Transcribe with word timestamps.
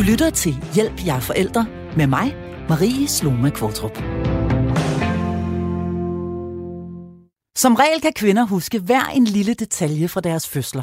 Du 0.00 0.04
lytter 0.04 0.30
til 0.30 0.54
Hjælp, 0.74 1.06
jeg 1.06 1.22
forældre 1.22 1.66
med 1.96 2.06
mig, 2.06 2.34
Marie 2.68 3.08
Sloma 3.08 3.50
Kvartrup. 3.50 3.96
Som 7.58 7.74
regel 7.74 8.00
kan 8.00 8.12
kvinder 8.12 8.46
huske 8.46 8.78
hver 8.78 9.04
en 9.04 9.24
lille 9.24 9.54
detalje 9.54 10.08
fra 10.08 10.20
deres 10.20 10.48
fødsler. 10.48 10.82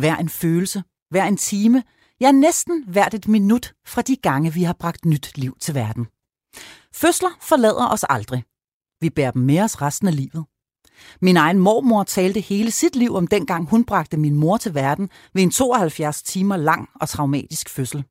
Hver 0.00 0.16
en 0.16 0.28
følelse, 0.28 0.82
hver 1.10 1.24
en 1.24 1.36
time, 1.36 1.82
ja 2.20 2.32
næsten 2.32 2.84
hvert 2.88 3.14
et 3.14 3.28
minut 3.28 3.74
fra 3.86 4.02
de 4.02 4.16
gange, 4.16 4.52
vi 4.52 4.62
har 4.62 4.76
bragt 4.80 5.04
nyt 5.04 5.38
liv 5.38 5.56
til 5.60 5.74
verden. 5.74 6.06
Fødsler 6.94 7.38
forlader 7.40 7.88
os 7.88 8.04
aldrig. 8.08 8.44
Vi 9.00 9.10
bærer 9.10 9.30
dem 9.30 9.42
med 9.42 9.60
os 9.60 9.82
resten 9.82 10.08
af 10.08 10.16
livet. 10.16 10.44
Min 11.20 11.36
egen 11.36 11.58
mormor 11.58 12.02
talte 12.04 12.40
hele 12.40 12.70
sit 12.70 12.96
liv 12.96 13.14
om 13.14 13.26
dengang 13.26 13.70
hun 13.70 13.84
bragte 13.84 14.16
min 14.16 14.34
mor 14.34 14.56
til 14.56 14.74
verden 14.74 15.10
ved 15.34 15.42
en 15.42 15.50
72 15.50 16.22
timer 16.22 16.56
lang 16.56 16.88
og 17.00 17.08
traumatisk 17.08 17.68
fødsel. 17.68 18.04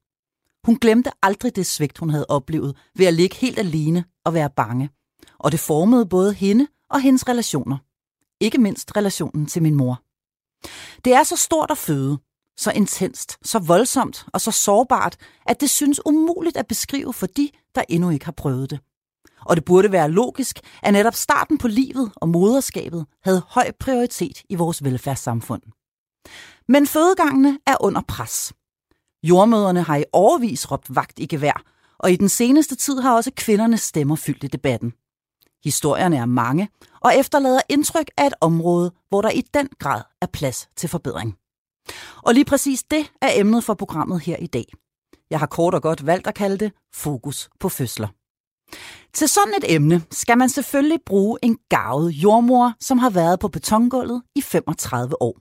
Hun 0.68 0.76
glemte 0.76 1.12
aldrig 1.22 1.56
det 1.56 1.66
svigt, 1.66 1.98
hun 1.98 2.10
havde 2.10 2.26
oplevet 2.30 2.78
ved 2.96 3.06
at 3.06 3.14
ligge 3.14 3.36
helt 3.36 3.60
alene 3.60 4.06
og 4.26 4.34
være 4.34 4.50
bange. 4.50 4.90
Og 5.40 5.52
det 5.52 5.60
formede 5.60 6.06
både 6.06 6.34
hende 6.34 6.68
og 6.90 7.02
hendes 7.02 7.28
relationer. 7.28 7.78
Ikke 8.40 8.58
mindst 8.58 8.98
relationen 8.98 9.46
til 9.46 9.62
min 9.62 9.76
mor. 9.76 10.02
Det 11.06 11.14
er 11.14 11.24
så 11.24 11.36
stort 11.36 11.72
at 11.72 11.78
føde, 11.78 12.18
så 12.58 12.72
intenst, 12.72 13.38
så 13.44 13.60
voldsomt 13.60 14.26
og 14.34 14.42
så 14.42 14.52
sårbart, 14.52 15.18
at 15.46 15.62
det 15.62 15.70
synes 15.70 16.06
umuligt 16.06 16.58
at 16.58 16.68
beskrive 16.68 17.14
for 17.14 17.28
de, 17.28 17.50
der 17.76 17.84
endnu 17.90 18.10
ikke 18.10 18.26
har 18.26 18.32
prøvet 18.32 18.70
det. 18.70 18.80
Og 19.46 19.56
det 19.56 19.66
burde 19.66 19.92
være 19.92 20.12
logisk, 20.12 20.60
at 20.84 20.94
netop 20.94 21.16
starten 21.16 21.58
på 21.58 21.68
livet 21.68 22.12
og 22.16 22.30
moderskabet 22.30 23.06
havde 23.24 23.42
høj 23.48 23.72
prioritet 23.80 24.44
i 24.50 24.56
vores 24.56 24.84
velfærdssamfund. 24.84 25.62
Men 26.68 26.88
fødegangene 26.88 27.60
er 27.68 27.76
under 27.80 28.02
pres. 28.08 28.54
Jordmøderne 29.24 29.84
har 29.84 29.98
i 29.98 30.04
overvis 30.14 30.72
råbt 30.72 30.96
vagt 30.96 31.20
i 31.20 31.26
gevær, 31.26 31.64
og 32.00 32.12
i 32.12 32.16
den 32.16 32.30
seneste 32.30 32.76
tid 32.76 33.00
har 33.00 33.16
også 33.16 33.32
kvindernes 33.36 33.82
stemmer 33.82 34.16
fyldt 34.16 34.44
i 34.44 34.48
debatten. 34.48 34.94
Historierne 35.64 36.18
er 36.18 36.26
mange 36.26 36.70
og 37.02 37.16
efterlader 37.16 37.62
indtryk 37.70 38.12
af 38.18 38.28
et 38.28 38.34
område, 38.42 38.92
hvor 39.10 39.22
der 39.22 39.30
i 39.30 39.42
den 39.54 39.70
grad 39.80 40.02
er 40.22 40.26
plads 40.26 40.70
til 40.76 40.90
forbedring. 40.90 41.38
Og 42.24 42.34
lige 42.34 42.46
præcis 42.46 42.84
det 42.84 43.12
er 43.22 43.30
emnet 43.36 43.64
for 43.64 43.74
programmet 43.74 44.22
her 44.22 44.38
i 44.38 44.48
dag. 44.48 44.66
Jeg 45.30 45.40
har 45.40 45.46
kort 45.46 45.74
og 45.74 45.82
godt 45.82 46.06
valgt 46.06 46.28
at 46.28 46.36
kalde 46.36 46.58
det 46.58 46.72
Fokus 46.94 47.50
på 47.60 47.70
fødsler. 47.70 48.08
Til 49.14 49.28
sådan 49.28 49.54
et 49.58 49.76
emne 49.76 50.02
skal 50.12 50.38
man 50.38 50.50
selvfølgelig 50.50 51.00
bruge 51.06 51.40
en 51.44 51.58
gavet 51.70 52.12
jordmor, 52.12 52.74
som 52.80 52.98
har 52.98 53.10
været 53.10 53.40
på 53.40 53.48
betongulvet 53.48 54.22
i 54.36 54.42
35 54.42 55.22
år. 55.22 55.40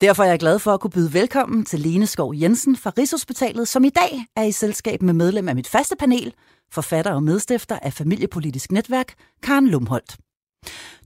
Derfor 0.00 0.24
er 0.24 0.28
jeg 0.28 0.38
glad 0.38 0.58
for 0.58 0.74
at 0.74 0.80
kunne 0.80 0.90
byde 0.90 1.12
velkommen 1.12 1.64
til 1.64 1.80
Lene 1.80 2.06
Skov 2.06 2.34
Jensen 2.36 2.76
fra 2.76 2.92
Rigshospitalet, 2.98 3.68
som 3.68 3.84
i 3.84 3.88
dag 3.88 4.26
er 4.36 4.42
i 4.42 4.52
selskab 4.52 5.02
med 5.02 5.14
medlem 5.14 5.48
af 5.48 5.54
mit 5.54 5.68
faste 5.68 5.96
panel, 5.96 6.34
forfatter 6.72 7.12
og 7.12 7.22
medstifter 7.22 7.78
af 7.82 7.92
Familiepolitisk 7.92 8.72
Netværk, 8.72 9.14
Karen 9.42 9.68
Lumholdt. 9.68 10.16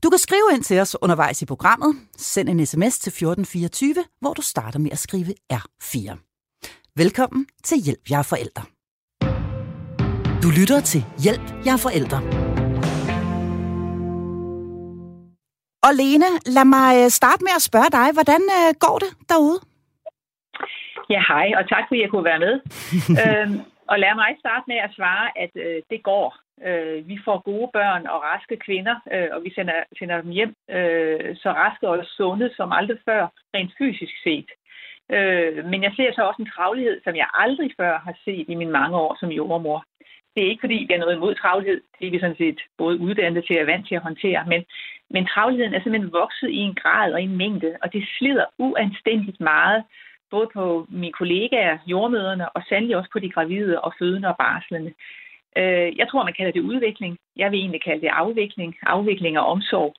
Du 0.03 0.09
kan 0.09 0.19
skrive 0.19 0.49
ind 0.53 0.63
til 0.63 0.79
os 0.79 0.95
undervejs 1.01 1.41
i 1.41 1.45
programmet. 1.45 1.95
Send 2.17 2.49
en 2.49 2.65
sms 2.65 2.99
til 2.99 3.09
1424, 3.09 3.95
hvor 4.21 4.33
du 4.33 4.41
starter 4.41 4.79
med 4.79 4.91
at 4.91 4.99
skrive 4.99 5.33
R4. 5.53 6.17
Velkommen 6.95 7.45
til 7.63 7.77
Hjælp, 7.77 8.09
jeg 8.09 8.19
er 8.19 8.23
forældre. 8.23 8.63
Du 10.43 10.49
lytter 10.49 10.81
til 10.81 11.05
Hjælp, 11.23 11.65
jeg 11.65 11.73
er 11.73 11.77
forældre. 11.77 12.48
Og 15.85 15.91
Lene, 15.99 16.29
lad 16.55 16.65
mig 16.77 16.91
øh, 17.01 17.09
starte 17.19 17.41
med 17.47 17.53
at 17.59 17.67
spørge 17.69 17.91
dig, 17.99 18.07
hvordan 18.17 18.41
øh, 18.57 18.69
går 18.85 18.97
det 19.03 19.11
derude? 19.31 19.59
Ja, 21.13 21.21
hej, 21.31 21.47
og 21.59 21.63
tak 21.69 21.83
fordi 21.87 22.01
jeg 22.01 22.09
kunne 22.11 22.29
være 22.31 22.43
med. 22.45 22.53
øhm, 23.23 23.57
og 23.91 23.99
lad 24.03 24.13
mig 24.21 24.31
starte 24.43 24.65
med 24.71 24.79
at 24.85 24.91
svare, 24.97 25.27
at 25.43 25.53
øh, 25.65 25.81
det 25.91 25.99
går. 26.03 26.27
Øh, 26.67 27.07
vi 27.07 27.17
får 27.25 27.37
gode 27.49 27.69
børn 27.73 28.03
og 28.13 28.23
raske 28.23 28.57
kvinder, 28.65 28.95
øh, 29.13 29.29
og 29.35 29.39
vi 29.45 29.51
sender, 29.55 29.77
sender 29.99 30.21
dem 30.21 30.31
hjem 30.37 30.53
øh, 30.77 31.35
så 31.41 31.49
raske 31.61 31.89
og 31.89 32.05
sunde 32.17 32.49
som 32.57 32.71
aldrig 32.71 32.97
før, 33.07 33.21
rent 33.55 33.71
fysisk 33.77 34.15
set. 34.23 34.49
Øh, 35.15 35.65
men 35.71 35.83
jeg 35.83 35.93
ser 35.95 36.09
så 36.13 36.21
også 36.29 36.41
en 36.41 36.53
travlighed, 36.55 36.97
som 37.03 37.15
jeg 37.15 37.27
aldrig 37.33 37.69
før 37.79 37.93
har 38.07 38.15
set 38.25 38.45
i 38.49 38.55
mine 38.55 38.71
mange 38.71 38.97
år 38.97 39.17
som 39.19 39.29
jordmor. 39.29 39.83
Det 40.35 40.43
er 40.43 40.49
ikke 40.49 40.65
fordi, 40.65 40.85
vi 40.87 40.93
er 40.93 41.03
noget 41.03 41.15
imod 41.15 41.35
travlhed. 41.35 41.81
Det 41.99 42.07
er 42.07 42.11
vi 42.11 42.19
sådan 42.19 42.41
set 42.43 42.59
både 42.77 42.99
uddannet 42.99 43.45
til 43.45 43.61
og 43.61 43.67
vant 43.67 43.87
til 43.87 43.95
at 43.95 44.07
håndtere. 44.07 44.45
Men, 44.47 44.61
men 45.09 45.25
travlheden 45.25 45.73
er 45.73 45.81
simpelthen 45.81 46.13
vokset 46.13 46.49
i 46.49 46.57
en 46.57 46.75
grad 46.75 47.13
og 47.13 47.21
en 47.21 47.37
mængde, 47.37 47.77
og 47.81 47.93
det 47.93 48.03
slider 48.17 48.45
uanstændigt 48.57 49.39
meget 49.39 49.83
både 50.31 50.49
på 50.53 50.87
mine 50.89 51.11
kollegaer, 51.11 51.77
jordmøderne, 51.87 52.49
og 52.49 52.63
sandelig 52.69 52.97
også 52.97 53.09
på 53.13 53.19
de 53.19 53.29
gravide 53.29 53.81
og 53.81 53.93
fødende 53.99 54.27
og 54.27 54.37
barslende. 54.37 54.93
Øh, 55.57 55.97
jeg 55.97 56.07
tror, 56.09 56.23
man 56.23 56.33
kalder 56.33 56.51
det 56.51 56.61
udvikling. 56.61 57.17
Jeg 57.35 57.51
vil 57.51 57.59
egentlig 57.59 57.83
kalde 57.83 58.01
det 58.01 58.07
afvikling. 58.07 58.75
Afvikling 58.83 59.39
og 59.39 59.45
omsorg. 59.45 59.93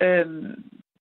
Øh, 0.00 0.26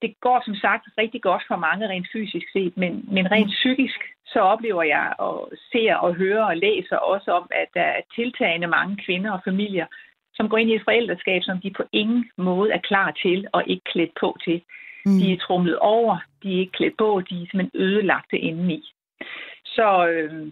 det 0.02 0.20
går 0.20 0.42
som 0.46 0.56
sagt 0.56 0.86
rigtig 0.98 1.22
godt 1.22 1.44
for 1.48 1.56
mange 1.56 1.88
rent 1.88 2.08
fysisk 2.14 2.46
set, 2.54 2.78
men, 2.78 3.06
men 3.12 3.32
rent 3.32 3.52
psykisk, 3.52 4.00
så 4.26 4.40
oplever 4.40 4.84
jeg 4.84 5.14
og 5.18 5.52
ser 5.72 5.96
og 5.96 6.16
hører 6.16 6.44
og 6.44 6.58
læser 6.58 6.98
også 6.98 7.32
om, 7.32 7.48
at 7.52 7.68
der 7.74 7.82
er 7.82 8.02
tiltagende 8.16 8.68
mange 8.68 8.98
kvinder 9.06 9.32
og 9.32 9.42
familier, 9.44 9.86
som 10.40 10.50
går 10.50 10.58
ind 10.58 10.70
i 10.70 10.76
et 10.76 10.88
forældreskab, 10.90 11.42
som 11.44 11.62
de 11.62 11.72
på 11.78 11.84
ingen 11.92 12.30
måde 12.38 12.72
er 12.72 12.88
klar 12.90 13.12
til 13.12 13.48
og 13.54 13.64
ikke 13.68 13.84
klædt 13.92 14.14
på 14.20 14.38
til. 14.46 14.62
Mm. 15.06 15.20
De 15.20 15.34
er 15.34 15.38
trumlet 15.38 15.78
over, 15.80 16.18
de 16.44 16.56
er 16.56 16.60
ikke 16.60 16.72
klædt 16.72 16.98
på, 16.98 17.22
de 17.30 17.36
er 17.36 17.48
simpelthen 17.48 17.82
ødelagte 17.82 18.38
indeni. 18.38 18.80
Så 19.66 20.08
øh, 20.08 20.48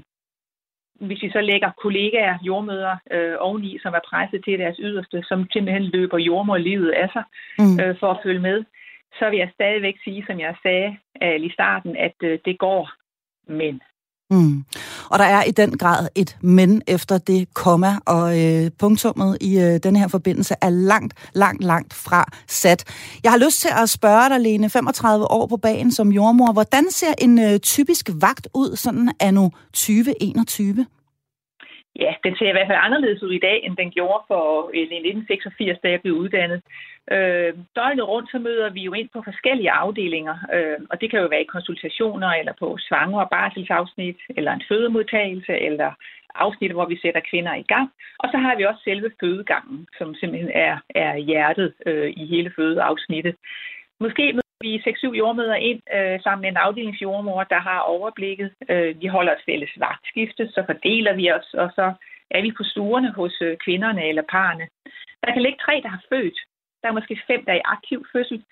hvis 0.99 1.21
vi 1.21 1.29
så 1.31 1.41
lægger 1.41 1.71
kollegaer, 1.83 2.37
jordmøder 2.41 2.95
øh, 3.11 3.35
oveni, 3.39 3.79
som 3.81 3.93
er 3.93 4.07
presset 4.09 4.43
til 4.43 4.59
deres 4.59 4.77
yderste, 4.79 5.23
som 5.23 5.47
simpelthen 5.51 5.83
løber 5.83 6.17
jordmorlivet 6.17 6.91
af 6.91 7.09
sig 7.13 7.23
mm. 7.59 7.79
øh, 7.81 7.99
for 7.99 8.11
at 8.11 8.19
følge 8.23 8.39
med, 8.39 8.63
så 9.19 9.29
vil 9.29 9.39
jeg 9.39 9.49
stadigvæk 9.53 9.95
sige, 10.03 10.23
som 10.27 10.39
jeg 10.39 10.55
sagde 10.63 10.97
øh, 11.23 11.39
i 11.41 11.49
starten, 11.49 11.97
at 11.97 12.15
øh, 12.23 12.39
det 12.45 12.59
går, 12.59 12.91
men 13.47 13.81
Mm. 14.31 14.63
Og 15.11 15.19
der 15.19 15.25
er 15.25 15.43
i 15.43 15.51
den 15.51 15.77
grad 15.77 16.07
et 16.15 16.37
men 16.41 16.81
efter 16.87 17.17
det 17.17 17.53
komma, 17.53 17.91
og 18.15 18.25
øh, 18.43 18.71
punktummet 18.79 19.37
i 19.41 19.51
øh, 19.65 19.73
denne 19.83 19.99
her 19.99 20.07
forbindelse 20.07 20.53
er 20.61 20.69
langt, 20.69 21.13
langt, 21.35 21.63
langt 21.63 21.93
fra 21.93 22.21
sat. 22.47 22.81
Jeg 23.23 23.31
har 23.31 23.39
lyst 23.45 23.61
til 23.61 23.71
at 23.81 23.89
spørge 23.89 24.29
dig, 24.29 24.39
Lene, 24.41 24.69
35 24.69 25.31
år 25.31 25.47
på 25.47 25.57
bagen 25.57 25.91
som 25.91 26.07
jordmor. 26.11 26.53
Hvordan 26.53 26.85
ser 26.89 27.13
en 27.21 27.39
øh, 27.39 27.59
typisk 27.59 28.09
vagt 28.21 28.47
ud 28.61 28.75
sådan 28.75 29.09
anno 29.19 29.49
2021? 29.73 30.85
Ja, 32.03 32.11
den 32.25 32.33
ser 32.37 32.49
i 32.49 32.55
hvert 32.55 32.69
fald 32.69 32.85
anderledes 32.87 33.23
ud 33.23 33.33
i 33.39 33.45
dag, 33.47 33.57
end 33.65 33.77
den 33.81 33.89
gjorde 33.97 34.21
for 34.31 34.43
øh, 34.75 34.81
1986, 34.81 35.79
da 35.83 35.87
jeg 35.93 35.99
blev 36.03 36.13
uddannet. 36.23 36.61
Øh, 37.11 37.53
døgnet 37.75 38.07
rundt 38.07 38.31
så 38.31 38.39
møder 38.39 38.69
vi 38.69 38.81
jo 38.81 38.93
ind 38.93 39.09
på 39.13 39.21
forskellige 39.23 39.71
afdelinger, 39.71 40.37
øh, 40.53 40.79
og 40.89 41.01
det 41.01 41.09
kan 41.09 41.19
jo 41.19 41.27
være 41.27 41.41
i 41.41 41.53
konsultationer, 41.55 42.29
eller 42.29 42.53
på 42.59 42.77
svanger- 42.87 43.21
og 43.21 43.29
barselsafsnit, 43.29 44.17
eller 44.29 44.51
en 44.53 44.63
fødemodtagelse, 44.69 45.53
eller 45.67 45.91
afsnit, 46.35 46.71
hvor 46.71 46.85
vi 46.85 46.99
sætter 47.01 47.21
kvinder 47.29 47.53
i 47.53 47.61
gang. 47.73 47.89
Og 48.19 48.29
så 48.31 48.37
har 48.37 48.55
vi 48.55 48.63
også 48.65 48.81
selve 48.83 49.11
fødegangen, 49.19 49.87
som 49.97 50.15
simpelthen 50.15 50.51
er, 50.53 50.77
er 50.95 51.17
hjertet 51.17 51.73
øh, 51.85 52.13
i 52.17 52.25
hele 52.25 52.51
fødeafsnittet. 52.55 53.35
Måske 53.99 54.33
møder 54.33 54.61
vi 54.61 54.77
6-7 54.77 55.17
jordmøder 55.21 55.55
ind 55.55 55.81
øh, 55.97 56.21
sammen 56.21 56.41
med 56.41 56.49
en 56.49 56.63
afdelingsjordmor, 56.65 57.43
der 57.43 57.59
har 57.59 57.79
overblikket. 57.79 58.51
Øh, 58.69 59.01
vi 59.01 59.07
holder 59.07 59.33
et 59.33 59.45
fælles 59.45 59.73
vagtskifte, 59.77 60.47
så 60.47 60.63
fordeler 60.65 61.13
vi 61.13 61.31
os, 61.31 61.53
og 61.53 61.69
så 61.75 61.93
er 62.31 62.41
vi 62.41 62.51
på 62.57 62.63
stuerne 62.63 63.11
hos 63.11 63.41
øh, 63.41 63.57
kvinderne 63.57 64.07
eller 64.09 64.23
parerne. 64.29 64.67
Der 65.23 65.33
kan 65.33 65.41
ligge 65.41 65.59
tre, 65.65 65.81
der 65.83 65.89
har 65.89 66.03
født, 66.09 66.39
der 66.81 66.87
er 66.87 66.97
måske 66.99 67.21
fem, 67.27 67.45
der 67.45 67.51
er 67.51 67.57
i 67.57 67.69
aktiv 67.75 68.05
fødsel. 68.11 68.43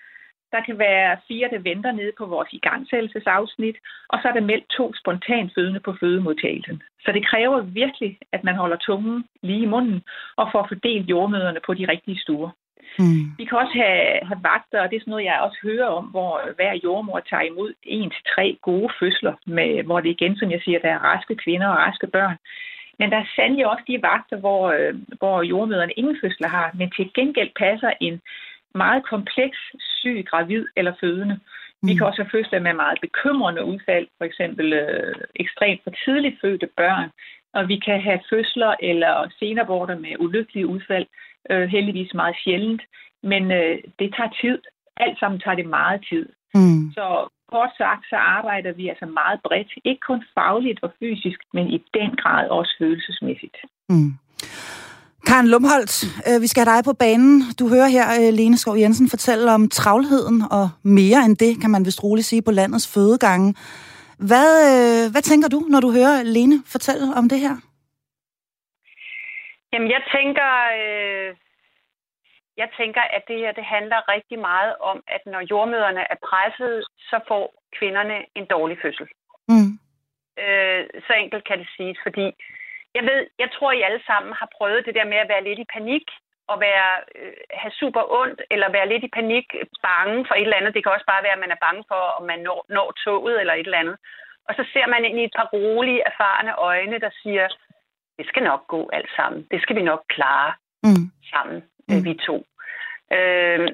Der 0.52 0.60
kan 0.66 0.78
være 0.78 1.16
fire, 1.28 1.48
der 1.52 1.58
venter 1.58 1.92
nede 1.92 2.12
på 2.18 2.26
vores 2.26 2.48
igangsættelsesafsnit, 2.52 3.76
og 4.08 4.18
så 4.22 4.28
er 4.28 4.32
der 4.32 4.40
meldt 4.50 4.68
to 4.68 4.94
spontant 4.94 5.52
fødende 5.54 5.80
på 5.80 5.92
fødemodtagelsen. 6.00 6.82
Så 7.04 7.12
det 7.12 7.26
kræver 7.26 7.60
virkelig, 7.60 8.18
at 8.32 8.44
man 8.44 8.56
holder 8.56 8.76
tungen 8.76 9.24
lige 9.42 9.62
i 9.62 9.72
munden 9.74 10.02
og 10.36 10.48
får 10.52 10.66
fordelt 10.68 11.06
jordmøderne 11.08 11.60
på 11.66 11.74
de 11.74 11.88
rigtige 11.88 12.20
stuer. 12.20 12.50
Mm. 12.98 13.24
Vi 13.38 13.44
kan 13.44 13.58
også 13.58 13.74
have, 13.82 14.04
have 14.30 14.42
vagter, 14.50 14.80
og 14.82 14.90
det 14.90 14.96
er 14.96 15.00
sådan 15.00 15.10
noget, 15.10 15.24
jeg 15.24 15.44
også 15.46 15.58
hører 15.62 15.86
om, 15.86 16.04
hvor 16.04 16.32
hver 16.56 16.72
jordmor 16.84 17.20
tager 17.20 17.42
imod 17.42 17.72
en 17.82 18.10
til 18.10 18.22
tre 18.34 18.58
gode 18.62 18.90
fødsler, 19.00 19.34
med, 19.46 19.82
hvor 19.82 20.00
det 20.00 20.10
igen, 20.10 20.36
som 20.36 20.50
jeg 20.50 20.60
siger, 20.64 20.78
der 20.78 20.92
er 20.92 21.04
raske 21.10 21.36
kvinder 21.36 21.68
og 21.68 21.76
raske 21.76 22.06
børn. 22.06 22.36
Men 22.98 23.10
der 23.10 23.16
er 23.16 23.32
sandelig 23.36 23.66
også 23.66 23.84
de 23.86 24.02
vagter, 24.02 24.36
hvor, 24.36 24.62
øh, 24.70 24.94
hvor 25.18 25.42
jordmøderne 25.42 25.92
ingen 25.92 26.18
fødsler 26.22 26.48
har, 26.48 26.70
men 26.74 26.90
til 26.90 27.10
gengæld 27.14 27.50
passer 27.56 27.90
en 28.00 28.20
meget 28.74 29.04
kompleks 29.04 29.58
syg 30.00 30.24
gravid 30.30 30.66
eller 30.76 30.92
fødende. 31.00 31.40
Vi 31.82 31.94
kan 31.94 32.04
mm. 32.04 32.08
også 32.08 32.22
have 32.22 32.30
fødsler 32.30 32.60
med 32.60 32.72
meget 32.72 32.98
bekymrende 33.00 33.64
udfald, 33.64 34.06
for 34.18 34.24
eksempel 34.24 34.72
øh, 34.72 35.14
ekstremt 35.34 35.80
for 35.84 35.92
tidligt 36.04 36.40
fødte 36.40 36.68
børn, 36.76 37.10
og 37.54 37.68
vi 37.68 37.76
kan 37.86 38.00
have 38.00 38.20
fødsler 38.30 38.74
eller 38.80 39.30
senaborter 39.38 39.98
med 39.98 40.12
ulykkelige 40.18 40.66
udfald, 40.66 41.06
øh, 41.50 41.68
heldigvis 41.68 42.14
meget 42.14 42.36
sjældent, 42.44 42.82
men 43.22 43.42
øh, 43.50 43.78
det 43.98 44.14
tager 44.16 44.32
tid. 44.40 44.58
Alt 44.96 45.18
sammen 45.18 45.40
tager 45.40 45.54
det 45.54 45.66
meget 45.66 46.06
tid. 46.10 46.28
Mm. 46.54 46.90
Så 46.96 47.28
Kort 47.52 47.72
sagt, 47.78 48.04
så 48.10 48.16
arbejder 48.16 48.72
vi 48.72 48.88
altså 48.88 49.06
meget 49.06 49.40
bredt. 49.46 49.72
Ikke 49.84 50.00
kun 50.08 50.24
fagligt 50.34 50.80
og 50.82 50.90
fysisk, 50.98 51.40
men 51.52 51.66
i 51.76 51.78
den 51.94 52.10
grad 52.22 52.48
også 52.48 52.72
følelsesmæssigt. 52.80 53.56
Mm. 53.88 54.10
Karen 55.28 55.48
Lumholdt, 55.48 55.94
øh, 56.28 56.42
vi 56.42 56.46
skal 56.46 56.64
have 56.64 56.76
dig 56.76 56.84
på 56.84 56.92
banen. 56.92 57.42
Du 57.60 57.64
hører 57.74 57.88
her 57.96 58.06
øh, 58.20 58.32
Lene 58.38 58.56
Skov 58.56 58.76
Jensen 58.82 59.08
fortælle 59.10 59.54
om 59.54 59.68
travlheden, 59.68 60.42
og 60.50 60.66
mere 60.82 61.20
end 61.26 61.36
det, 61.36 61.60
kan 61.60 61.70
man 61.70 61.84
vist 61.84 62.04
roligt 62.04 62.26
sige, 62.26 62.42
på 62.42 62.50
landets 62.50 62.94
fødegange. 62.94 63.54
Hvad, 64.28 64.50
øh, 64.72 65.12
hvad 65.12 65.22
tænker 65.22 65.48
du, 65.48 65.60
når 65.72 65.80
du 65.80 65.90
hører 65.98 66.22
Lene 66.22 66.56
fortælle 66.72 67.06
om 67.20 67.28
det 67.28 67.40
her? 67.40 67.56
Jamen, 69.72 69.90
jeg 69.96 70.02
tænker, 70.16 70.50
øh, 70.80 71.28
jeg 72.56 72.68
tænker, 72.78 73.02
at 73.16 73.22
det 73.28 73.38
her 73.38 73.52
det 73.52 73.64
handler 73.64 74.08
rigtig 74.14 74.38
meget 74.38 74.74
om, 74.90 75.02
at 75.06 75.22
når 75.26 75.40
jordmøderne 75.50 76.04
er 76.12 76.18
presset, 76.28 76.84
så 76.98 77.20
får 77.28 77.44
kvinderne 77.78 78.16
en 78.34 78.46
dårlig 78.46 78.78
fødsel. 78.82 79.06
Mm. 79.48 79.72
Øh, 80.44 80.84
så 81.06 81.12
enkelt 81.12 81.44
kan 81.48 81.58
det 81.58 81.68
siges, 81.76 81.98
fordi 82.02 82.26
jeg 82.94 83.04
ved, 83.10 83.20
jeg 83.38 83.50
tror, 83.54 83.72
I 83.72 83.82
alle 83.82 84.02
sammen 84.06 84.32
har 84.40 84.48
prøvet 84.56 84.86
det 84.86 84.94
der 84.94 85.04
med 85.12 85.16
at 85.16 85.28
være 85.28 85.44
lidt 85.44 85.58
i 85.58 85.72
panik, 85.76 86.06
og 86.52 86.56
være, 86.60 86.90
øh, 87.18 87.36
have 87.60 87.74
super 87.80 88.02
ondt, 88.20 88.40
eller 88.50 88.68
være 88.76 88.88
lidt 88.88 89.04
i 89.04 89.14
panik, 89.18 89.46
bange 89.88 90.26
for 90.26 90.34
et 90.34 90.42
eller 90.42 90.56
andet. 90.56 90.74
Det 90.74 90.82
kan 90.82 90.92
også 90.92 91.08
bare 91.12 91.22
være, 91.22 91.36
at 91.38 91.44
man 91.44 91.54
er 91.54 91.64
bange 91.66 91.84
for, 91.90 92.02
om 92.18 92.24
man 92.30 92.40
når, 92.46 92.60
når 92.68 92.88
toget 93.04 93.40
eller 93.40 93.54
et 93.54 93.66
eller 93.68 93.82
andet. 93.84 93.96
Og 94.48 94.54
så 94.58 94.64
ser 94.72 94.86
man 94.86 95.04
ind 95.04 95.18
i 95.20 95.24
et 95.24 95.36
par 95.38 95.48
rolige, 95.52 96.02
erfarne 96.10 96.52
øjne, 96.70 96.98
der 96.98 97.10
siger, 97.22 97.48
det 98.18 98.26
skal 98.26 98.42
nok 98.42 98.66
gå 98.66 98.90
alt 98.92 99.10
sammen. 99.16 99.46
Det 99.50 99.62
skal 99.62 99.76
vi 99.76 99.82
nok 99.82 100.02
klare 100.08 100.52
mm. 100.82 101.06
sammen, 101.32 101.58
mm. 101.88 102.04
vi 102.04 102.14
to. 102.14 102.36
Øh, 103.16 103.68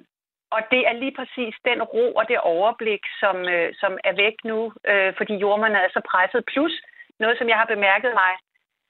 og 0.56 0.60
det 0.72 0.82
er 0.88 0.94
lige 1.02 1.16
præcis 1.18 1.54
den 1.64 1.82
ro 1.82 2.04
og 2.18 2.24
det 2.28 2.38
overblik, 2.38 3.02
som, 3.20 3.36
øh, 3.54 3.68
som 3.80 3.92
er 4.04 4.14
væk 4.24 4.36
nu, 4.44 4.72
øh, 4.90 5.12
fordi 5.18 5.34
jordmerne 5.44 5.78
er 5.78 5.90
så 5.92 6.00
presset. 6.10 6.44
Plus 6.52 6.74
noget, 7.20 7.38
som 7.38 7.48
jeg 7.48 7.56
har 7.56 7.74
bemærket 7.74 8.12
mig, 8.22 8.32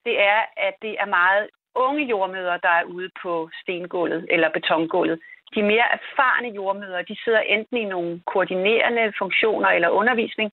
det 0.07 0.17
er, 0.21 0.41
at 0.57 0.75
det 0.83 0.95
er 1.03 1.07
meget 1.21 1.49
unge 1.75 2.05
jordmøder, 2.13 2.57
der 2.57 2.75
er 2.81 2.85
ude 2.85 3.11
på 3.23 3.51
stengulvet 3.63 4.27
eller 4.31 4.49
betongulvet. 4.49 5.21
De 5.55 5.63
mere 5.63 5.87
erfarne 5.99 6.49
jordmøder, 6.49 7.03
de 7.03 7.17
sidder 7.25 7.41
enten 7.41 7.77
i 7.77 7.85
nogle 7.85 8.21
koordinerende 8.27 9.13
funktioner 9.19 9.69
eller 9.69 9.89
undervisning, 9.89 10.53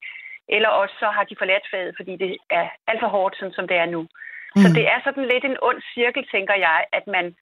eller 0.56 0.70
også 0.70 0.96
så 1.00 1.08
har 1.16 1.24
de 1.24 1.36
forladt 1.38 1.66
faget, 1.72 1.94
fordi 1.98 2.16
det 2.16 2.38
er 2.50 2.66
alt 2.88 3.00
for 3.00 3.08
hårdt, 3.08 3.36
sådan 3.38 3.54
som 3.54 3.68
det 3.68 3.78
er 3.78 3.86
nu. 3.86 4.02
Mm. 4.56 4.62
Så 4.62 4.68
det 4.78 4.86
er 4.94 5.00
sådan 5.04 5.26
lidt 5.34 5.46
en 5.46 5.58
ond 5.62 5.82
cirkel, 5.94 6.28
tænker 6.32 6.56
jeg, 6.68 6.80
at 6.92 7.08
man, 7.08 7.36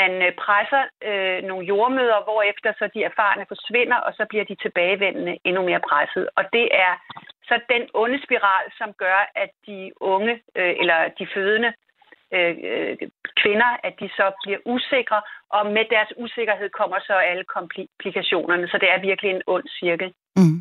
man 0.00 0.12
øh, 0.26 0.32
presser 0.44 0.82
øh, 1.08 1.38
nogle 1.48 1.64
jordmøder, 1.72 2.20
efter 2.52 2.70
så 2.78 2.84
de 2.94 3.00
erfarne 3.10 3.44
forsvinder, 3.52 3.98
og 4.06 4.12
så 4.18 4.24
bliver 4.30 4.44
de 4.50 4.56
tilbagevendende 4.64 5.34
endnu 5.48 5.62
mere 5.68 5.82
presset. 5.90 6.24
Og 6.38 6.44
det 6.56 6.66
er 6.86 6.92
så 7.48 7.54
den 7.74 7.82
onde 8.02 8.18
spiral, 8.26 8.66
som 8.80 8.90
gør, 9.04 9.18
at 9.42 9.50
de 9.66 9.78
unge 10.14 10.34
øh, 10.58 10.74
eller 10.80 10.98
de 11.18 11.26
fødende 11.34 11.70
øh, 12.36 12.54
øh 12.70 12.96
kvinder, 13.42 13.70
at 13.86 13.94
de 14.00 14.08
så 14.18 14.26
bliver 14.42 14.60
usikre, 14.74 15.20
og 15.56 15.62
med 15.76 15.84
deres 15.94 16.12
usikkerhed 16.24 16.68
kommer 16.80 16.98
så 17.08 17.14
alle 17.30 17.44
komplikationerne. 17.56 18.66
Så 18.68 18.76
det 18.82 18.88
er 18.94 19.06
virkelig 19.08 19.30
en 19.30 19.42
ond 19.54 19.66
cirkel. 19.80 20.08
Mm. 20.36 20.58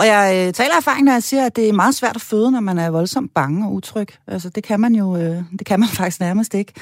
Og 0.00 0.04
jeg 0.06 0.24
øh, 0.36 0.52
taler 0.52 0.76
erfaring, 0.76 1.04
når 1.04 1.12
jeg 1.12 1.22
siger, 1.22 1.46
at 1.46 1.56
det 1.56 1.68
er 1.68 1.72
meget 1.72 1.94
svært 1.94 2.16
at 2.16 2.28
føde, 2.30 2.50
når 2.52 2.60
man 2.60 2.78
er 2.78 2.90
voldsomt 2.90 3.34
bange 3.34 3.66
og 3.66 3.72
utryg. 3.72 4.08
Altså, 4.28 4.50
det 4.50 4.64
kan 4.64 4.80
man 4.80 4.92
jo 4.94 5.16
øh, 5.16 5.38
det 5.58 5.66
kan 5.66 5.80
man 5.80 5.88
faktisk 5.98 6.20
nærmest 6.20 6.54
ikke. 6.54 6.72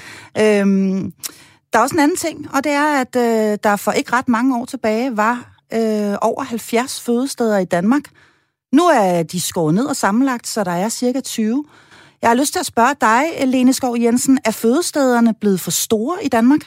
Øhm, 0.42 1.12
der 1.72 1.78
er 1.78 1.82
også 1.82 1.96
en 1.96 2.04
anden 2.06 2.16
ting, 2.26 2.38
og 2.54 2.64
det 2.64 2.72
er, 2.72 2.88
at 3.02 3.12
øh, 3.26 3.58
der 3.64 3.82
for 3.84 3.92
ikke 3.92 4.12
ret 4.12 4.28
mange 4.28 4.50
år 4.58 4.64
tilbage 4.64 5.16
var 5.24 5.36
øh, 5.78 6.14
over 6.30 6.42
70 6.42 7.06
fødesteder 7.06 7.58
i 7.58 7.64
Danmark. 7.76 8.04
Nu 8.72 8.82
er 8.82 9.22
de 9.32 9.40
skåret 9.40 9.74
ned 9.74 9.86
og 9.92 9.96
sammenlagt, 9.96 10.46
så 10.46 10.64
der 10.64 10.76
er 10.84 10.88
cirka 10.88 11.20
20. 11.20 11.64
Jeg 12.22 12.30
har 12.30 12.36
lyst 12.40 12.52
til 12.52 12.64
at 12.64 12.72
spørge 12.74 12.96
dig, 13.08 13.22
Lene 13.52 13.72
Skov 13.72 13.94
Jensen, 14.04 14.38
er 14.44 14.54
fødestederne 14.62 15.32
blevet 15.40 15.60
for 15.64 15.70
store 15.86 16.16
i 16.26 16.28
Danmark? 16.28 16.64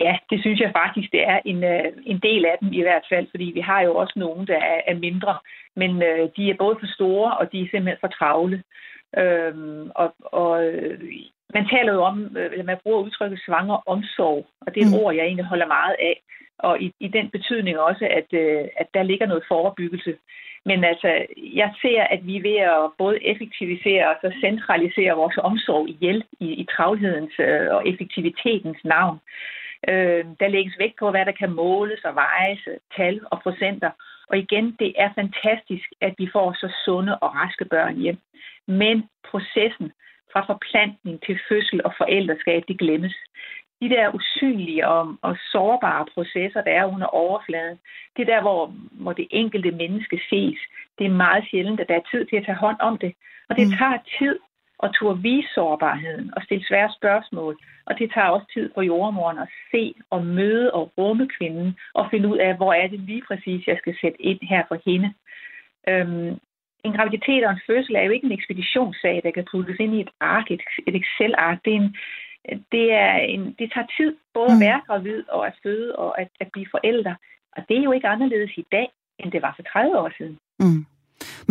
Ja, 0.00 0.14
det 0.30 0.40
synes 0.40 0.60
jeg 0.60 0.72
faktisk, 0.80 1.12
det 1.12 1.22
er 1.28 1.38
en, 1.44 1.64
øh, 1.64 1.84
en 2.06 2.20
del 2.28 2.44
af 2.44 2.56
dem 2.60 2.72
i 2.72 2.82
hvert 2.82 3.06
fald, 3.12 3.26
fordi 3.30 3.44
vi 3.54 3.60
har 3.60 3.80
jo 3.80 3.92
også 3.94 4.14
nogle, 4.16 4.46
der 4.46 4.60
er, 4.74 4.80
er 4.86 4.96
mindre, 5.06 5.38
men 5.76 6.02
øh, 6.02 6.28
de 6.36 6.50
er 6.50 6.56
både 6.58 6.76
for 6.80 6.88
store, 6.94 7.36
og 7.38 7.52
de 7.52 7.60
er 7.60 7.68
simpelthen 7.70 8.02
for 8.04 8.12
travle. 8.18 8.62
Øhm, 9.18 9.90
og, 9.94 10.14
og 10.20 10.64
øh, 10.64 11.00
man 11.54 11.68
taler 11.68 11.92
jo 11.92 12.02
om, 12.02 12.36
øh, 12.36 12.52
eller 12.52 12.64
man 12.64 12.78
bruger 12.82 13.02
udtrykket 13.02 13.40
svanger 13.46 13.88
omsorg, 13.88 14.46
og 14.60 14.74
det 14.74 14.82
er 14.82 14.86
et 14.86 14.92
mm. 14.92 15.02
ord, 15.02 15.14
jeg 15.14 15.24
egentlig 15.24 15.44
holder 15.44 15.66
meget 15.66 15.96
af. 15.98 16.22
Og 16.58 16.80
i, 16.80 16.92
i 17.00 17.08
den 17.08 17.30
betydning 17.30 17.78
også, 17.78 18.08
at, 18.10 18.28
øh, 18.32 18.64
at 18.76 18.86
der 18.94 19.02
ligger 19.02 19.26
noget 19.26 19.44
forebyggelse. 19.48 20.14
Men 20.64 20.84
altså, 20.84 21.24
jeg 21.36 21.72
ser, 21.82 22.02
at 22.02 22.26
vi 22.26 22.36
er 22.36 22.42
ved 22.42 22.56
at 22.56 22.90
både 22.98 23.24
effektivisere 23.24 24.08
og 24.08 24.16
så 24.22 24.32
centralisere 24.40 25.16
vores 25.16 25.38
omsorg 25.38 25.88
ihjel 25.88 26.24
i, 26.40 26.48
i 26.62 26.66
travlhedens 26.76 27.32
øh, 27.38 27.66
og 27.70 27.88
effektivitetens 27.88 28.84
navn. 28.84 29.18
Øh, 29.88 30.24
der 30.40 30.48
lægges 30.48 30.78
vægt 30.78 30.98
på, 30.98 31.10
hvad 31.10 31.24
der 31.26 31.32
kan 31.32 31.52
måles 31.52 32.04
og 32.04 32.14
vejes, 32.14 32.68
tal 32.96 33.20
og 33.30 33.42
procenter. 33.42 33.90
Og 34.28 34.38
igen, 34.38 34.76
det 34.78 34.92
er 34.96 35.10
fantastisk, 35.14 35.88
at 36.00 36.14
vi 36.18 36.28
får 36.32 36.52
så 36.52 36.72
sunde 36.84 37.18
og 37.18 37.34
raske 37.34 37.64
børn 37.64 37.96
hjem. 37.96 38.18
Men 38.66 39.08
processen 39.30 39.92
fra 40.32 40.40
forplantning 40.52 41.22
til 41.26 41.38
fødsel 41.48 41.80
og 41.84 41.92
forældreskab, 41.96 42.62
det 42.68 42.78
glemmes. 42.78 43.14
De 43.80 43.88
der 43.88 44.14
usynlige 44.14 44.88
og, 44.88 45.16
og 45.22 45.36
sårbare 45.52 46.06
processer, 46.14 46.62
der 46.62 46.70
er 46.70 46.84
under 46.94 47.06
overfladen, 47.06 47.78
det 48.16 48.22
er 48.22 48.34
der, 48.34 48.40
hvor, 48.40 48.74
hvor 48.92 49.12
det 49.12 49.26
enkelte 49.30 49.70
menneske 49.70 50.20
ses. 50.30 50.58
Det 50.98 51.06
er 51.06 51.20
meget 51.24 51.44
sjældent, 51.50 51.80
at 51.80 51.88
der 51.88 51.94
er 51.94 52.10
tid 52.10 52.24
til 52.24 52.36
at 52.36 52.44
tage 52.44 52.62
hånd 52.64 52.76
om 52.80 52.98
det. 52.98 53.12
Og 53.48 53.56
det 53.56 53.66
mm. 53.66 53.72
tager 53.78 53.98
tid 54.18 54.38
at 54.82 54.90
turde 54.94 55.22
vise 55.22 55.48
sårbarheden 55.54 56.32
og 56.36 56.42
stille 56.42 56.66
svære 56.66 56.92
spørgsmål. 56.98 57.58
Og 57.86 57.98
det 57.98 58.10
tager 58.14 58.28
også 58.28 58.46
tid 58.54 58.70
for 58.74 58.82
jordmoren 58.82 59.38
at 59.38 59.48
se 59.70 59.94
og 60.10 60.26
møde 60.26 60.72
og 60.72 60.92
rumme 60.98 61.28
kvinden 61.38 61.78
og 61.94 62.08
finde 62.10 62.28
ud 62.28 62.38
af, 62.38 62.56
hvor 62.56 62.72
er 62.72 62.86
det 62.88 63.00
lige 63.00 63.22
præcis, 63.28 63.66
jeg 63.66 63.78
skal 63.78 63.94
sætte 64.00 64.22
ind 64.22 64.38
her 64.42 64.62
for 64.68 64.78
hende. 64.86 65.14
Øhm, 65.88 66.38
en 66.86 66.92
graviditet 66.96 67.42
og 67.46 67.52
en 67.52 67.66
fødsel 67.68 67.94
er 67.94 68.04
jo 68.06 68.12
ikke 68.14 68.26
en 68.26 68.38
ekspeditionssag, 68.38 69.16
der 69.24 69.30
kan 69.30 69.46
puttes 69.50 69.78
ind 69.84 69.94
i 69.94 70.00
et 70.00 70.12
ark, 70.20 70.46
et, 70.50 70.62
et 70.88 70.94
Excel-ark. 71.00 71.58
Det, 71.64 71.72
er 71.74 71.80
en, 71.80 71.88
det, 72.74 72.84
er 72.92 73.16
en, 73.34 73.42
det 73.58 73.66
tager 73.74 73.88
tid 73.98 74.10
både 74.34 74.52
at 74.54 74.60
mm. 74.60 74.64
være 74.66 74.80
gravid 74.88 75.22
og 75.36 75.46
at 75.46 75.54
føde 75.62 75.96
og 75.96 76.20
at, 76.20 76.28
at 76.40 76.48
blive 76.52 76.66
forældre. 76.70 77.14
Og 77.56 77.60
det 77.68 77.76
er 77.78 77.84
jo 77.88 77.92
ikke 77.92 78.08
anderledes 78.14 78.52
i 78.56 78.66
dag, 78.72 78.88
end 79.20 79.32
det 79.32 79.42
var 79.42 79.52
for 79.56 79.62
30 79.62 79.98
år 79.98 80.10
siden. 80.18 80.38
Mm. 80.60 80.84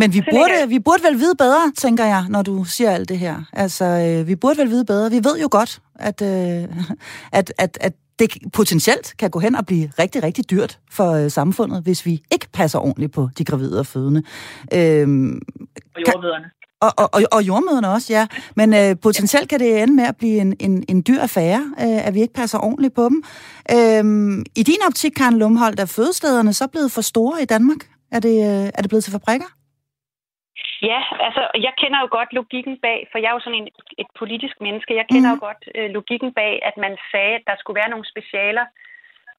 Men 0.00 0.08
vi 0.16 0.20
burde, 0.34 0.56
vi 0.68 0.78
burde 0.78 1.02
vel 1.08 1.18
vide 1.22 1.36
bedre, 1.44 1.64
tænker 1.84 2.04
jeg, 2.04 2.22
når 2.28 2.42
du 2.42 2.64
siger 2.64 2.90
alt 2.90 3.08
det 3.08 3.18
her. 3.18 3.36
Altså, 3.52 3.84
øh, 3.84 4.28
vi 4.28 4.36
burde 4.36 4.58
vel 4.58 4.68
vide 4.68 4.84
bedre. 4.84 5.10
Vi 5.10 5.20
ved 5.28 5.36
jo 5.44 5.48
godt, 5.50 5.72
at, 6.08 6.18
øh, 6.22 6.62
at, 7.38 7.48
at, 7.64 7.78
at 7.80 7.94
det 8.22 8.52
potentielt 8.52 9.14
kan 9.18 9.30
gå 9.30 9.38
hen 9.38 9.54
og 9.54 9.66
blive 9.66 9.90
rigtig, 9.98 10.22
rigtig 10.22 10.50
dyrt 10.50 10.78
for 10.90 11.10
øh, 11.10 11.30
samfundet, 11.30 11.82
hvis 11.82 12.06
vi 12.06 12.22
ikke 12.32 12.48
passer 12.52 12.78
ordentligt 12.78 13.12
på 13.12 13.28
de 13.38 13.44
gravide 13.44 13.78
og 13.78 13.86
fødende. 13.86 14.22
Øhm, 14.74 15.40
og 15.94 16.00
jordmøderne. 16.06 16.44
Og, 16.80 16.92
og, 16.96 17.08
og, 17.12 17.22
og 17.32 17.42
jordmøderne 17.42 17.88
også, 17.88 18.12
ja. 18.12 18.26
Men 18.56 18.74
øh, 18.74 18.96
potentielt 19.02 19.48
kan 19.48 19.60
det 19.60 19.82
ende 19.82 19.94
med 19.94 20.04
at 20.04 20.16
blive 20.16 20.40
en, 20.40 20.56
en, 20.60 20.84
en 20.88 21.02
dyr 21.08 21.20
affære, 21.20 21.74
øh, 21.80 22.06
at 22.06 22.14
vi 22.14 22.20
ikke 22.20 22.34
passer 22.34 22.58
ordentligt 22.58 22.94
på 22.94 23.08
dem. 23.08 23.22
Øhm, 23.72 24.44
I 24.56 24.62
din 24.62 24.82
optik, 24.88 25.12
Karen 25.16 25.38
Lumholdt, 25.38 25.80
er 25.80 25.84
fødestederne 25.84 26.52
så 26.52 26.66
blevet 26.66 26.92
for 26.92 27.00
store 27.00 27.42
i 27.42 27.44
Danmark? 27.44 27.78
Er 28.12 28.20
det, 28.20 28.36
øh, 28.38 28.70
er 28.74 28.82
det 28.82 28.88
blevet 28.88 29.04
til 29.04 29.12
fabrikker? 29.12 29.46
Ja, 30.90 31.00
altså, 31.26 31.42
jeg 31.66 31.72
kender 31.80 31.98
jo 32.00 32.08
godt 32.18 32.32
logikken 32.32 32.76
bag, 32.86 33.08
for 33.10 33.18
jeg 33.18 33.28
er 33.28 33.36
jo 33.36 33.44
sådan 33.44 33.60
en, 33.62 33.68
et 33.98 34.10
politisk 34.18 34.60
menneske. 34.60 34.96
Jeg 35.00 35.06
kender 35.12 35.30
mm. 35.30 35.34
jo 35.34 35.40
mhm. 35.40 35.46
godt 35.48 35.62
øh, 35.74 35.90
logikken 35.98 36.32
bag, 36.40 36.52
at 36.68 36.76
man 36.76 36.94
sagde, 37.10 37.34
at 37.34 37.44
der 37.46 37.56
skulle 37.58 37.80
være 37.80 37.92
nogle 37.94 38.10
specialer, 38.12 38.66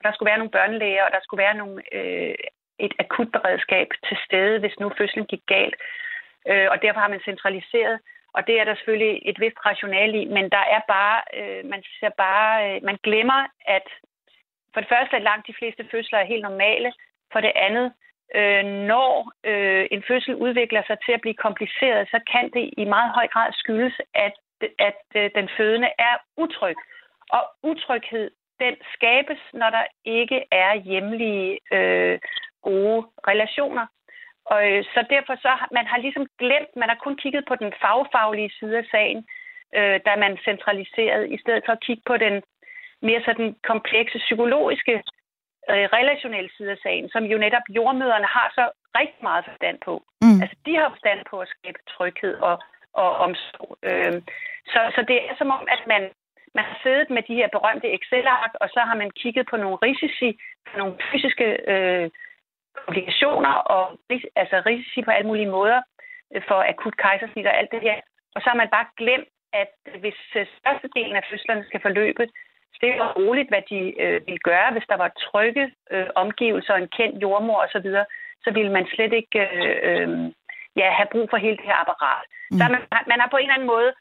der 0.03 0.11
skulle 0.11 0.29
være 0.29 0.41
nogle 0.41 0.55
børnelæger, 0.57 1.03
og 1.05 1.11
der 1.11 1.21
skulle 1.23 1.43
være 1.45 1.57
nogle, 1.61 1.77
øh, 1.97 2.35
et 2.79 2.93
akutberedskab 2.99 3.87
til 4.07 4.17
stede, 4.25 4.59
hvis 4.59 4.79
nu 4.79 4.91
fødslen 4.97 5.25
gik 5.25 5.43
galt. 5.47 5.75
Øh, 6.49 6.67
og 6.71 6.77
derfor 6.81 6.99
har 6.99 7.13
man 7.13 7.27
centraliseret, 7.29 7.99
og 8.33 8.47
det 8.47 8.59
er 8.59 8.63
der 8.65 8.75
selvfølgelig 8.75 9.21
et 9.29 9.39
vist 9.39 9.59
rationale 9.65 10.21
i, 10.21 10.25
men 10.25 10.45
der 10.55 10.63
er 10.75 10.81
bare, 10.87 11.17
øh, 11.39 11.65
man 11.65 11.83
ser 11.99 12.09
bare, 12.25 12.51
øh, 12.65 12.83
man 12.83 12.97
glemmer, 13.03 13.39
at 13.67 13.87
for 14.73 14.79
det 14.79 14.89
første, 14.89 15.15
at 15.15 15.27
langt 15.29 15.47
de 15.47 15.57
fleste 15.59 15.87
fødsler 15.91 16.19
er 16.19 16.31
helt 16.33 16.41
normale. 16.41 16.93
For 17.31 17.41
det 17.41 17.51
andet, 17.55 17.93
øh, 18.39 18.65
når 18.91 19.31
øh, 19.43 19.87
en 19.91 20.03
fødsel 20.07 20.35
udvikler 20.35 20.83
sig 20.87 20.97
til 21.05 21.11
at 21.11 21.21
blive 21.21 21.41
kompliceret, 21.45 22.07
så 22.13 22.19
kan 22.31 22.45
det 22.55 22.73
i 22.77 22.85
meget 22.85 23.11
høj 23.11 23.27
grad 23.27 23.49
skyldes, 23.53 23.95
at, 24.13 24.33
at 24.79 25.01
øh, 25.15 25.29
den 25.35 25.49
fødende 25.57 25.89
er 25.99 26.15
utryg. 26.37 26.75
Og 27.29 27.43
utryghed, 27.63 28.31
den 28.59 28.75
skabes, 28.93 29.41
når 29.53 29.69
der 29.69 29.85
ikke 30.05 30.39
er 30.51 30.73
hjemlige 30.75 31.59
øh, 31.73 32.19
gode 32.61 33.01
relationer. 33.27 33.85
Og 34.45 34.71
øh, 34.71 34.83
så 34.83 35.05
derfor 35.09 35.35
så 35.35 35.51
man 35.71 35.85
har 35.85 35.97
ligesom 35.97 36.25
glemt, 36.39 36.75
man 36.75 36.89
har 36.89 36.99
kun 37.03 37.15
kigget 37.15 37.43
på 37.47 37.55
den 37.55 37.73
fagfaglige 37.81 38.51
side 38.59 38.77
af 38.77 38.85
sagen, 38.91 39.25
øh, 39.77 39.99
da 40.05 40.15
man 40.15 40.37
centraliserede, 40.37 41.29
i 41.29 41.37
stedet 41.37 41.63
for 41.65 41.71
at 41.73 41.83
kigge 41.87 42.03
på 42.05 42.17
den 42.17 42.35
mere 43.01 43.21
sådan 43.25 43.55
komplekse 43.63 44.17
psykologiske 44.17 45.03
øh, 45.71 45.85
relationelle 45.97 46.51
side 46.57 46.71
af 46.71 46.77
sagen, 46.83 47.09
som 47.09 47.23
jo 47.23 47.37
netop 47.37 47.65
jordmøderne 47.77 48.29
har 48.37 48.47
så 48.57 48.65
rigtig 48.99 49.21
meget 49.29 49.45
forstand 49.49 49.77
på. 49.87 49.93
Mm. 50.21 50.39
Altså, 50.41 50.55
de 50.65 50.75
har 50.75 50.89
forstand 50.89 51.19
på 51.29 51.35
at 51.39 51.51
skabe 51.55 51.79
tryghed 51.93 52.35
og, 52.49 52.55
og 52.93 53.09
omsorg. 53.25 53.77
Øh, 53.89 54.21
så, 54.73 54.79
så 54.95 55.01
det 55.09 55.17
er 55.29 55.35
som 55.37 55.49
om, 55.57 55.63
at 55.75 55.81
man, 55.93 56.03
man 56.57 56.65
har 56.69 56.77
siddet 56.83 57.09
med 57.09 57.23
de 57.29 57.35
her 57.39 57.49
berømte 57.55 57.93
Excel-ark, 57.97 58.53
og 58.61 58.67
så 58.75 58.79
har 58.89 58.95
man 59.01 59.11
kigget 59.21 59.45
på 59.49 59.57
nogle 59.57 59.77
risici, 59.85 60.29
nogle 60.77 60.93
fysiske 61.11 61.47
øh, 61.73 62.09
komplikationer 62.85 63.53
og 63.75 63.83
altså 64.35 64.57
risici 64.65 65.01
på 65.01 65.11
alle 65.11 65.27
mulige 65.27 65.53
måder 65.57 65.81
øh, 66.35 66.41
for 66.47 66.59
akut 66.71 66.97
kejsersnit 66.97 67.47
og 67.47 67.57
alt 67.59 67.71
det 67.71 67.81
her. 67.81 67.97
Og 68.35 68.41
så 68.41 68.47
har 68.49 68.57
man 68.61 68.69
bare 68.75 68.87
glemt, 68.97 69.29
at 69.53 69.73
hvis 69.99 70.19
øh, 70.35 70.45
størstedelen 70.59 71.15
af 71.15 71.23
fødslerne 71.29 71.65
skal 71.65 71.81
forløbe 71.81 72.23
stille 72.83 73.03
og 73.03 73.15
roligt, 73.15 73.49
hvad 73.49 73.63
de 73.71 73.79
øh, 74.03 74.21
ville 74.27 74.43
gøre, 74.49 74.69
hvis 74.71 74.89
der 74.91 74.97
var 75.03 75.09
trygge 75.25 75.65
øh, 75.91 76.07
omgivelser, 76.15 76.73
en 76.75 76.93
kendt 76.97 77.21
jordmor 77.21 77.59
osv., 77.65 77.87
så, 77.97 78.03
så 78.43 78.49
ville 78.57 78.71
man 78.71 78.85
slet 78.93 79.13
ikke 79.13 79.39
øh, 79.39 79.77
øh, 79.89 80.09
ja, 80.79 80.87
have 80.97 81.11
brug 81.11 81.27
for 81.29 81.37
hele 81.37 81.57
det 81.57 81.69
her 81.71 81.79
apparat. 81.83 82.25
Mm. 82.51 82.57
Så 82.57 82.63
man, 82.73 82.81
man 83.11 83.19
har 83.21 83.29
på 83.31 83.37
en 83.37 83.43
eller 83.43 83.57
anden 83.57 83.73
måde 83.75 83.91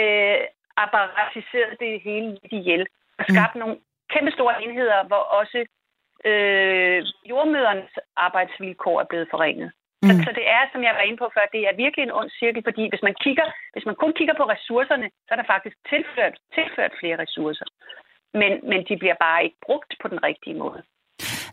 øh, 0.00 0.40
apparatiseret 0.84 1.72
det 1.80 2.00
hele 2.06 2.28
lidt 2.30 2.52
ihjel 2.60 2.86
og 3.18 3.24
mm. 3.28 3.34
skabt 3.34 3.54
mm. 3.54 3.60
nogle 3.60 3.76
kæmpe 4.12 4.32
store 4.36 4.62
enheder, 4.64 4.98
hvor 5.10 5.22
også 5.40 5.58
øh, 6.30 6.98
jordmødernes 7.30 7.94
arbejdsvilkår 8.16 9.00
er 9.00 9.08
blevet 9.10 9.28
forringet. 9.34 9.70
Mm. 10.02 10.08
Så, 10.08 10.12
så 10.26 10.30
det 10.38 10.46
er, 10.56 10.62
som 10.72 10.82
jeg 10.86 10.94
var 10.98 11.04
inde 11.06 11.20
på 11.22 11.28
før, 11.34 11.46
det 11.54 11.62
er 11.68 11.80
virkelig 11.84 12.02
en 12.04 12.16
ond 12.20 12.30
cirkel, 12.40 12.62
fordi 12.68 12.82
hvis 12.88 13.02
man, 13.08 13.14
kigger, 13.24 13.46
hvis 13.72 13.86
man 13.88 13.96
kun 14.02 14.12
kigger 14.18 14.34
på 14.38 14.44
ressourcerne, 14.54 15.08
så 15.26 15.30
er 15.34 15.38
der 15.40 15.52
faktisk 15.54 15.76
tilført, 15.92 16.34
tilført 16.56 16.92
flere 17.00 17.18
ressourcer. 17.24 17.66
Men, 18.40 18.52
men 18.70 18.80
de 18.88 18.94
bliver 19.02 19.18
bare 19.26 19.44
ikke 19.44 19.58
brugt 19.66 19.90
på 20.02 20.08
den 20.08 20.18
rigtige 20.28 20.56
måde. 20.58 20.82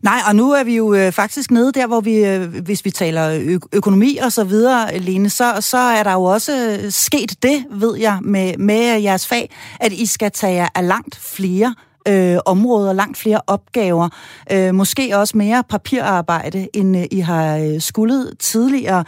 Nej, 0.04 0.20
og 0.30 0.36
nu 0.36 0.52
er 0.52 0.64
vi 0.64 0.76
jo 0.76 0.94
øh, 0.94 1.12
faktisk 1.12 1.52
nede 1.52 1.72
der, 1.72 1.88
hvor 1.88 2.02
vi, 2.02 2.16
øh, 2.26 2.64
hvis 2.66 2.86
vi 2.86 2.92
taler 2.92 3.26
ø- 3.54 3.78
økonomi 3.78 4.18
og 4.26 4.32
så 4.32 4.44
videre, 4.44 4.98
Lene, 5.00 5.30
så, 5.30 5.46
så 5.60 5.78
er 5.78 6.04
der 6.04 6.14
jo 6.14 6.24
også 6.24 6.52
øh, 6.52 6.92
sket 6.92 7.44
det, 7.44 7.66
ved 7.70 7.98
jeg, 7.98 8.20
med, 8.22 8.58
med 8.58 9.02
jeres 9.02 9.28
fag, 9.30 9.50
at 9.80 9.92
I 9.92 10.06
skal 10.06 10.32
tage 10.32 10.54
jer 10.54 10.68
af 10.76 10.88
langt 10.88 11.16
flere 11.38 11.76
øh, 12.08 12.38
områder, 12.46 12.94
langt 12.94 13.18
flere 13.18 13.42
opgaver, 13.48 14.08
øh, 14.54 14.76
måske 14.76 15.18
også 15.18 15.38
mere 15.38 15.64
papirarbejde, 15.70 16.68
end 16.74 16.98
øh, 16.98 17.04
I 17.12 17.20
har 17.20 17.58
øh, 17.58 17.80
skuldet 17.80 18.40
tidligere. 18.40 19.04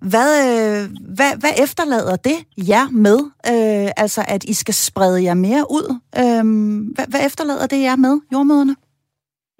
Hvad, 0.00 0.32
øh, 0.48 0.80
hvad, 1.16 1.32
hvad 1.40 1.54
efterlader 1.64 2.16
det 2.16 2.38
jer 2.68 2.86
med, 2.92 3.18
øh, 3.52 3.90
altså 3.96 4.24
at 4.28 4.44
I 4.44 4.54
skal 4.54 4.74
sprede 4.74 5.24
jer 5.24 5.34
mere 5.34 5.64
ud? 5.70 5.86
Øh, 6.22 6.44
hvad, 6.94 7.06
hvad 7.10 7.26
efterlader 7.26 7.66
det 7.66 7.82
jer 7.82 7.96
med, 7.96 8.20
jordmøderne? 8.32 8.76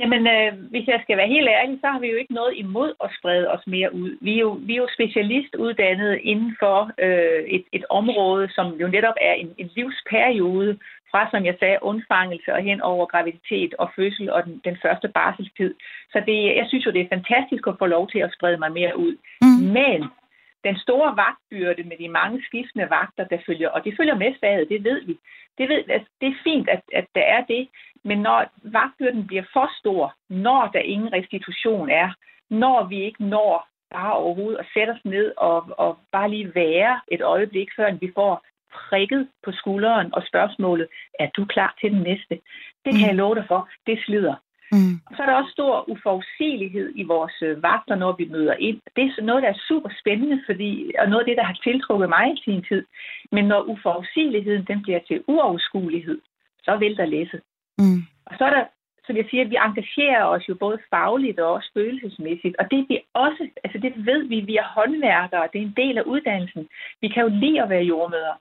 Jamen, 0.01 0.27
øh, 0.27 0.53
hvis 0.71 0.87
jeg 0.89 1.01
skal 1.03 1.17
være 1.17 1.35
helt 1.35 1.49
ærlig, 1.49 1.79
så 1.81 1.87
har 1.87 2.01
vi 2.01 2.09
jo 2.11 2.17
ikke 2.17 2.35
noget 2.41 2.55
imod 2.57 2.91
at 3.05 3.11
sprede 3.19 3.51
os 3.55 3.65
mere 3.67 3.95
ud. 3.95 4.11
Vi 4.21 4.33
er 4.37 4.41
jo, 4.47 4.51
vi 4.67 4.73
er 4.73 4.83
jo 4.85 4.89
specialistuddannet 4.97 6.21
inden 6.23 6.57
for 6.63 6.91
øh, 7.05 7.43
et, 7.57 7.65
et 7.73 7.85
område, 7.91 8.49
som 8.57 8.67
jo 8.83 8.89
netop 8.89 9.15
er 9.21 9.33
en, 9.33 9.51
en 9.59 9.71
livsperiode 9.77 10.79
fra, 11.17 11.31
som 11.31 11.45
jeg 11.51 11.57
sagde, 11.59 11.85
undfangelse 11.91 12.51
og 12.57 12.61
hen 12.69 12.81
over 12.81 13.07
graviditet 13.13 13.73
og 13.83 13.87
fødsel 13.97 14.27
og 14.35 14.41
den, 14.45 14.61
den 14.69 14.77
første 14.85 15.09
barselstid. 15.09 15.75
Så 16.13 16.19
det, 16.29 16.39
jeg 16.61 16.67
synes 16.69 16.87
jo, 16.87 16.91
det 16.91 17.03
er 17.03 17.15
fantastisk 17.17 17.65
at 17.67 17.79
få 17.79 17.87
lov 17.87 18.05
til 18.11 18.19
at 18.19 18.35
sprede 18.37 18.59
mig 18.63 18.73
mere 18.73 18.95
ud. 19.07 19.15
Mm. 19.43 19.63
Men 19.79 20.01
den 20.67 20.77
store 20.85 21.11
vagtbyrde 21.23 21.83
med 21.91 21.97
de 22.03 22.09
mange 22.09 22.39
skiftende 22.47 22.87
vagter, 22.91 23.25
der 23.33 23.39
følger, 23.47 23.69
og 23.69 23.85
det 23.85 23.97
følger 23.99 24.17
med 24.23 24.33
faget, 24.41 24.69
det 24.69 24.85
ved 24.85 25.01
vi. 25.09 25.15
Det, 25.59 25.69
ved, 25.69 25.81
altså, 25.97 26.09
det 26.21 26.29
er 26.29 26.43
fint, 26.49 26.69
at, 26.69 26.83
at 26.93 27.07
der 27.15 27.27
er 27.37 27.43
det, 27.55 27.69
men 28.09 28.19
når 28.27 28.39
vagtbyrden 28.77 29.27
bliver 29.27 29.47
for 29.53 29.69
stor, 29.81 30.15
når 30.29 30.71
der 30.75 30.91
ingen 30.95 31.13
restitution 31.13 31.91
er, 31.91 32.09
når 32.51 32.79
vi 32.91 32.99
ikke 33.03 33.25
når 33.25 33.69
bare 33.95 34.13
overhovedet 34.13 34.59
at 34.59 34.71
sætte 34.75 34.91
os 34.91 35.05
ned 35.05 35.33
og, 35.37 35.59
og 35.79 35.99
bare 36.13 36.31
lige 36.31 36.55
være 36.55 37.01
et 37.09 37.23
øjeblik, 37.23 37.69
før 37.77 37.91
vi 37.91 38.11
får 38.15 38.45
prikket 38.75 39.29
på 39.45 39.53
skulderen 39.53 40.15
og 40.15 40.23
spørgsmålet, 40.27 40.89
er 41.21 41.29
du 41.37 41.45
klar 41.45 41.75
til 41.81 41.91
den 41.91 42.03
næste? 42.03 42.35
Det 42.85 42.93
kan 42.93 43.03
mm. 43.03 43.09
jeg 43.09 43.15
love 43.15 43.35
dig 43.35 43.45
for, 43.49 43.69
det 43.87 43.99
slider. 44.05 44.35
Mm. 44.73 44.95
Så 45.17 45.23
er 45.23 45.27
der 45.27 45.41
også 45.41 45.51
stor 45.51 45.91
uforudsigelighed 45.91 46.93
i 46.95 47.03
vores 47.03 47.37
øh, 47.43 47.63
vagter, 47.63 47.95
når 47.95 48.13
vi 48.19 48.25
møder 48.25 48.55
ind. 48.55 48.81
Det 48.97 49.05
er 49.05 49.23
noget, 49.23 49.43
der 49.43 49.49
er 49.49 49.65
super 49.69 49.91
spændende, 50.01 50.43
fordi, 50.47 50.93
og 50.99 51.09
noget 51.09 51.23
af 51.23 51.27
det, 51.27 51.37
der 51.37 51.45
har 51.45 51.59
tiltrukket 51.65 52.09
mig 52.09 52.27
i 52.35 52.43
sin 52.45 52.63
tid. 52.69 52.85
Men 53.33 53.45
når 53.45 53.63
uforudsigeligheden 53.63 54.65
den 54.71 54.83
bliver 54.83 55.01
til 55.09 55.25
uoverskuelighed, 55.27 56.21
så 56.65 56.77
vil 56.77 56.97
der 56.97 57.05
læse. 57.05 57.41
Mm. 57.79 58.01
Og 58.27 58.35
så 58.39 58.45
er 58.45 58.51
der, 58.51 58.65
som 59.07 59.17
jeg 59.17 59.27
siger, 59.31 59.45
vi 59.45 59.57
engagerer 59.67 60.25
os 60.35 60.49
jo 60.49 60.55
både 60.65 60.79
fagligt 60.91 61.39
og 61.41 61.53
også 61.53 61.71
følelsesmæssigt. 61.75 62.57
Og 62.61 62.65
det 62.71 62.79
er 62.79 62.87
vi 62.89 62.97
også, 63.15 63.43
altså 63.65 63.79
det 63.85 63.93
ved 64.09 64.21
vi, 64.33 64.39
vi 64.51 64.57
er 64.57 64.73
håndværkere, 64.77 65.49
det 65.53 65.59
er 65.59 65.67
en 65.67 65.81
del 65.83 65.99
af 65.99 66.09
uddannelsen. 66.13 66.65
Vi 67.03 67.09
kan 67.09 67.23
jo 67.23 67.31
lide 67.43 67.63
at 67.63 67.71
være 67.71 67.89
jordmøder. 67.93 68.37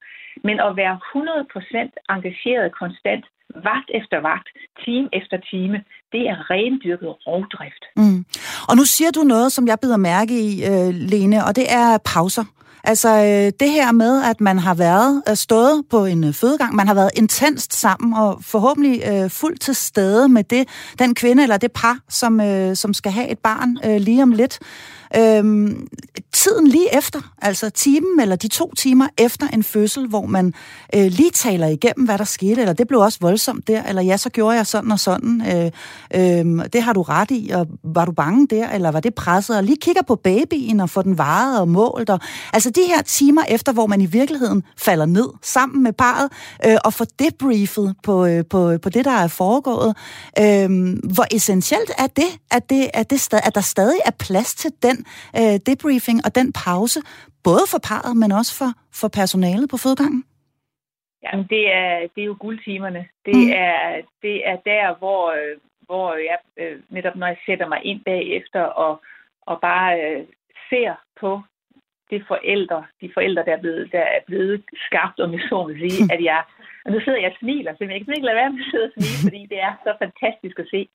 Men 0.48 0.60
at 0.60 0.76
være 0.82 0.96
100% 1.16 2.16
engageret 2.16 2.68
konstant, 2.82 3.26
vagt 3.70 3.90
efter 4.00 4.18
vagt, 4.20 4.48
time 4.86 5.10
efter 5.14 5.38
time, 5.52 5.78
det 6.12 6.22
er 6.32 6.50
rendyrket 6.52 7.10
rovdrift. 7.28 7.84
Mm. 7.96 8.26
Og 8.70 8.74
nu 8.80 8.84
siger 8.96 9.12
du 9.12 9.22
noget, 9.24 9.52
som 9.52 9.68
jeg 9.68 9.78
bider 9.82 9.98
mærke 9.98 10.34
i, 10.48 10.50
øh, 10.70 10.90
Lene, 11.12 11.38
og 11.48 11.56
det 11.56 11.68
er 11.80 11.88
pauser. 12.14 12.46
Altså 12.88 13.10
øh, 13.10 13.52
det 13.60 13.72
her 13.72 13.92
med, 13.92 14.24
at 14.24 14.42
man 14.42 14.60
har 14.60 14.74
været 14.74 15.24
øh, 15.30 15.36
stået 15.36 15.84
på 15.90 16.06
en 16.06 16.24
øh, 16.24 16.34
fødegang, 16.34 16.76
man 16.76 16.88
har 16.88 16.94
været 16.94 17.12
intenst 17.16 17.74
sammen 17.74 18.14
og 18.14 18.40
forhåbentlig 18.42 19.04
øh, 19.08 19.30
fuldt 19.30 19.62
til 19.62 19.76
stede 19.76 20.30
med 20.30 20.44
det, 20.44 20.68
den 21.00 21.16
kvinde 21.16 21.44
eller 21.44 21.58
det 21.58 21.72
par, 21.72 22.00
som, 22.10 22.42
øh, 22.42 22.76
som 22.76 22.94
skal 22.94 23.12
have 23.12 23.28
et 23.28 23.40
barn 23.40 23.78
øh, 23.86 23.98
lige 23.98 24.24
om 24.24 24.32
lidt. 24.32 24.60
Øhm, 25.18 25.88
tiden 26.34 26.68
lige 26.68 26.98
efter, 26.98 27.22
altså 27.42 27.70
timen 27.70 28.20
eller 28.20 28.36
de 28.36 28.48
to 28.48 28.74
timer 28.78 29.08
efter 29.18 29.48
en 29.48 29.64
fødsel, 29.64 30.08
hvor 30.08 30.26
man 30.26 30.54
øh, 30.96 31.06
lige 31.06 31.32
taler 31.32 31.68
igennem, 31.68 32.06
hvad 32.06 32.18
der 32.18 32.24
skete, 32.24 32.62
eller 32.62 32.74
det 32.74 32.88
blev 32.88 33.00
også 33.00 33.18
voldsomt 33.22 33.68
der, 33.68 33.84
eller 33.84 34.02
ja, 34.02 34.18
så 34.18 34.30
gjorde 34.30 34.58
jeg 34.58 34.68
sådan 34.68 34.92
og 34.92 35.00
sådan, 35.00 35.42
øh, 35.42 35.72
øh, 36.16 36.66
det 36.74 36.82
har 36.82 36.94
du 36.94 37.02
ret 37.02 37.32
i, 37.32 37.50
og 37.50 37.68
var 37.84 38.06
du 38.06 38.12
bange 38.12 38.48
der, 38.48 38.70
eller 38.70 38.92
var 38.92 39.00
det 39.00 39.16
presset, 39.16 39.58
og 39.58 39.64
lige 39.64 39.78
kigger 39.82 40.02
på 40.02 40.16
babyen 40.16 40.80
og 40.80 40.90
får 40.90 41.02
den 41.02 41.18
varet 41.18 41.60
og 41.60 41.68
målt, 41.68 42.10
og, 42.10 42.20
altså 42.54 42.70
de 42.70 42.82
her 42.88 43.02
timer 43.02 43.44
efter, 43.48 43.72
hvor 43.72 43.88
man 43.88 44.02
i 44.02 44.06
virkeligheden 44.06 44.64
falder 44.78 45.06
ned 45.06 45.30
sammen 45.42 45.84
med 45.84 45.94
parret, 45.94 46.32
øh, 46.66 46.78
og 46.86 46.94
får 46.94 47.06
debriefet 47.20 47.96
på, 48.04 48.26
øh, 48.26 48.46
på, 48.50 48.78
på 48.82 48.90
det, 48.90 49.06
der 49.06 49.12
er 49.12 49.28
foregået, 49.28 49.98
øh, 50.40 50.70
hvor 51.14 51.26
essentielt 51.32 51.92
er 51.98 52.08
det, 52.08 52.40
at, 52.52 52.70
det, 52.70 52.90
at, 52.94 53.10
det 53.10 53.20
stad, 53.20 53.40
at 53.44 53.56
der 53.56 53.62
stadig 53.62 54.00
er 54.06 54.12
plads 54.12 54.56
til 54.56 54.72
den 54.84 55.05
øh, 55.40 55.56
debriefing 55.70 56.20
og 56.26 56.36
den 56.36 56.54
pause, 56.66 57.00
både 57.44 57.64
for 57.72 57.80
parret, 57.90 58.18
men 58.18 58.32
også 58.32 58.54
for, 58.60 58.72
for 59.00 59.08
personalet 59.08 59.70
på 59.70 59.78
fødegangen? 59.78 60.24
Jamen, 61.24 61.46
det 61.50 61.74
er, 61.74 62.08
det 62.16 62.22
er 62.22 62.32
jo 62.32 62.38
guldtimerne. 62.40 63.08
Det, 63.26 63.36
mm. 63.36 63.52
er, 63.56 64.02
det 64.22 64.48
er 64.48 64.58
der, 64.72 64.96
hvor, 64.98 65.32
øh, 65.32 65.58
hvor 65.88 66.08
jeg 66.30 66.38
øh, 66.58 66.80
netop 66.90 67.16
når 67.16 67.28
jeg 67.28 67.38
sætter 67.46 67.68
mig 67.68 67.80
ind 67.84 68.02
bagefter 68.04 68.62
og, 68.62 69.02
og 69.42 69.62
bare 69.62 69.92
øh, 70.02 70.26
ser 70.70 70.94
på 71.20 71.42
det 72.10 72.24
forældre, 72.28 72.86
de 73.02 73.12
forældre, 73.14 73.46
der 73.46 73.54
er 73.58 73.62
blevet, 73.62 73.92
der 73.92 74.00
er 74.00 74.22
blevet 74.26 74.64
skabt, 74.88 75.20
om 75.20 75.34
jeg 75.34 75.42
så 75.50 75.64
vil 75.64 75.78
sige, 75.84 76.00
at 76.14 76.24
jeg, 76.24 76.44
og 76.86 76.92
nu 76.92 77.00
sidder 77.00 77.20
jeg 77.20 77.32
og 77.32 77.38
smiler, 77.40 77.72
så 77.72 77.78
jeg 77.80 77.88
kan 77.88 78.16
ikke 78.16 78.28
lade 78.30 78.42
være 78.42 78.52
med 78.52 78.64
at 78.66 78.72
sidde 78.72 78.86
og 78.86 78.94
smile, 78.94 79.24
fordi 79.28 79.42
det 79.52 79.60
er 79.68 79.74
så 79.84 79.92
fantastisk 80.04 80.60
at 80.60 80.68
se. 80.74 80.88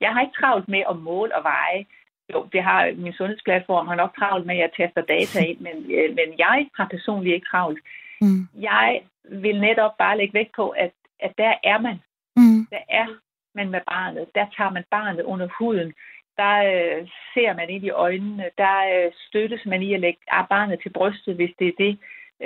Jeg 0.00 0.10
har 0.12 0.20
ikke 0.20 0.38
travlt 0.40 0.68
med 0.68 0.82
at 0.90 0.96
måle 0.96 1.36
og 1.36 1.42
veje, 1.44 1.84
jo, 2.32 2.48
det 2.52 2.62
har 2.62 2.92
min 2.96 3.12
sundhedsplatform 3.12 3.86
har 3.86 3.94
nok 3.94 4.16
travlt 4.18 4.46
med, 4.46 4.54
at 4.54 4.60
jeg 4.60 4.70
tester 4.76 5.02
data 5.02 5.38
ind, 5.44 5.60
men, 5.60 5.76
øh, 5.96 6.08
men 6.18 6.28
jeg 6.38 6.68
har 6.76 6.88
personligt 6.90 7.34
ikke 7.34 7.46
travlt. 7.50 7.78
Mm. 8.20 8.48
Jeg 8.60 9.00
vil 9.24 9.60
netop 9.60 9.98
bare 9.98 10.18
lægge 10.18 10.34
vægt 10.34 10.56
på, 10.56 10.68
at, 10.68 10.92
at 11.20 11.32
der 11.38 11.54
er 11.64 11.78
man. 11.78 11.98
Mm. 12.36 12.66
Der 12.70 12.82
er 12.88 13.06
man 13.54 13.70
med 13.70 13.80
barnet. 13.86 14.26
Der 14.34 14.46
tager 14.56 14.70
man 14.70 14.84
barnet 14.90 15.22
under 15.22 15.48
huden. 15.58 15.92
Der 16.36 16.56
øh, 16.72 17.08
ser 17.34 17.54
man 17.54 17.70
ind 17.70 17.84
i 17.84 17.90
øjnene. 17.90 18.44
Der 18.58 18.76
øh, 18.94 19.12
støttes 19.28 19.66
man 19.66 19.82
i 19.82 19.94
at 19.94 20.00
lægge 20.00 20.20
barnet 20.48 20.80
til 20.82 20.90
brystet, 20.90 21.34
hvis 21.34 21.54
det 21.58 21.68
er 21.68 21.78
det, 21.78 21.98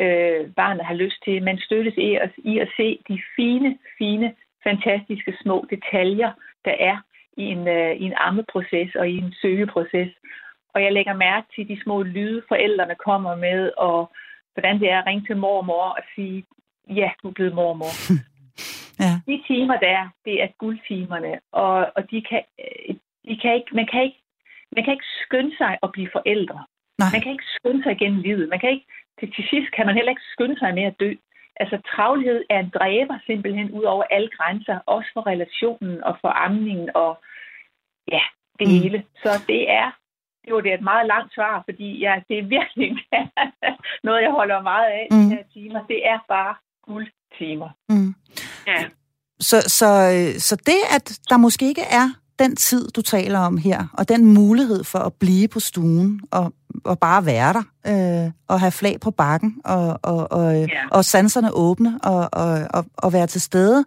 øh, 0.02 0.50
barnet 0.54 0.84
har 0.84 0.94
lyst 0.94 1.24
til. 1.24 1.42
Man 1.42 1.58
støttes 1.58 1.94
i 1.96 2.14
at, 2.14 2.30
i 2.36 2.58
at 2.58 2.68
se 2.76 2.98
de 3.08 3.22
fine, 3.36 3.78
fine, 3.98 4.34
fantastiske 4.64 5.34
små 5.42 5.66
detaljer, 5.70 6.32
der 6.64 6.74
er 6.80 6.96
i 7.36 7.42
en, 7.42 7.68
øh, 7.68 7.96
i 7.96 8.04
en 8.04 8.14
ammeproces 8.16 8.94
og 8.94 9.08
i 9.08 9.16
en 9.18 9.34
søgeproces. 9.42 10.10
Og 10.74 10.82
jeg 10.82 10.92
lægger 10.92 11.14
mærke 11.14 11.46
til 11.54 11.68
de 11.68 11.82
små 11.82 12.02
lyde, 12.02 12.42
forældrene 12.48 12.94
kommer 13.06 13.36
med, 13.36 13.70
og 13.76 14.12
hvordan 14.54 14.80
det 14.80 14.90
er 14.90 14.98
at 14.98 15.06
ringe 15.06 15.26
til 15.26 15.36
mormor 15.36 15.84
og 15.98 16.02
sige, 16.14 16.44
ja, 16.90 17.10
du 17.22 17.28
er 17.28 17.32
blevet 17.32 17.54
mormor. 17.54 17.92
ja. 19.02 19.12
De 19.26 19.42
timer 19.46 19.76
der, 19.78 20.08
det 20.24 20.42
er 20.42 20.48
guldtimerne, 20.58 21.40
og, 21.52 21.92
og 21.96 22.10
de 22.10 22.22
kan, 22.22 22.42
øh, 22.60 22.94
de 23.28 23.36
kan 23.42 23.54
ikke, 23.54 23.70
man, 23.74 23.86
kan 23.92 24.02
ikke, 24.02 24.20
man 24.76 24.84
kan 24.84 24.92
ikke 24.92 25.10
skynde 25.24 25.56
sig 25.56 25.78
at 25.82 25.92
blive 25.92 26.10
forældre. 26.12 26.64
Nej. 26.98 27.08
Man 27.12 27.20
kan 27.22 27.32
ikke 27.32 27.52
skynde 27.56 27.82
sig 27.82 27.92
igennem 27.92 28.20
livet. 28.22 28.48
Man 28.48 28.60
kan 28.60 28.70
ikke, 28.70 28.86
til, 29.20 29.32
til 29.34 29.44
sidst 29.50 29.68
kan 29.76 29.86
man 29.86 29.94
heller 29.94 30.12
ikke 30.12 30.30
skynde 30.34 30.58
sig 30.58 30.74
med 30.74 30.82
at 30.82 31.00
dø. 31.00 31.12
Altså 31.56 31.76
travlhed 31.94 32.44
er 32.50 32.58
en 32.58 32.70
dræber 32.78 33.18
simpelthen 33.26 33.70
ud 33.70 33.82
over 33.82 34.04
alle 34.10 34.30
grænser, 34.36 34.78
også 34.86 35.10
for 35.14 35.26
relationen 35.26 36.04
og 36.04 36.16
for 36.20 36.28
amningen 36.46 36.90
og 36.94 37.22
ja, 38.12 38.22
det 38.58 38.66
mm. 38.68 38.74
hele. 38.74 39.04
Så 39.22 39.30
det 39.46 39.70
er 39.70 39.90
det 40.44 40.54
var 40.54 40.60
det 40.60 40.74
et 40.74 40.82
meget 40.82 41.06
langt 41.06 41.34
svar, 41.34 41.62
fordi 41.64 41.98
ja, 41.98 42.14
det 42.28 42.38
er 42.38 42.42
virkelig 42.56 42.90
noget, 44.06 44.22
jeg 44.22 44.30
holder 44.30 44.62
meget 44.62 44.90
af 44.90 45.06
mm. 45.10 45.16
de 45.16 45.34
her 45.34 45.44
timer. 45.52 45.86
Det 45.86 46.06
er 46.06 46.18
bare 46.28 46.54
guldtimer. 46.86 47.70
Mm. 47.88 48.14
Ja. 48.66 48.84
Så, 49.40 49.60
så, 49.60 49.90
så 50.38 50.56
det, 50.56 50.80
at 50.96 51.18
der 51.30 51.36
måske 51.36 51.64
ikke 51.66 51.86
er 52.00 52.06
den 52.42 52.56
tid, 52.56 52.88
du 52.88 53.02
taler 53.02 53.38
om 53.38 53.56
her, 53.56 53.86
og 53.98 54.08
den 54.08 54.24
mulighed 54.24 54.84
for 54.84 54.98
at 54.98 55.12
blive 55.20 55.48
på 55.48 55.60
stuen 55.60 56.20
og, 56.30 56.52
og 56.84 56.98
bare 56.98 57.26
være 57.26 57.52
der, 57.52 57.64
øh, 58.26 58.30
og 58.48 58.60
have 58.60 58.72
flag 58.72 59.00
på 59.00 59.10
bakken, 59.10 59.60
og, 59.64 59.98
og, 60.02 60.32
og, 60.32 60.54
ja. 60.54 60.66
og 60.90 61.04
sanserne 61.04 61.50
åbne, 61.52 61.98
og, 62.02 62.28
og, 62.32 62.66
og, 62.74 62.84
og 62.96 63.12
være 63.12 63.26
til 63.26 63.40
stede, 63.40 63.84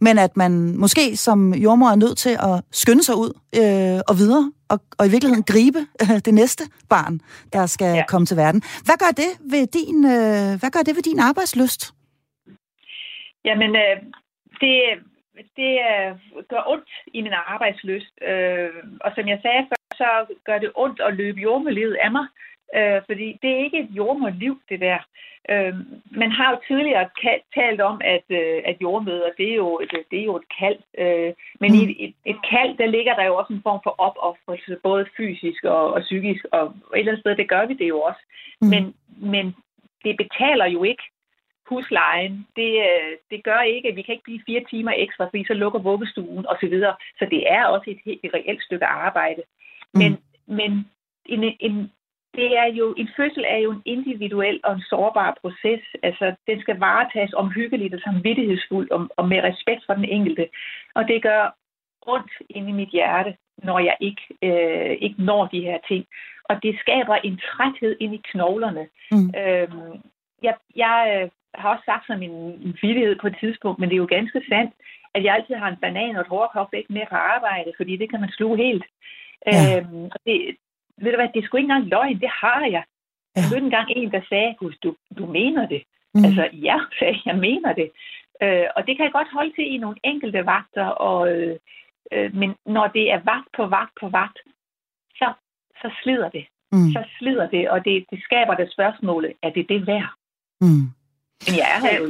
men 0.00 0.18
at 0.18 0.36
man 0.36 0.76
måske 0.76 1.16
som 1.16 1.54
jordmor 1.54 1.88
er 1.88 1.96
nødt 1.96 2.18
til 2.18 2.30
at 2.40 2.64
skynde 2.72 3.02
sig 3.02 3.16
ud 3.16 3.32
øh, 3.56 4.00
og 4.08 4.18
videre, 4.18 4.52
og, 4.68 4.80
og 4.98 5.06
i 5.06 5.10
virkeligheden 5.10 5.42
gribe 5.42 5.78
øh, 6.02 6.18
det 6.24 6.34
næste 6.34 6.64
barn, 6.88 7.20
der 7.52 7.66
skal 7.66 7.94
ja. 7.96 8.04
komme 8.08 8.26
til 8.26 8.36
verden. 8.36 8.62
Hvad 8.84 8.94
gør 8.98 9.12
det 9.16 9.30
ved 9.50 9.66
din, 9.66 10.04
øh, 10.04 10.60
hvad 10.60 10.70
gør 10.70 10.82
det 10.86 10.96
ved 10.96 11.02
din 11.02 11.18
arbejdsløst? 11.18 11.94
Jamen, 13.44 13.70
øh, 13.76 13.96
det, 14.60 14.74
det 15.56 15.72
øh, 15.90 16.44
gør 16.48 16.62
ondt 16.66 16.90
i 17.06 17.22
min 17.22 17.32
arbejdsløst. 17.46 18.14
Øh, 18.22 18.70
og 19.00 19.12
som 19.14 19.28
jeg 19.28 19.38
sagde 19.42 19.66
før, 19.68 19.96
så 19.96 20.34
gør 20.44 20.58
det 20.58 20.72
ondt 20.74 21.00
at 21.00 21.14
løbe 21.14 21.40
jordmelivet 21.40 21.94
af 21.94 22.10
mig. 22.12 22.26
Øh, 22.76 23.02
fordi 23.06 23.38
det 23.42 23.50
er 23.50 23.64
ikke 23.64 23.78
et 23.78 23.90
jordmorliv, 23.90 24.60
det 24.68 24.80
der. 24.80 24.98
Øh, 25.50 25.74
man 26.10 26.30
har 26.30 26.50
jo 26.50 26.58
tidligere 26.68 27.08
talt 27.54 27.80
om, 27.80 28.00
at, 28.04 28.24
øh, 28.28 28.62
at 28.64 28.76
jordmøder, 28.82 29.30
det 29.38 29.50
er 29.50 29.54
jo, 29.54 29.80
det, 29.90 30.02
det 30.10 30.18
er 30.20 30.24
jo 30.24 30.36
et 30.36 30.48
kald. 30.58 30.78
Øh, 30.98 31.32
men 31.60 31.70
mm. 31.72 31.78
i 31.78 32.04
et, 32.04 32.14
et 32.24 32.40
kald, 32.50 32.76
der 32.76 32.86
ligger 32.86 33.14
der 33.14 33.24
jo 33.24 33.36
også 33.36 33.52
en 33.52 33.62
form 33.62 33.80
for 33.82 33.94
opoffrelse, 33.98 34.76
både 34.82 35.06
fysisk 35.16 35.64
og, 35.64 35.92
og 35.94 36.00
psykisk. 36.00 36.44
Og 36.52 36.64
et 36.66 36.98
eller 36.98 37.12
andet 37.12 37.22
sted, 37.22 37.36
det 37.36 37.48
gør 37.48 37.66
vi 37.66 37.74
det 37.74 37.88
jo 37.88 38.00
også. 38.00 38.22
Mm. 38.60 38.68
Men, 38.68 38.94
men 39.32 39.54
det 40.04 40.16
betaler 40.16 40.66
jo 40.66 40.82
ikke 40.84 41.02
huslejen. 41.68 42.46
Det, 42.56 42.72
øh, 42.88 43.12
det 43.30 43.44
gør 43.44 43.60
ikke, 43.60 43.88
at 43.88 43.96
vi 43.96 44.02
kan 44.02 44.12
ikke 44.12 44.24
blive 44.24 44.46
fire 44.46 44.64
timer 44.70 44.92
ekstra, 44.96 45.24
fordi 45.24 45.44
så 45.46 45.54
lukker 45.54 45.78
vuggestuen 45.78 46.46
osv. 46.46 46.60
Så, 46.60 46.66
videre. 46.66 46.94
så 47.18 47.26
det 47.30 47.52
er 47.52 47.64
også 47.64 47.90
et 47.90 48.00
helt 48.04 48.20
et 48.24 48.34
reelt 48.34 48.62
stykke 48.62 48.86
arbejde. 48.86 49.42
Men, 49.94 50.12
mm. 50.12 50.54
men 50.54 50.90
en, 51.26 51.56
en, 51.60 51.92
det 52.34 52.58
er 52.58 52.66
jo, 52.66 52.94
en 52.96 53.08
fødsel 53.16 53.44
er 53.48 53.56
jo 53.56 53.70
en 53.70 53.82
individuel 53.84 54.60
og 54.64 54.72
en 54.74 54.84
sårbar 54.90 55.38
proces. 55.40 55.82
Altså, 56.02 56.34
den 56.46 56.60
skal 56.60 56.78
varetages 56.78 57.32
omhyggeligt 57.32 57.94
og 57.94 58.00
samvittighedsfuldt 58.00 58.90
og, 58.90 59.08
og 59.16 59.28
med 59.28 59.40
respekt 59.42 59.82
for 59.86 59.94
den 59.94 60.04
enkelte. 60.04 60.48
Og 60.94 61.08
det 61.08 61.22
gør 61.22 61.56
ondt 62.02 62.32
inde 62.50 62.68
i 62.68 62.72
mit 62.72 62.88
hjerte, 62.88 63.36
når 63.58 63.78
jeg 63.78 63.96
ikke, 64.00 64.22
øh, 64.42 64.96
ikke 65.00 65.22
når 65.22 65.46
de 65.46 65.60
her 65.60 65.78
ting. 65.88 66.06
Og 66.44 66.62
det 66.62 66.80
skaber 66.80 67.14
en 67.14 67.36
træthed 67.36 67.96
ind 68.00 68.14
i 68.14 68.20
knoglerne. 68.24 68.88
Mm. 69.10 69.34
Øhm, 69.40 70.00
jeg, 70.42 70.54
jeg 70.76 70.98
øh, 71.14 71.30
har 71.54 71.68
også 71.74 71.84
sagt 71.84 72.06
som 72.06 72.22
en, 72.22 72.30
en 72.66 72.78
vildighed 72.82 73.16
på 73.20 73.26
et 73.26 73.36
tidspunkt, 73.40 73.78
men 73.78 73.88
det 73.88 73.94
er 73.94 74.04
jo 74.04 74.14
ganske 74.16 74.42
sandt, 74.48 74.72
at 75.14 75.24
jeg 75.24 75.34
altid 75.34 75.54
har 75.54 75.68
en 75.68 75.82
banan 75.82 76.16
og 76.16 76.20
et 76.20 76.32
hårdkogt 76.34 76.74
med 76.88 77.06
på 77.10 77.16
arbejde, 77.16 77.72
fordi 77.76 77.96
det 77.96 78.10
kan 78.10 78.20
man 78.20 78.30
sluge 78.30 78.56
helt. 78.56 78.84
Ja. 79.46 79.78
Øhm, 79.78 80.04
og 80.04 80.18
det, 80.26 80.56
ved 81.02 81.10
du 81.10 81.16
hvad, 81.16 81.28
det 81.34 81.40
er 81.40 81.46
sgu 81.46 81.56
ikke 81.56 81.70
engang 81.70 81.86
løgn, 81.86 82.20
det 82.20 82.30
har 82.42 82.60
jeg. 82.60 82.84
Ja. 83.36 83.40
Jeg 83.40 83.48
hørte 83.50 83.64
engang 83.64 83.88
en, 83.96 84.10
der 84.12 84.20
sagde, 84.28 84.54
du, 84.82 84.96
du 85.18 85.26
mener 85.26 85.66
det. 85.68 85.82
Mm. 86.14 86.24
Altså, 86.24 86.48
ja, 86.52 86.76
sagde 86.98 87.20
jeg, 87.26 87.36
mener 87.36 87.72
det. 87.72 87.90
Øh, 88.42 88.66
og 88.76 88.86
det 88.86 88.96
kan 88.96 89.04
jeg 89.04 89.12
godt 89.12 89.32
holde 89.32 89.52
til 89.54 89.66
i 89.74 89.76
nogle 89.78 89.96
enkelte 90.04 90.46
vagter, 90.46 90.86
og, 90.86 91.32
øh, 91.32 91.56
øh, 92.12 92.34
men 92.34 92.54
når 92.66 92.86
det 92.86 93.10
er 93.10 93.20
vagt 93.24 93.48
på 93.56 93.66
vagt 93.66 93.92
på 94.00 94.08
vagt, 94.08 94.38
så, 95.18 95.32
så 95.82 95.90
slider 96.02 96.28
det. 96.28 96.46
Mm. 96.72 96.90
Så 96.92 97.04
slider 97.18 97.48
det, 97.48 97.70
og 97.70 97.84
det, 97.84 98.04
det 98.10 98.22
skaber 98.22 98.54
det 98.54 98.72
spørgsmål, 98.72 99.24
er 99.42 99.50
det 99.50 99.68
det 99.68 99.86
værd? 99.86 100.10
Mm. 100.60 100.86
Men 101.46 101.54
jeg 101.60 101.68
er 101.74 101.80
her 101.86 101.94
jo 102.00 102.06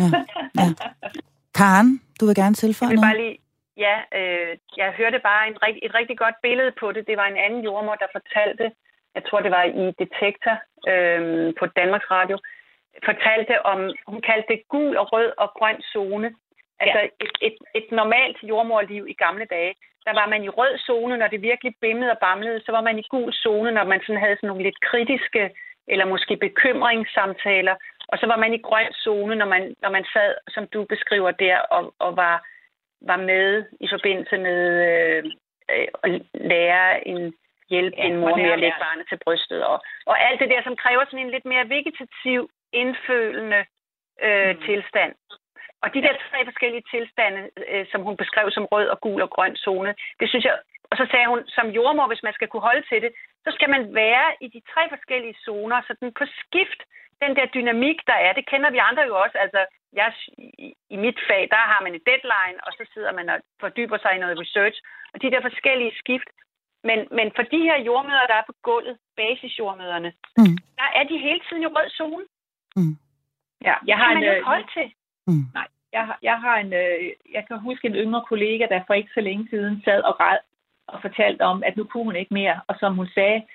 ja. 0.00 0.06
ja. 0.58 0.66
Karen, 1.58 1.90
du 2.20 2.22
vil 2.26 2.36
gerne 2.42 2.54
tilføje 2.54 2.88
jeg 2.88 2.96
vil 2.96 3.00
noget? 3.00 3.14
Bare 3.14 3.22
lige, 3.24 3.38
Ja, 3.76 3.96
øh, 4.18 4.56
jeg 4.76 4.92
hørte 4.92 5.18
bare 5.18 5.48
en, 5.48 5.56
et 5.82 5.94
rigtig 5.94 6.18
godt 6.18 6.34
billede 6.42 6.72
på 6.80 6.92
det. 6.92 7.06
Det 7.06 7.16
var 7.16 7.26
en 7.26 7.42
anden 7.44 7.64
jordmor, 7.64 7.94
der 7.94 8.06
fortalte, 8.12 8.72
jeg 9.14 9.22
tror 9.24 9.40
det 9.40 9.50
var 9.50 9.64
i 9.64 9.84
Detektor 10.02 10.56
øh, 10.92 11.54
på 11.58 11.66
Danmarks 11.66 12.10
Radio, 12.10 12.38
fortalte 13.04 13.66
om, 13.66 13.78
hun 14.06 14.20
kaldte 14.20 14.48
det 14.52 14.68
gul 14.68 14.96
og 14.96 15.12
rød 15.12 15.32
og 15.38 15.48
grøn 15.58 15.80
zone. 15.92 16.28
Altså 16.80 16.98
ja. 16.98 17.08
et, 17.24 17.34
et, 17.48 17.56
et 17.74 17.88
normalt 17.92 18.38
jordmorliv 18.42 19.04
i 19.08 19.16
gamle 19.24 19.44
dage, 19.44 19.74
der 20.06 20.14
var 20.20 20.26
man 20.28 20.44
i 20.44 20.48
rød 20.48 20.78
zone, 20.86 21.16
når 21.16 21.28
det 21.28 21.42
virkelig 21.42 21.72
bimlede 21.80 22.10
og 22.10 22.18
bamlede. 22.18 22.60
Så 22.66 22.72
var 22.72 22.80
man 22.80 22.98
i 22.98 23.08
gul 23.10 23.32
zone, 23.32 23.70
når 23.72 23.84
man 23.84 24.00
sådan 24.00 24.22
havde 24.24 24.36
sådan 24.36 24.48
nogle 24.48 24.62
lidt 24.62 24.80
kritiske 24.80 25.50
eller 25.92 26.06
måske 26.06 26.36
bekymringssamtaler. 26.36 27.74
Og 28.12 28.18
så 28.18 28.26
var 28.26 28.36
man 28.36 28.54
i 28.54 28.64
grøn 28.68 28.92
zone, 28.92 29.34
når 29.34 29.46
man, 29.46 29.74
når 29.82 29.90
man 29.90 30.04
sad, 30.12 30.34
som 30.48 30.66
du 30.66 30.84
beskriver 30.84 31.30
der, 31.30 31.58
og, 31.58 31.94
og 31.98 32.16
var 32.16 32.36
var 33.06 33.16
med 33.16 33.64
i 33.80 33.88
forbindelse 33.94 34.38
med 34.38 34.60
øh, 34.88 35.24
øh, 35.70 35.86
at 36.04 36.22
lære 36.34 37.08
en 37.08 37.34
hjælp 37.70 37.94
ja, 37.96 38.04
en 38.06 38.16
mor 38.20 38.36
med 38.36 38.52
at 38.52 38.62
lægge 38.64 38.84
barnet 38.86 39.06
til 39.08 39.18
brystet. 39.24 39.60
Og, 39.70 39.78
og 40.10 40.16
alt 40.26 40.40
det 40.40 40.50
der, 40.50 40.62
som 40.62 40.76
kræver 40.76 41.04
sådan 41.04 41.24
en 41.24 41.34
lidt 41.34 41.46
mere 41.52 41.68
vegetativ, 41.68 42.40
indfølende 42.72 43.60
øh, 44.26 44.54
mm. 44.56 44.62
tilstand. 44.66 45.14
Og 45.82 45.88
de 45.94 46.02
der 46.02 46.12
tre 46.30 46.38
forskellige 46.50 46.84
tilstande, 46.94 47.40
øh, 47.68 47.86
som 47.92 48.00
hun 48.02 48.16
beskrev 48.16 48.50
som 48.50 48.64
rød 48.72 48.86
og 48.94 49.00
gul 49.00 49.22
og 49.22 49.30
grøn 49.30 49.56
zone, 49.56 49.94
det 50.20 50.28
synes 50.28 50.44
jeg... 50.44 50.58
Og 50.90 50.98
så 50.98 51.06
sagde 51.10 51.26
hun, 51.32 51.40
som 51.56 51.66
jordmor, 51.78 52.06
hvis 52.08 52.22
man 52.22 52.34
skal 52.34 52.48
kunne 52.48 52.68
holde 52.70 52.84
til 52.90 53.02
det, 53.02 53.12
så 53.44 53.50
skal 53.56 53.70
man 53.70 53.94
være 53.94 54.28
i 54.40 54.48
de 54.54 54.62
tre 54.72 54.82
forskellige 54.88 55.36
zoner, 55.44 55.78
så 55.86 55.92
den 56.00 56.12
på 56.18 56.24
skift, 56.40 56.80
den 57.24 57.32
der 57.38 57.46
dynamik, 57.56 57.98
der 58.10 58.18
er, 58.26 58.32
det 58.32 58.50
kender 58.50 58.70
vi 58.70 58.78
andre 58.88 59.02
jo 59.10 59.14
også. 59.24 59.36
Altså, 59.44 59.60
jeg, 59.98 60.12
i, 60.66 60.68
i 60.94 60.96
mit 61.04 61.18
fag, 61.28 61.42
der 61.54 61.62
har 61.72 61.80
man 61.82 61.94
et 61.94 62.06
deadline, 62.10 62.58
og 62.66 62.70
så 62.72 62.82
sidder 62.92 63.12
man 63.18 63.28
og 63.28 63.38
fordyber 63.60 63.98
sig 63.98 64.12
i 64.14 64.22
noget 64.22 64.40
research. 64.42 64.78
Og 65.12 65.22
de 65.22 65.30
der 65.30 65.40
forskellige 65.48 65.94
skift. 66.02 66.28
Men, 66.88 66.98
men 67.18 67.28
for 67.36 67.42
de 67.42 67.60
her 67.68 67.78
jordmøder, 67.88 68.26
der 68.30 68.34
er 68.38 68.46
på 68.46 68.54
gulvet, 68.62 68.96
basisjordmøderne, 69.16 70.12
mm. 70.38 70.56
der 70.80 70.88
er 70.98 71.04
de 71.10 71.18
hele 71.18 71.40
tiden 71.48 71.62
i 71.62 71.66
rød 71.66 71.88
zone. 71.98 72.24
Mm. 72.76 72.96
Ja, 73.68 73.74
jeg 73.86 73.96
har 73.98 74.10
en, 74.12 74.24
jo 74.24 74.32
øh, 74.32 74.42
hold 74.44 74.64
til. 74.76 74.86
Mm. 75.26 75.44
Nej, 75.54 75.68
jeg 75.92 76.06
har, 76.06 76.18
jeg 76.22 76.40
har 76.40 76.56
en, 76.56 76.72
øh, 76.72 77.12
jeg 77.36 77.44
kan 77.48 77.58
huske 77.58 77.86
en 77.88 77.94
yngre 77.94 78.24
kollega, 78.28 78.66
der 78.70 78.80
for 78.86 78.94
ikke 78.94 79.10
så 79.14 79.20
længe 79.20 79.48
siden 79.50 79.82
sad 79.84 80.00
og 80.02 80.14
græd 80.16 80.38
og 80.86 81.00
fortalte 81.00 81.42
om, 81.42 81.62
at 81.62 81.76
nu 81.76 81.84
kunne 81.84 82.04
hun 82.04 82.16
ikke 82.16 82.34
mere. 82.34 82.60
Og 82.68 82.74
som 82.80 82.94
hun 82.94 83.08
sagde, 83.14 83.46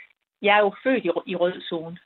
jeg 0.41 0.57
er 0.57 0.61
jo 0.61 0.73
født 0.83 1.05
i, 1.05 1.09
i 1.25 1.35
rød 1.35 1.61
zone. 1.61 1.97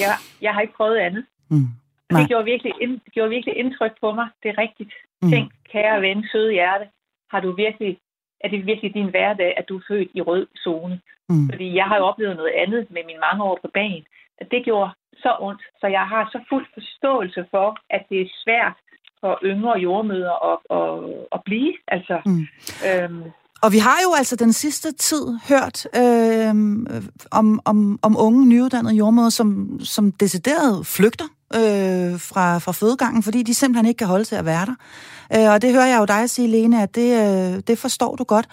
Jeg, 0.00 0.12
jeg 0.40 0.54
har 0.54 0.60
ikke 0.60 0.74
prøvet 0.74 0.96
andet. 0.96 1.24
Mm. 1.50 1.68
Og 2.10 2.20
det 2.20 2.28
gjorde 2.28 2.44
virkelig, 2.44 2.72
ind, 2.80 3.00
gjorde 3.12 3.30
virkelig 3.30 3.56
indtryk 3.56 3.92
på 4.00 4.12
mig. 4.12 4.28
Det 4.42 4.48
er 4.48 4.58
rigtigt. 4.58 4.92
Mm. 5.22 5.30
Tænk, 5.30 5.52
kære 5.72 6.00
ven, 6.00 6.26
søde 6.32 6.52
hjerte, 6.52 6.86
har 7.30 7.40
du 7.40 7.52
virkelig, 7.52 7.98
er 8.40 8.48
det 8.48 8.66
virkelig 8.66 8.94
din 8.94 9.10
hverdag, 9.10 9.54
at 9.56 9.68
du 9.68 9.76
er 9.76 9.82
født 9.88 10.10
i 10.14 10.20
rød 10.20 10.46
zone? 10.64 11.00
Mm. 11.28 11.48
Fordi 11.52 11.74
jeg 11.74 11.84
har 11.84 11.96
jo 11.96 12.04
oplevet 12.04 12.36
noget 12.36 12.52
andet 12.52 12.90
med 12.90 13.02
mine 13.06 13.20
mange 13.20 13.44
år 13.44 13.58
på 13.62 13.70
banen. 13.74 14.04
At 14.38 14.46
det 14.50 14.64
gjorde 14.64 14.90
så 15.14 15.36
ondt, 15.40 15.62
så 15.80 15.86
jeg 15.86 16.06
har 16.08 16.28
så 16.32 16.40
fuld 16.48 16.66
forståelse 16.74 17.46
for, 17.50 17.76
at 17.90 18.02
det 18.10 18.20
er 18.20 18.28
svært 18.44 18.76
for 19.20 19.38
yngre 19.44 19.78
jordmøder 19.78 20.36
at, 20.50 20.58
at, 20.78 21.26
at 21.32 21.40
blive. 21.44 21.74
Altså, 21.88 22.20
mm. 22.26 22.46
øhm, 22.88 23.22
og 23.62 23.72
vi 23.72 23.78
har 23.78 23.98
jo 24.04 24.14
altså 24.14 24.36
den 24.36 24.52
sidste 24.52 24.92
tid 24.92 25.38
hørt 25.48 25.86
øhm, 25.96 26.86
øh, 26.90 27.02
om, 27.30 27.60
om, 27.64 27.98
om 28.02 28.16
unge 28.18 28.46
nyuddannede 28.46 28.94
jordmøder, 28.94 29.30
som, 29.30 29.80
som 29.80 30.12
decideret 30.12 30.86
flygter 30.86 31.24
øh, 31.54 32.20
fra, 32.20 32.58
fra 32.58 32.72
fødegangen, 32.72 33.22
fordi 33.22 33.42
de 33.42 33.54
simpelthen 33.54 33.86
ikke 33.86 33.98
kan 33.98 34.06
holde 34.06 34.24
til 34.24 34.34
at 34.34 34.44
være 34.44 34.66
der. 34.66 34.74
Øh, 35.34 35.52
og 35.52 35.62
det 35.62 35.72
hører 35.72 35.86
jeg 35.86 35.98
jo 35.98 36.04
dig 36.04 36.30
sige, 36.30 36.48
Lene, 36.48 36.82
at 36.82 36.94
det, 36.94 37.10
øh, 37.54 37.62
det 37.66 37.78
forstår 37.78 38.16
du 38.16 38.24
godt. 38.24 38.48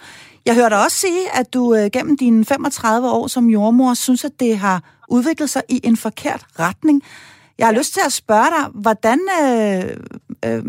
Jeg 0.46 0.54
hører 0.54 0.68
dig 0.68 0.84
også 0.84 0.96
sige, 0.96 1.34
at 1.34 1.54
du 1.54 1.74
øh, 1.74 1.90
gennem 1.92 2.16
dine 2.16 2.44
35 2.44 3.10
år 3.10 3.26
som 3.26 3.50
jordmor 3.50 3.94
synes, 3.94 4.24
at 4.24 4.32
det 4.40 4.58
har 4.58 4.82
udviklet 5.08 5.50
sig 5.50 5.62
i 5.68 5.80
en 5.84 5.96
forkert 5.96 6.46
retning. 6.58 7.02
Jeg 7.60 7.68
har 7.68 7.78
lyst 7.80 7.92
til 7.94 8.04
at 8.08 8.18
spørge 8.22 8.50
dig, 8.56 8.64
hvordan 8.84 9.20
øh, 9.40 9.82
øh, 10.46 10.62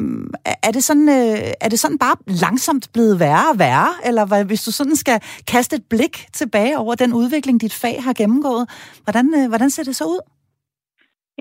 er, 0.67 0.71
det 0.75 0.83
sådan, 0.89 1.09
øh, 1.19 1.65
er 1.65 1.69
det 1.73 1.79
sådan 1.83 2.01
bare 2.05 2.17
langsomt 2.45 2.85
blevet 2.95 3.15
værre 3.23 3.47
og 3.53 3.59
værre? 3.65 3.91
Eller 4.07 4.23
hvad, 4.29 4.43
hvis 4.49 4.63
du 4.67 4.71
sådan 4.79 4.97
skal 5.03 5.17
kaste 5.53 5.75
et 5.79 5.85
blik 5.93 6.15
tilbage 6.39 6.75
over 6.83 6.93
den 7.03 7.11
udvikling, 7.21 7.55
dit 7.65 7.75
fag 7.83 7.95
har 8.05 8.13
gennemgået, 8.21 8.65
hvordan, 9.05 9.25
øh, 9.37 9.45
hvordan 9.51 9.69
ser 9.69 9.83
det 9.89 9.95
så 9.95 10.05
ud? 10.15 10.21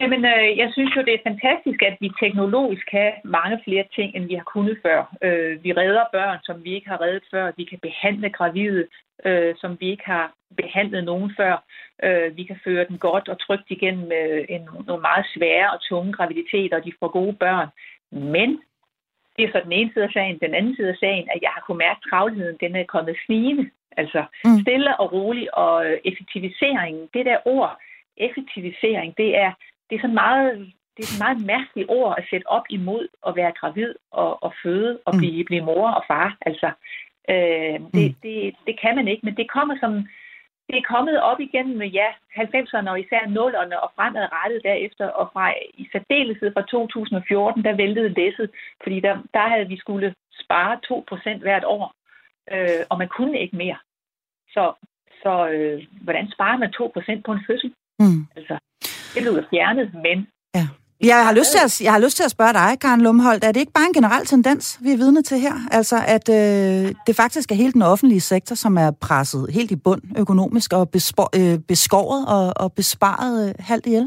Jamen, 0.01 0.23
øh, 0.33 0.49
jeg 0.63 0.69
synes 0.75 0.93
jo, 0.97 1.01
det 1.07 1.15
er 1.15 1.29
fantastisk, 1.31 1.81
at 1.89 1.97
vi 2.03 2.19
teknologisk 2.23 2.85
kan 2.97 3.11
mange 3.25 3.57
flere 3.65 3.85
ting, 3.97 4.09
end 4.17 4.25
vi 4.31 4.35
har 4.41 4.47
kunnet 4.55 4.77
før. 4.87 5.01
Øh, 5.27 5.53
vi 5.65 5.71
redder 5.81 6.05
børn, 6.17 6.39
som 6.49 6.57
vi 6.65 6.71
ikke 6.77 6.89
har 6.93 7.01
reddet 7.05 7.25
før. 7.33 7.45
Vi 7.57 7.65
kan 7.71 7.79
behandle 7.89 8.31
gravide, 8.39 8.83
øh, 9.25 9.55
som 9.61 9.77
vi 9.81 9.91
ikke 9.91 10.07
har 10.07 10.33
behandlet 10.57 11.05
nogen 11.05 11.33
før. 11.37 11.65
Øh, 12.03 12.37
vi 12.37 12.45
kan 12.45 12.61
føre 12.65 12.85
den 12.89 12.99
godt 12.99 13.29
og 13.29 13.41
trygt 13.41 13.71
igennem 13.71 14.13
øh, 14.13 14.45
en, 14.49 14.69
nogle 14.87 15.03
meget 15.03 15.27
svære 15.35 15.71
og 15.71 15.81
tunge 15.89 16.13
graviditeter, 16.13 16.77
og 16.77 16.85
de 16.85 16.93
får 17.01 17.09
gode 17.09 17.33
børn. 17.33 17.69
Men 18.13 18.61
det 19.37 19.45
er 19.45 19.53
så 19.53 19.61
den 19.65 19.73
ene 19.73 19.91
side 19.93 20.05
af 20.05 20.11
sagen. 20.11 20.39
Den 20.43 20.55
anden 20.55 20.77
side 20.77 20.89
af 20.89 20.97
sagen, 21.01 21.29
at 21.35 21.43
jeg 21.43 21.51
har 21.55 21.63
kunnet 21.67 21.79
mærke, 21.79 21.99
at 21.99 22.11
travlheden 22.11 22.57
den 22.61 22.77
er 22.77 22.85
kommet 22.85 23.17
snigende. 23.27 23.71
Altså 23.97 24.25
mm. 24.45 24.61
stille 24.61 25.01
og 25.01 25.13
roligt, 25.13 25.51
og 25.51 25.87
øh, 25.87 25.99
effektiviseringen, 26.05 27.09
det 27.15 27.27
der 27.27 27.39
ord, 27.45 27.79
effektivisering, 28.17 29.17
det 29.17 29.37
er, 29.37 29.53
det 29.91 29.97
er 29.97 30.01
sådan 30.01 30.15
meget 30.15 30.73
det 30.97 31.03
er 31.07 31.15
et 31.15 31.25
meget 31.27 31.47
mærkeligt 31.47 31.91
ord 31.91 32.15
at 32.19 32.25
sætte 32.31 32.47
op 32.47 32.67
imod 32.71 33.09
at 33.27 33.37
være 33.37 33.53
gravid 33.61 33.95
og, 34.11 34.43
og 34.43 34.53
føde 34.63 34.99
og 35.07 35.15
mm. 35.15 35.19
blive, 35.19 35.45
blive 35.45 35.65
mor 35.65 35.91
og 35.91 36.05
far. 36.09 36.37
Altså, 36.41 36.71
øh, 37.29 37.77
det, 37.97 38.07
mm. 38.11 38.15
det, 38.23 38.55
det 38.67 38.81
kan 38.83 38.95
man 38.97 39.09
ikke, 39.09 39.27
men 39.27 39.37
det 39.37 39.51
kommer 39.51 39.77
som 39.81 40.07
det 40.71 40.79
er 40.79 40.93
kommet 40.95 41.21
op 41.31 41.41
igen 41.41 41.79
med 41.79 41.89
ja, 42.01 42.09
90'erne 42.37 42.91
og 42.91 43.01
især 43.01 43.23
0'erne 43.39 43.77
og 43.85 43.91
fremadrettet 43.97 44.61
derefter, 44.65 45.07
og 45.07 45.31
fra 45.33 45.55
i 45.75 45.89
særdeleshed 45.93 46.53
fra 46.53 46.63
2014, 46.63 47.65
der 47.65 47.77
væltede 47.77 48.09
læsset, 48.09 48.51
fordi 48.83 49.01
der, 49.01 49.15
der 49.35 49.49
havde 49.49 49.69
vi 49.69 49.77
skulle 49.79 50.15
spare 50.45 50.81
2% 51.39 51.39
hvert 51.39 51.65
år, 51.65 51.95
øh, 52.55 52.83
og 52.91 52.99
man 52.99 53.09
kunne 53.09 53.41
ikke 53.41 53.57
mere. 53.57 53.79
Så, 54.55 54.65
så 55.23 55.49
øh, 55.49 55.83
hvordan 56.01 56.31
sparer 56.31 56.59
man 56.59 56.73
2% 57.19 57.23
på 57.27 57.33
en 57.33 57.45
fødsel? 57.47 57.75
Mm. 57.99 58.23
Altså, 58.37 58.59
det 59.15 59.21
blev 59.23 59.45
fjernet, 59.51 59.95
men 59.95 60.29
ja. 60.55 60.65
Jeg 61.09 61.19
har, 61.27 61.35
lyst 61.41 61.51
til 61.55 61.61
at, 61.67 61.73
jeg 61.87 61.93
har 61.97 62.03
lyst 62.07 62.17
til 62.17 62.25
at 62.29 62.35
spørge 62.37 62.55
dig, 62.61 62.71
Karen 62.83 63.03
Lumholdt, 63.07 63.45
er 63.45 63.53
det 63.53 63.61
ikke 63.61 63.79
bare 63.79 63.89
en 63.91 63.99
generel 63.99 64.25
tendens, 64.35 64.65
vi 64.85 64.91
er 64.93 65.01
vidne 65.03 65.23
til 65.29 65.39
her? 65.47 65.57
Altså, 65.79 65.97
at 66.17 66.27
øh, 66.39 66.85
det 67.07 67.15
faktisk 67.23 67.47
er 67.51 67.63
helt 67.63 67.75
den 67.79 67.85
offentlige 67.93 68.25
sektor, 68.33 68.55
som 68.65 68.73
er 68.85 68.91
presset 69.07 69.43
helt 69.57 69.71
i 69.77 69.79
bund 69.87 70.03
økonomisk 70.23 70.71
og 70.79 70.85
bespor, 70.95 71.29
øh, 71.41 71.57
beskåret 71.73 72.23
og, 72.37 72.45
og 72.63 72.69
besparet 72.81 73.35
øh, 73.43 73.51
halvt 73.71 73.87
ihjel? 73.91 74.07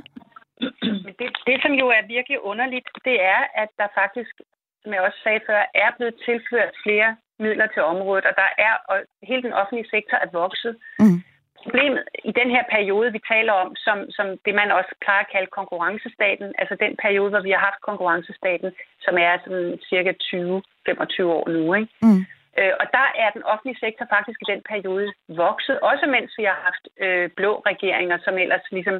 Det, 1.19 1.27
det, 1.49 1.57
som 1.63 1.73
jo 1.81 1.85
er 1.97 2.03
virkelig 2.15 2.39
underligt, 2.51 2.87
det 3.07 3.17
er, 3.33 3.41
at 3.61 3.69
der 3.79 3.87
faktisk, 4.01 4.33
som 4.81 4.89
jeg 4.93 5.01
også 5.07 5.19
sagde 5.25 5.41
før, 5.49 5.61
er 5.83 5.89
blevet 5.97 6.15
tilført 6.27 6.73
flere 6.85 7.09
midler 7.45 7.67
til 7.75 7.83
området, 7.93 8.25
og 8.29 8.33
der 8.41 8.49
er, 8.67 8.73
og 8.91 8.97
hele 9.29 9.43
den 9.47 9.53
offentlige 9.59 9.91
sektor 9.95 10.17
er 10.25 10.29
vokset. 10.41 10.73
Mm 11.03 11.19
problemet 11.63 12.03
i 12.29 12.31
den 12.39 12.49
her 12.55 12.63
periode, 12.75 13.11
vi 13.17 13.21
taler 13.33 13.53
om, 13.63 13.69
som, 13.85 13.97
som 14.17 14.27
det 14.45 14.53
man 14.55 14.69
også 14.79 14.91
plejer 15.03 15.23
at 15.23 15.31
kalde 15.35 15.49
konkurrencestaten, 15.59 16.47
altså 16.61 16.75
den 16.85 16.93
periode, 17.05 17.29
hvor 17.31 17.43
vi 17.47 17.51
har 17.55 17.63
haft 17.69 17.81
konkurrencestaten, 17.89 18.69
som 19.05 19.15
er 19.27 19.33
sådan 19.43 19.79
cirka 19.89 20.11
20-25 20.11 21.23
år 21.37 21.45
nu, 21.55 21.63
ikke? 21.79 21.89
Mm. 22.01 22.21
Øh, 22.59 22.73
og 22.81 22.85
der 22.97 23.07
er 23.23 23.29
den 23.37 23.43
offentlige 23.51 23.81
sektor 23.85 24.05
faktisk 24.15 24.37
i 24.41 24.51
den 24.53 24.61
periode 24.71 25.09
vokset, 25.43 25.75
også 25.91 26.05
mens 26.15 26.31
vi 26.39 26.43
har 26.51 26.59
haft 26.67 26.85
øh, 27.05 27.29
blå 27.37 27.51
regeringer, 27.71 28.17
som 28.25 28.35
ellers 28.43 28.65
ligesom 28.75 28.97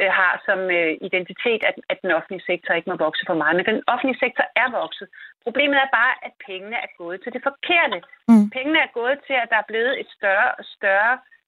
øh, 0.00 0.10
har 0.18 0.32
som 0.46 0.60
øh, 0.78 0.92
identitet, 1.08 1.62
at, 1.70 1.76
at 1.92 1.98
den 2.02 2.10
offentlige 2.16 2.48
sektor 2.50 2.72
ikke 2.74 2.90
må 2.90 2.96
vokse 3.06 3.24
for 3.28 3.36
meget. 3.42 3.56
Men 3.56 3.66
den 3.70 3.80
offentlige 3.92 4.22
sektor 4.24 4.44
er 4.62 4.68
vokset. 4.80 5.06
Problemet 5.46 5.78
er 5.78 5.96
bare, 6.00 6.14
at 6.26 6.32
pengene 6.46 6.76
er 6.86 6.90
gået 7.02 7.18
til 7.22 7.32
det 7.34 7.42
forkerte. 7.48 7.98
Mm. 8.28 8.50
Pengene 8.56 8.78
er 8.86 8.96
gået 9.00 9.18
til, 9.26 9.36
at 9.42 9.50
der 9.52 9.58
er 9.60 9.70
blevet 9.70 9.94
et 10.02 10.08
større 10.16 10.50
og 10.58 10.64
større 10.76 11.14
Øh, 11.16 11.39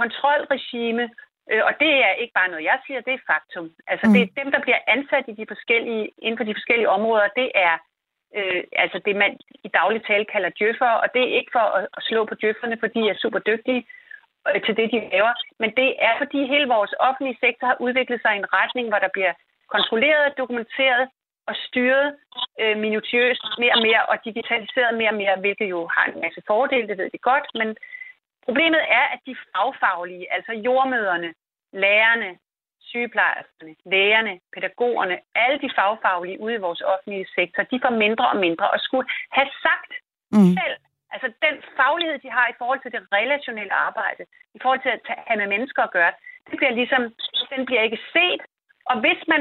kontrolregime, 0.00 1.04
øh, 1.50 1.62
og 1.68 1.72
det 1.82 1.92
er 2.06 2.12
ikke 2.22 2.36
bare 2.38 2.50
noget, 2.50 2.64
jeg 2.64 2.78
siger, 2.86 3.00
det 3.00 3.14
er 3.14 3.28
faktum. 3.32 3.70
Altså, 3.86 4.06
mm. 4.06 4.12
det 4.12 4.20
er 4.22 4.38
dem, 4.40 4.52
der 4.52 4.60
bliver 4.60 4.80
ansat 4.86 5.24
i 5.28 5.34
de 5.40 5.46
forskellige, 5.52 6.10
inden 6.18 6.38
for 6.38 6.44
de 6.44 6.54
forskellige 6.58 6.94
områder, 6.98 7.28
det 7.40 7.48
er 7.54 7.74
øh, 8.36 8.62
altså 8.72 8.98
det, 9.06 9.16
man 9.16 9.32
i 9.66 9.68
daglig 9.68 10.02
tale 10.04 10.24
kalder 10.24 10.50
djøffer, 10.58 10.92
og 11.02 11.06
det 11.14 11.22
er 11.22 11.36
ikke 11.38 11.52
for 11.56 11.66
at, 11.78 11.88
at 11.96 12.02
slå 12.02 12.24
på 12.24 12.34
djøfferne, 12.34 12.76
fordi 12.80 13.00
de 13.00 13.08
er 13.08 13.22
super 13.24 13.38
dygtige 13.38 13.82
øh, 14.48 14.62
til 14.64 14.76
det, 14.76 14.86
de 14.92 15.08
laver, 15.12 15.34
men 15.62 15.70
det 15.80 15.88
er, 16.08 16.14
fordi 16.18 16.38
hele 16.54 16.68
vores 16.76 16.94
offentlige 16.98 17.40
sektor 17.44 17.66
har 17.66 17.78
udviklet 17.86 18.20
sig 18.22 18.32
i 18.34 18.40
en 18.42 18.52
retning, 18.58 18.88
hvor 18.88 18.98
der 18.98 19.14
bliver 19.16 19.32
kontrolleret, 19.74 20.38
dokumenteret 20.38 21.08
og 21.50 21.54
styret 21.66 22.16
øh, 22.60 22.76
minutiøst 22.86 23.44
mere 23.62 23.74
og 23.76 23.82
mere, 23.88 24.02
og 24.10 24.16
digitaliseret 24.24 24.92
mere 25.00 25.12
og 25.14 25.20
mere, 25.22 25.36
hvilket 25.42 25.68
jo 25.74 25.80
har 25.94 26.04
en 26.06 26.20
masse 26.24 26.42
fordele, 26.46 26.88
det 26.88 26.98
ved 26.98 27.08
vi 27.12 27.18
godt, 27.30 27.46
men 27.54 27.68
Problemet 28.46 28.82
er, 28.98 29.04
at 29.14 29.20
de 29.26 29.36
fagfaglige, 29.52 30.32
altså 30.32 30.52
jordmøderne, 30.52 31.34
lærerne, 31.72 32.38
sygeplejerskerne, 32.90 33.74
lægerne, 33.94 34.40
pædagogerne, 34.54 35.16
alle 35.34 35.58
de 35.64 35.70
fagfaglige 35.78 36.40
ude 36.40 36.54
i 36.54 36.64
vores 36.66 36.82
offentlige 36.92 37.26
sektor, 37.38 37.62
de 37.62 37.80
får 37.84 37.94
mindre 38.04 38.26
og 38.32 38.36
mindre 38.36 38.70
og 38.70 38.80
skulle 38.80 39.08
have 39.30 39.50
sagt 39.66 39.92
mm. 40.32 40.52
selv, 40.58 40.76
altså 41.14 41.28
den 41.46 41.54
faglighed, 41.76 42.18
de 42.24 42.30
har 42.36 42.46
i 42.48 42.58
forhold 42.58 42.80
til 42.82 42.92
det 42.92 43.02
relationelle 43.18 43.74
arbejde, 43.88 44.22
i 44.56 44.58
forhold 44.62 44.80
til 44.82 44.92
at 44.96 45.00
have 45.28 45.38
med 45.42 45.48
mennesker 45.54 45.82
at 45.82 45.94
gøre, 45.98 46.12
det 46.50 46.56
bliver 46.58 46.74
ligesom, 46.80 47.02
den 47.54 47.66
bliver 47.66 47.82
ikke 47.82 48.00
set. 48.14 48.42
Og 48.90 48.96
hvis 49.00 49.20
man 49.32 49.40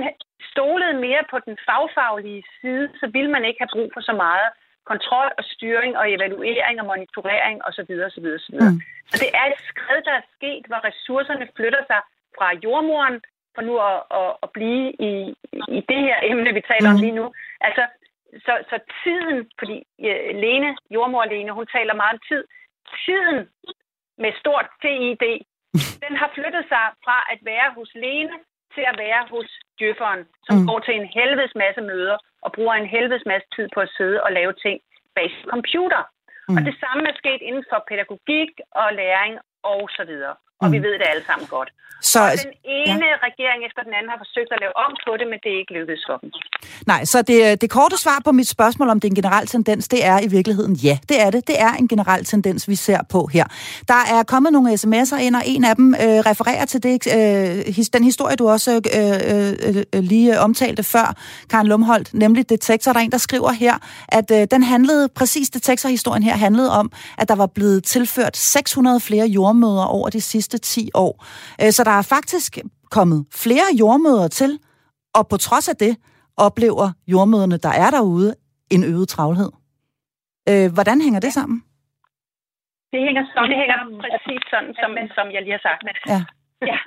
stolede 0.51 0.93
mere 1.07 1.23
på 1.31 1.37
den 1.47 1.57
fagfaglige 1.67 2.43
side, 2.61 2.85
så 2.99 3.05
ville 3.15 3.31
man 3.35 3.45
ikke 3.45 3.61
have 3.63 3.75
brug 3.75 3.89
for 3.93 4.01
så 4.01 4.13
meget 4.25 4.49
kontrol 4.85 5.29
og 5.39 5.43
styring 5.53 5.97
og 5.97 6.05
evaluering 6.15 6.75
og 6.81 6.85
monitorering 6.85 7.57
osv. 7.67 7.91
osv., 8.07 8.25
osv. 8.37 8.57
Mm. 8.65 8.81
Så 9.09 9.15
det 9.23 9.29
er 9.39 9.45
et 9.51 9.59
skridt, 9.69 10.05
der 10.05 10.15
er 10.21 10.29
sket, 10.35 10.63
hvor 10.67 10.81
ressourcerne 10.89 11.47
flytter 11.55 11.83
sig 11.91 12.01
fra 12.37 12.47
jordmoren 12.63 13.17
for 13.55 13.61
nu 13.61 13.73
at, 13.89 13.99
at, 14.21 14.31
at 14.43 14.49
blive 14.57 14.85
i, 15.09 15.13
i 15.77 15.79
det 15.91 15.99
her 16.07 16.17
emne, 16.23 16.53
vi 16.53 16.63
taler 16.71 16.89
mm. 16.89 16.95
om 16.95 17.01
lige 17.01 17.19
nu. 17.19 17.25
Altså, 17.67 17.83
så, 18.45 18.53
så 18.69 18.75
tiden, 19.03 19.37
fordi 19.59 19.77
uh, 20.07 20.29
Lene, 20.43 20.69
jordmor 20.95 21.25
Lene, 21.25 21.51
hun 21.51 21.67
taler 21.75 21.93
meget 22.01 22.13
om 22.13 22.21
tid. 22.29 22.43
Tiden 23.05 23.39
med 24.23 24.31
stort 24.41 24.67
TID, 24.81 25.25
den 26.03 26.13
har 26.21 26.29
flyttet 26.37 26.65
sig 26.71 26.85
fra 27.05 27.17
at 27.33 27.39
være 27.51 27.69
hos 27.77 27.91
Lene 27.95 28.35
til 28.75 28.83
at 28.91 28.95
være 29.03 29.21
hos 29.33 29.49
djøfferen, 29.79 30.23
som 30.45 30.55
mm. 30.57 30.65
går 30.69 30.79
til 30.79 30.93
en 30.99 31.07
helvedes 31.17 31.53
masse 31.63 31.81
møder 31.91 32.17
og 32.45 32.49
bruger 32.55 32.73
en 32.73 32.91
helvedes 32.95 33.25
masse 33.31 33.47
tid 33.55 33.67
på 33.73 33.79
at 33.85 33.93
sidde 33.97 34.17
og 34.25 34.31
lave 34.31 34.53
ting 34.65 34.77
bag 35.15 35.27
sin 35.29 35.49
computer. 35.55 36.03
Mm. 36.47 36.55
Og 36.57 36.61
det 36.67 36.75
samme 36.83 37.03
er 37.09 37.15
sket 37.21 37.41
inden 37.49 37.65
for 37.69 37.79
pædagogik 37.89 38.51
og 38.81 38.87
læring 39.01 39.33
og 39.63 39.81
så 39.97 40.03
videre. 40.11 40.35
Og 40.61 40.67
mm. 40.67 40.73
vi 40.73 40.79
ved 40.87 40.93
det 41.01 41.07
alle 41.11 41.25
sammen 41.25 41.47
godt. 41.47 41.69
Så, 42.01 42.19
og 42.23 42.31
den 42.31 42.53
ene 42.63 43.05
ja. 43.05 43.27
regering 43.27 43.59
efter 43.67 43.81
den 43.87 43.93
anden 43.97 44.09
har 44.13 44.19
forsøgt 44.25 44.51
at 44.55 44.59
lave 44.63 44.75
om 44.85 44.91
på 45.05 45.11
det, 45.19 45.27
men 45.31 45.39
det 45.43 45.49
er 45.55 45.59
ikke 45.61 45.73
lykkedes 45.73 46.03
for 46.09 46.17
dem. 46.21 46.29
Nej, 46.87 47.05
så 47.05 47.21
det, 47.21 47.61
det 47.61 47.69
korte 47.69 47.97
svar 47.97 48.21
på 48.25 48.31
mit 48.31 48.47
spørgsmål, 48.47 48.89
om 48.89 48.99
det 48.99 49.07
er 49.07 49.11
en 49.11 49.15
generel 49.15 49.47
tendens, 49.47 49.87
det 49.87 50.05
er 50.05 50.19
i 50.19 50.27
virkeligheden 50.27 50.75
ja, 50.75 50.97
det 51.09 51.21
er 51.21 51.29
det. 51.29 51.47
Det 51.47 51.61
er 51.61 51.73
en 51.73 51.87
generel 51.87 52.25
tendens, 52.25 52.67
vi 52.67 52.75
ser 52.75 52.99
på 53.09 53.29
her. 53.33 53.45
Der 53.87 54.01
er 54.15 54.23
kommet 54.23 54.53
nogle 54.53 54.73
sms'er 54.73 55.17
ind, 55.17 55.35
og 55.35 55.41
en 55.45 55.63
af 55.63 55.75
dem 55.75 55.93
øh, 55.93 56.19
refererer 56.31 56.65
til 56.65 56.83
det, 56.83 57.07
øh, 57.07 57.85
den 57.93 58.03
historie, 58.03 58.35
du 58.35 58.49
også 58.49 58.71
øh, 58.99 59.75
øh, 59.75 59.83
øh, 59.95 60.03
lige 60.03 60.39
omtalte 60.39 60.83
før, 60.83 61.15
Karen 61.49 61.67
Lumholdt, 61.67 62.13
nemlig 62.13 62.49
detektor. 62.49 62.93
Der 62.93 62.99
er 62.99 63.03
en, 63.03 63.11
der 63.11 63.17
skriver 63.17 63.51
her, 63.51 63.75
at 64.07 64.31
øh, 64.31 64.47
den 64.51 64.63
handlede, 64.63 65.09
præcis 65.09 65.49
detektorhistorien 65.49 66.23
her 66.23 66.37
handlede 66.37 66.71
om, 66.71 66.91
at 67.17 67.29
der 67.29 67.35
var 67.35 67.47
blevet 67.47 67.83
tilført 67.83 68.37
600 68.37 68.99
flere 68.99 69.27
jordmøder 69.27 69.85
over 69.85 70.09
de 70.09 70.21
sidste 70.21 70.48
10 70.57 70.89
år. 70.93 71.25
Øh, 71.61 71.71
så 71.71 71.83
der 71.83 71.91
er 71.91 72.01
faktisk 72.01 72.57
kommet 72.91 73.25
flere 73.43 73.67
jordmøder 73.79 74.27
til, 74.27 74.59
og 75.13 75.27
på 75.27 75.37
trods 75.37 75.69
af 75.69 75.75
det 75.75 75.97
oplever 76.37 76.91
jordmøderne, 77.07 77.57
der 77.57 77.69
er 77.69 77.89
derude, 77.91 78.35
en 78.71 78.83
øget 78.83 79.07
travlhed. 79.09 79.51
Øh, 80.49 80.67
hvordan 80.73 81.01
hænger 81.01 81.19
det 81.19 81.33
sammen? 81.33 81.63
Det 82.93 83.01
hænger, 83.07 83.23
sådan, 83.33 83.49
det 83.49 83.57
hænger 83.61 83.77
præcis 84.13 84.41
sådan, 84.53 84.73
som, 84.81 84.91
som 85.17 85.25
jeg 85.35 85.41
lige 85.41 85.57
har 85.57 85.65
sagt. 85.69 85.81
Ja. 86.13 86.19
ja. 86.71 86.77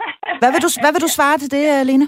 Hvad, 0.41 0.51
vil 0.53 0.63
du, 0.67 0.71
hvad 0.83 0.93
vil 0.93 1.03
du 1.07 1.11
svare 1.19 1.39
til 1.39 1.51
det, 1.51 1.87
Lene? 1.87 2.07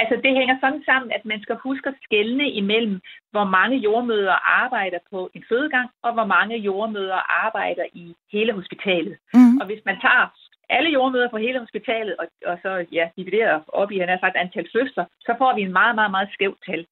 Altså, 0.00 0.14
det 0.24 0.32
hænger 0.40 0.56
sådan 0.60 0.82
sammen, 0.90 1.10
at 1.16 1.24
man 1.24 1.40
skal 1.44 1.56
huske 1.66 1.88
at 1.88 2.00
skelne 2.06 2.46
imellem, 2.60 3.00
hvor 3.30 3.44
mange 3.58 3.76
jordmøder 3.86 4.38
arbejder 4.62 4.98
på 5.10 5.30
en 5.34 5.44
fødegang, 5.48 5.88
og 6.02 6.12
hvor 6.12 6.26
mange 6.36 6.56
jordmøder 6.56 7.20
arbejder 7.44 7.84
i 7.92 8.14
hele 8.32 8.52
hospitalet. 8.52 9.16
Mm. 9.34 9.56
Og 9.60 9.66
hvis 9.66 9.82
man 9.88 9.96
tager 10.00 10.26
alle 10.68 10.90
jordmøder 10.90 11.28
på 11.30 11.36
hele 11.36 11.58
hospitalet, 11.60 12.16
og, 12.16 12.26
og 12.46 12.58
så 12.62 12.86
ja, 12.92 13.08
dividerer 13.16 13.60
op 13.68 13.90
i, 13.90 13.98
han 13.98 14.08
har 14.08 14.18
sagt, 14.18 14.36
antal 14.36 14.68
fødsler, 14.72 15.04
så 15.20 15.34
får 15.38 15.54
vi 15.54 15.62
en 15.62 15.72
meget, 15.72 15.94
meget, 15.94 16.10
meget 16.10 16.28
skævt 16.32 16.58
tal. 16.66 16.86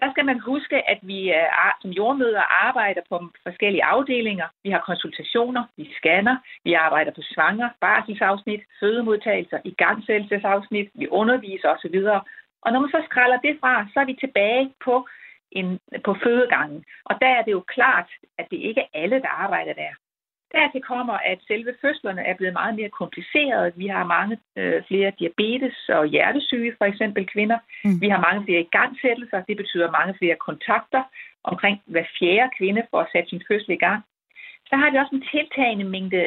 Der 0.00 0.10
skal 0.10 0.24
man 0.24 0.40
huske, 0.40 0.88
at 0.90 0.98
vi 1.02 1.30
øh, 1.32 1.48
som 1.82 1.90
jordmøder 1.90 2.66
arbejder 2.68 3.02
på 3.08 3.16
forskellige 3.42 3.84
afdelinger. 3.84 4.48
Vi 4.64 4.70
har 4.70 4.80
konsultationer, 4.80 5.64
vi 5.76 5.90
scanner, 5.98 6.36
vi 6.64 6.72
arbejder 6.72 7.12
på 7.12 7.22
svanger, 7.22 7.68
barselsafsnit, 7.80 8.60
fødemodtagelser, 8.80 9.58
igangsættelsesafsnit, 9.64 10.88
vi 10.94 11.08
underviser 11.08 11.68
osv. 11.68 11.96
Og 12.62 12.72
når 12.72 12.80
man 12.80 12.90
så 12.90 13.02
skræller 13.10 13.38
det 13.46 13.56
fra, 13.60 13.86
så 13.92 14.00
er 14.00 14.04
vi 14.04 14.16
tilbage 14.20 14.72
på, 14.84 15.08
en, 15.50 15.80
på 16.04 16.16
fødegangen. 16.24 16.84
Og 17.04 17.14
der 17.20 17.28
er 17.28 17.42
det 17.42 17.52
jo 17.52 17.60
klart, 17.60 18.10
at 18.38 18.46
det 18.50 18.56
ikke 18.56 18.80
er 18.80 19.00
alle, 19.02 19.22
der 19.22 19.28
arbejder 19.28 19.72
der. 19.72 19.92
Dertil 20.56 20.82
kommer, 20.92 21.16
at 21.32 21.38
selve 21.50 21.72
fødslerne 21.80 22.22
er 22.30 22.34
blevet 22.36 22.54
meget 22.60 22.74
mere 22.74 22.96
komplicerede. 23.00 23.72
Vi 23.76 23.86
har 23.86 24.04
mange 24.16 24.34
øh, 24.56 24.82
flere 24.88 25.12
diabetes 25.18 25.76
og 25.88 26.06
hjertesyge, 26.06 26.74
for 26.78 26.84
eksempel 26.84 27.26
kvinder. 27.34 27.58
Mm. 27.84 28.00
Vi 28.00 28.08
har 28.08 28.20
mange 28.28 28.44
flere 28.44 28.60
igangsættelser. 28.60 29.40
Det 29.48 29.56
betyder 29.56 29.96
mange 29.98 30.14
flere 30.20 30.36
kontakter. 30.48 31.02
Omkring 31.44 31.76
hver 31.86 32.06
fjerde 32.18 32.50
kvinde 32.58 32.82
får 32.90 33.08
sat 33.12 33.28
sin 33.28 33.42
fødsel 33.48 33.70
i 33.70 33.82
gang. 33.86 34.00
Der 34.74 34.80
har 34.82 34.90
vi 34.90 34.98
også 35.02 35.14
en 35.16 35.28
tiltagende 35.34 35.86
mængde 35.94 36.22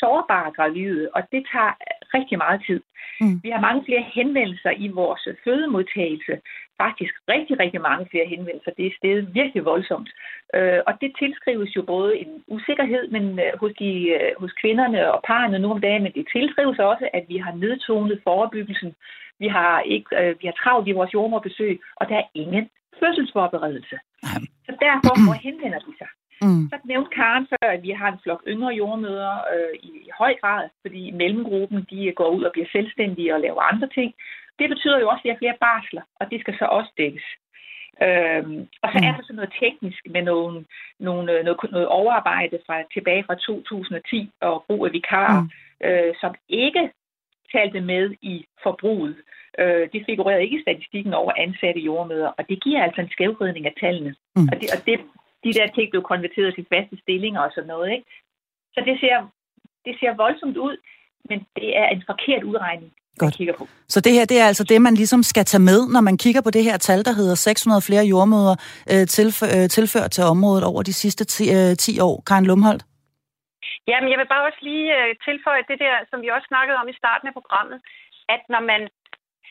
sårbare 0.00 0.50
gravide, 0.56 1.02
og 1.16 1.22
det 1.32 1.42
tager 1.52 1.72
rigtig 2.16 2.38
meget 2.44 2.60
tid. 2.68 2.80
Mm. 3.20 3.36
Vi 3.44 3.48
har 3.54 3.60
mange 3.68 3.84
flere 3.86 4.04
henvendelser 4.16 4.72
i 4.84 4.88
vores 5.00 5.22
fødemodtagelse. 5.44 6.34
Faktisk 6.84 7.14
rigtig, 7.34 7.54
rigtig 7.62 7.80
mange 7.88 8.04
flere 8.10 8.26
henvendelser. 8.34 8.72
Det 8.78 8.86
er 8.86 8.98
stedet 9.00 9.34
virkelig 9.38 9.64
voldsomt. 9.64 10.10
Øh, 10.56 10.80
og 10.88 10.92
det 11.02 11.10
tilskrives 11.22 11.76
jo 11.76 11.82
både 11.94 12.10
en 12.22 12.32
usikkerhed 12.56 13.04
men 13.14 13.24
øh, 13.44 13.52
hos, 13.60 13.72
de, 13.82 13.90
øh, 14.16 14.32
hos 14.42 14.52
kvinderne 14.60 15.00
og 15.12 15.20
parerne 15.30 15.58
nu 15.58 15.68
om 15.74 15.80
dagen, 15.80 16.02
men 16.02 16.12
det 16.12 16.32
tilskrives 16.36 16.78
også, 16.78 17.06
at 17.18 17.24
vi 17.28 17.36
har 17.44 17.52
nedtonet 17.64 18.20
forebyggelsen. 18.26 18.90
Vi 19.42 19.48
har, 19.56 19.80
ikke, 19.94 20.10
øh, 20.20 20.34
vi 20.40 20.46
har 20.50 20.56
travlt 20.62 20.88
i 20.88 20.96
vores 20.98 21.14
jordmorbesøg, 21.14 21.74
og 22.00 22.08
der 22.08 22.16
er 22.16 22.28
ingen 22.34 22.64
fødselsforberedelse. 23.00 23.96
Så 24.66 24.72
derfor 24.86 25.12
må 25.26 25.32
henvender 25.32 25.78
de 25.78 25.92
sig. 25.98 26.08
Mm. 26.42 26.64
Så 26.70 26.76
nævnte 26.84 27.14
Karen 27.16 27.46
før, 27.50 27.68
at 27.76 27.82
vi 27.82 27.90
har 27.90 28.08
en 28.12 28.22
flok 28.22 28.42
yngre 28.48 28.74
jordmøder 28.80 29.34
øh, 29.54 29.74
i, 29.82 29.90
i 30.08 30.10
høj 30.18 30.34
grad, 30.42 30.68
fordi 30.82 31.10
mellemgruppen 31.10 31.86
de 31.90 32.12
går 32.16 32.28
ud 32.36 32.42
og 32.42 32.52
bliver 32.52 32.68
selvstændige 32.72 33.34
og 33.34 33.40
laver 33.40 33.62
andre 33.72 33.88
ting. 33.88 34.14
Det 34.58 34.68
betyder 34.68 34.98
jo 35.00 35.08
også, 35.08 35.20
at 35.20 35.24
vi 35.24 35.28
har 35.30 35.38
flere 35.38 35.60
barsler, 35.60 36.02
og 36.20 36.30
det 36.30 36.40
skal 36.40 36.54
så 36.58 36.64
også 36.64 36.90
dækkes. 36.98 37.28
Øhm, 38.06 38.60
og 38.82 38.88
så 38.92 38.98
mm. 38.98 39.06
er 39.06 39.12
der 39.16 39.22
så 39.22 39.32
noget 39.32 39.52
teknisk 39.60 40.02
med 40.14 40.22
nogle, 40.22 40.64
nogle, 41.00 41.32
øh, 41.32 41.44
noget, 41.44 41.70
noget 41.70 41.88
overarbejde 41.88 42.58
fra, 42.66 42.76
tilbage 42.94 43.24
fra 43.26 43.34
2010 43.34 44.30
og 44.40 44.64
brug 44.66 44.86
af 44.86 44.92
vikarer, 44.92 45.40
mm. 45.42 45.50
øh, 45.86 46.14
som 46.20 46.34
ikke 46.48 46.90
talte 47.52 47.80
med 47.80 48.14
i 48.22 48.46
forbruget. 48.62 49.16
Øh, 49.58 49.88
det 49.92 50.02
figurerede 50.06 50.42
ikke 50.42 50.58
i 50.58 50.62
statistikken 50.62 51.14
over 51.14 51.32
ansatte 51.36 51.80
jordmøder, 51.80 52.30
og 52.38 52.48
det 52.48 52.62
giver 52.64 52.82
altså 52.82 53.00
en 53.00 53.10
skævvridning 53.10 53.66
af 53.66 53.74
tallene. 53.80 54.14
Mm. 54.36 54.48
Og, 54.52 54.60
det, 54.60 54.68
og 54.74 54.86
det, 54.86 55.00
de 55.44 55.52
der 55.58 55.66
ting 55.76 55.90
blev 55.90 56.02
konverteret 56.02 56.54
til 56.54 56.66
faste 56.72 56.96
stillinger 57.02 57.40
og 57.40 57.50
sådan 57.54 57.72
noget. 57.74 57.88
Ikke? 57.96 58.06
Så 58.74 58.80
det 58.88 58.96
ser, 59.02 59.16
det 59.86 59.94
ser 60.00 60.20
voldsomt 60.22 60.56
ud, 60.56 60.76
men 61.28 61.38
det 61.56 61.68
er 61.76 61.86
en 61.88 62.02
forkert 62.10 62.42
udregning. 62.50 62.92
Godt. 63.22 63.34
Kigger 63.34 63.54
på. 63.60 63.64
Så 63.94 63.98
det 64.00 64.12
her, 64.12 64.24
det 64.32 64.38
er 64.40 64.46
altså 64.52 64.64
det, 64.64 64.82
man 64.82 64.94
ligesom 64.94 65.22
skal 65.22 65.44
tage 65.44 65.66
med, 65.70 65.80
når 65.94 66.00
man 66.08 66.16
kigger 66.24 66.42
på 66.42 66.50
det 66.56 66.64
her 66.68 66.76
tal, 66.76 67.00
der 67.04 67.14
hedder 67.20 67.34
600 67.34 67.82
flere 67.88 68.04
jordmøder 68.12 68.54
øh, 68.92 69.04
tilfør, 69.16 69.50
øh, 69.56 69.68
tilført 69.76 70.10
til 70.10 70.24
området 70.24 70.64
over 70.70 70.82
de 70.82 70.92
sidste 71.02 71.24
10, 71.24 71.42
øh, 71.58 71.76
10 71.76 72.00
år. 72.08 72.16
Karen 72.28 72.46
Lumholdt? 72.50 72.84
Jamen, 73.90 74.08
jeg 74.12 74.18
vil 74.20 74.32
bare 74.34 74.46
også 74.48 74.60
lige 74.70 74.86
øh, 74.98 75.10
tilføje 75.28 75.68
det 75.70 75.78
der, 75.84 75.94
som 76.10 76.18
vi 76.24 76.28
også 76.36 76.48
snakkede 76.52 76.76
om 76.82 76.88
i 76.92 76.98
starten 77.00 77.26
af 77.28 77.34
programmet, 77.38 77.78
at 78.34 78.42
når 78.54 78.62
man 78.72 78.82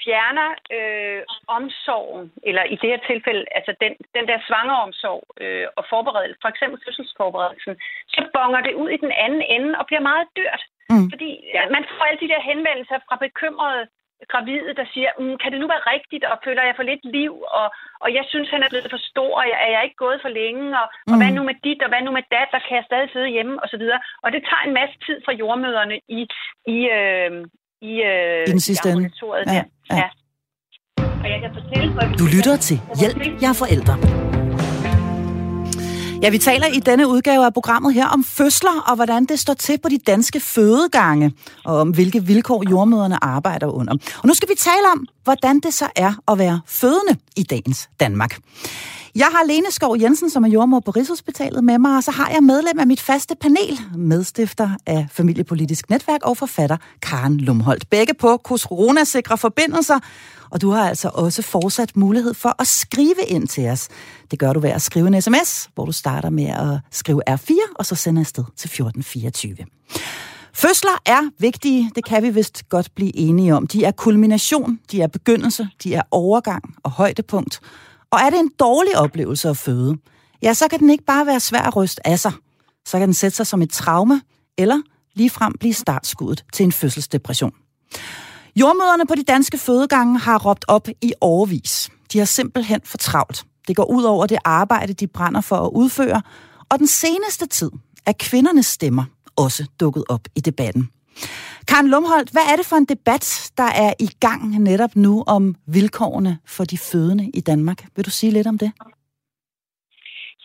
fjerner 0.04 0.50
øh, 0.78 1.22
omsorgen, 1.58 2.26
eller 2.48 2.64
i 2.74 2.76
det 2.82 2.90
her 2.92 3.02
tilfælde, 3.12 3.44
altså 3.58 3.72
den, 3.84 3.94
den 4.16 4.26
der 4.30 4.40
svangeromsorg 4.48 5.24
øh, 5.44 5.68
og 5.78 5.84
forberedelse, 5.94 6.40
for 6.44 6.50
eksempel 6.54 6.78
fødselsforberedelsen, 6.86 7.76
så 8.14 8.22
bonger 8.38 8.62
det 8.68 8.74
ud 8.82 8.90
i 8.90 9.04
den 9.06 9.14
anden 9.26 9.44
ende 9.56 9.72
og 9.80 9.86
bliver 9.90 10.04
meget 10.10 10.28
dyrt. 10.40 10.64
Mm. 10.92 11.08
Fordi 11.12 11.30
ja, 11.56 11.62
man 11.76 11.84
får 11.90 12.06
alle 12.06 12.22
de 12.24 12.32
der 12.34 12.42
henvendelser 12.52 12.98
fra 13.08 13.16
bekymrede 13.26 13.84
gravide, 14.32 14.74
der 14.80 14.86
siger, 14.94 15.10
mm, 15.20 15.38
kan 15.42 15.52
det 15.52 15.60
nu 15.60 15.68
være 15.68 15.90
rigtigt, 15.94 16.24
og 16.32 16.38
føler 16.46 16.64
jeg 16.64 16.76
for 16.76 16.84
lidt 16.92 17.06
liv, 17.18 17.34
og, 17.60 17.68
og 18.04 18.10
jeg 18.18 18.26
synes, 18.32 18.50
han 18.50 18.64
er 18.64 18.70
blevet 18.70 18.94
for 18.94 19.02
stor, 19.12 19.32
og 19.40 19.46
jeg, 19.52 19.58
er 19.66 19.72
jeg 19.76 19.84
ikke 19.84 20.04
gået 20.06 20.20
for 20.22 20.32
længe, 20.42 20.66
og, 20.82 20.88
mm. 21.08 21.12
og 21.12 21.18
hvad 21.18 21.32
nu 21.32 21.44
med 21.44 21.58
dit, 21.64 21.82
og 21.84 21.90
hvad 21.90 22.02
nu 22.02 22.12
med 22.12 22.26
dat, 22.36 22.50
der 22.52 22.62
kan 22.66 22.76
jeg 22.78 22.86
stadig 22.88 23.10
sidde 23.12 23.36
hjemme, 23.36 23.64
og 23.64 23.68
så 23.70 23.78
videre. 23.78 24.00
Og 24.24 24.32
det 24.32 24.42
tager 24.44 24.64
en 24.66 24.78
masse 24.80 24.96
tid 25.06 25.18
fra 25.26 25.34
jordmøderne 25.42 25.98
i, 26.20 26.22
i, 26.76 26.78
øh, 26.98 27.32
i, 27.82 27.94
øh, 28.02 28.48
I 28.48 28.52
den 28.52 28.60
sidste 28.60 28.90
ende. 28.92 29.10
Ja, 29.48 29.54
ja. 29.54 29.64
ja. 29.92 30.04
Og 30.98 31.28
jeg 31.34 31.40
kan 31.42 31.52
fortælle, 31.54 32.18
du 32.20 32.26
lytter 32.36 32.58
til 32.58 32.82
Hjælp, 33.00 33.42
jeg 33.42 33.50
er 33.50 33.54
forældre. 33.54 33.98
Ja, 36.22 36.30
vi 36.30 36.38
taler 36.38 36.68
i 36.68 36.80
denne 36.80 37.08
udgave 37.08 37.46
af 37.46 37.54
programmet 37.54 37.94
her 37.94 38.08
om 38.08 38.24
fødsler 38.24 38.84
og 38.88 38.96
hvordan 38.96 39.26
det 39.26 39.40
står 39.40 39.54
til 39.54 39.78
på 39.84 39.90
de 39.90 39.98
danske 39.98 40.40
fødegange, 40.40 41.32
og 41.66 41.78
om 41.78 41.90
hvilke 41.90 42.24
vilkår 42.24 42.64
jordmøderne 42.70 43.24
arbejder 43.24 43.68
under. 43.68 43.94
Og 43.94 44.28
nu 44.28 44.34
skal 44.34 44.50
vi 44.50 44.54
tale 44.58 44.88
om, 44.96 45.08
hvordan 45.24 45.60
det 45.60 45.74
så 45.74 45.86
er 45.96 46.14
at 46.32 46.38
være 46.38 46.62
fødende 46.68 47.16
i 47.36 47.44
dagens 47.44 47.90
Danmark. 48.00 48.38
Jeg 49.18 49.28
har 49.32 49.44
Lene 49.48 49.72
Skov 49.72 49.98
Jensen, 50.02 50.30
som 50.30 50.44
er 50.44 50.48
jordmor 50.48 50.80
på 50.80 50.92
Rigshospitalet 50.92 51.64
med 51.64 51.80
mig, 51.80 51.98
og 51.98 52.04
så 52.04 52.12
har 52.12 52.30
jeg 52.30 52.44
medlem 52.44 52.80
af 52.80 52.88
mit 52.88 53.02
faste 53.02 53.36
panel, 53.42 53.80
medstifter 53.96 54.70
af 54.86 55.08
Familiepolitisk 55.12 55.90
Netværk 55.90 56.24
og 56.24 56.38
forfatter 56.38 56.78
Karen 57.02 57.38
Lumholdt. 57.38 57.90
Begge 57.90 58.14
på 58.14 58.42
coronasikre 58.44 59.38
forbindelser, 59.38 60.00
og 60.50 60.62
du 60.62 60.70
har 60.70 60.90
altså 60.90 61.12
også 61.14 61.42
fortsat 61.42 61.96
mulighed 61.96 62.34
for 62.34 62.56
at 62.60 62.68
skrive 62.68 63.24
ind 63.28 63.48
til 63.48 63.70
os. 63.70 63.88
Det 64.32 64.40
gør 64.40 64.54
du 64.54 64.60
ved 64.60 64.70
at 64.70 64.82
skrive 64.82 65.08
en 65.08 65.22
sms, 65.22 65.70
hvor 65.76 65.86
du 65.86 65.92
starter 65.92 66.30
med 66.30 66.48
at 66.48 66.80
skrive 66.92 67.22
R4, 67.30 67.74
og 67.76 67.86
så 67.86 67.96
sender 67.96 68.22
afsted 68.22 68.44
til 68.44 68.68
1424. 68.68 69.56
Fødsler 70.54 71.02
er 71.06 71.22
vigtige, 71.40 71.92
det 71.96 72.06
kan 72.06 72.24
vi 72.24 72.30
vist 72.30 72.70
godt 72.70 72.96
blive 72.96 73.18
enige 73.18 73.56
om. 73.56 73.68
De 73.68 73.84
er 73.84 73.92
kulmination, 73.92 74.80
de 74.92 75.02
er 75.02 75.08
begyndelse, 75.08 75.68
de 75.84 75.94
er 75.94 76.02
overgang 76.12 76.76
og 76.84 76.92
højdepunkt. 76.92 77.62
Og 78.12 78.20
er 78.20 78.30
det 78.30 78.40
en 78.40 78.52
dårlig 78.60 78.98
oplevelse 78.98 79.50
at 79.50 79.58
føde, 79.58 79.98
ja, 80.42 80.54
så 80.54 80.68
kan 80.68 80.80
den 80.80 80.90
ikke 80.90 81.04
bare 81.04 81.26
være 81.26 81.40
svær 81.40 81.62
at 81.62 81.76
ryste 81.76 82.08
af 82.08 82.20
sig. 82.20 82.32
Så 82.86 82.98
kan 82.98 83.08
den 83.08 83.14
sætte 83.14 83.38
sig 83.38 83.48
som 83.48 83.62
et 83.62 83.70
traume, 83.70 84.22
eller 84.58 84.82
ligefrem 85.14 85.54
blive 85.60 85.74
startskuddet 85.74 86.46
til 86.54 86.64
en 86.64 86.72
fødselsdepression. 86.72 87.54
Jordmøderne 88.56 89.06
på 89.06 89.16
de 89.16 89.24
danske 89.24 89.58
fødegange 89.58 90.20
har 90.20 90.40
råbt 90.40 90.66
op 90.68 90.88
i 91.02 91.14
overvis. 91.22 91.90
De 92.14 92.18
har 92.18 92.26
simpelthen 92.26 92.82
for 92.84 92.98
travlt. 92.98 93.46
Det 93.68 93.76
går 93.76 93.86
ud 93.86 94.04
over 94.04 94.26
det 94.26 94.38
arbejde, 94.46 94.94
de 94.94 95.08
brænder 95.08 95.42
for 95.42 95.56
at 95.56 95.70
udføre. 95.74 96.22
Og 96.70 96.80
den 96.80 96.88
seneste 96.88 97.46
tid 97.46 97.72
er 98.06 98.12
kvindernes 98.20 98.66
stemmer 98.66 99.04
også 99.36 99.66
dukket 99.80 100.04
op 100.10 100.28
i 100.36 100.40
debatten. 100.40 100.90
Karen 101.70 101.90
Lumholdt, 101.94 102.32
hvad 102.32 102.46
er 102.52 102.56
det 102.60 102.66
for 102.70 102.78
en 102.82 102.90
debat, 102.96 103.26
der 103.58 103.70
er 103.86 103.94
i 104.08 104.10
gang 104.26 104.42
netop 104.70 104.94
nu 104.96 105.24
om 105.36 105.56
vilkårene 105.76 106.34
for 106.56 106.64
de 106.64 106.78
fødende 106.78 107.26
i 107.40 107.42
Danmark? 107.42 107.80
Vil 107.96 108.06
du 108.06 108.14
sige 108.20 108.32
lidt 108.32 108.48
om 108.48 108.58
det? 108.58 108.72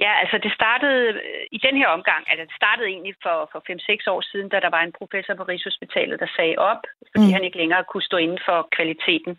Ja, 0.04 0.12
altså 0.22 0.36
det 0.44 0.52
startede 0.60 1.20
i 1.56 1.58
den 1.66 1.76
her 1.80 1.88
omgang, 1.96 2.22
altså 2.30 2.44
det 2.48 2.56
startede 2.62 2.88
egentlig 2.94 3.14
for, 3.24 3.36
for 3.52 3.60
5-6 3.70 4.14
år 4.14 4.20
siden, 4.30 4.48
da 4.48 4.58
der 4.64 4.70
var 4.76 4.82
en 4.84 4.98
professor 5.00 5.34
på 5.34 5.44
Rigshospitalet, 5.50 6.20
der 6.20 6.30
sagde 6.36 6.56
op, 6.70 6.82
fordi 7.12 7.26
mm. 7.28 7.34
han 7.36 7.44
ikke 7.44 7.60
længere 7.62 7.84
kunne 7.90 8.08
stå 8.10 8.16
inden 8.16 8.40
for 8.48 8.58
kvaliteten 8.76 9.32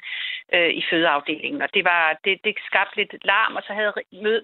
øh, 0.56 0.72
i 0.80 0.82
fødeafdelingen. 0.89 1.62
Og 1.65 1.69
det, 1.76 1.84
var, 1.91 2.04
det, 2.26 2.34
det 2.43 2.54
skabte 2.69 2.98
lidt 3.00 3.13
larm, 3.32 3.54
og 3.56 3.63
så 3.67 3.74
havde 3.74 3.93
mød, 4.26 4.39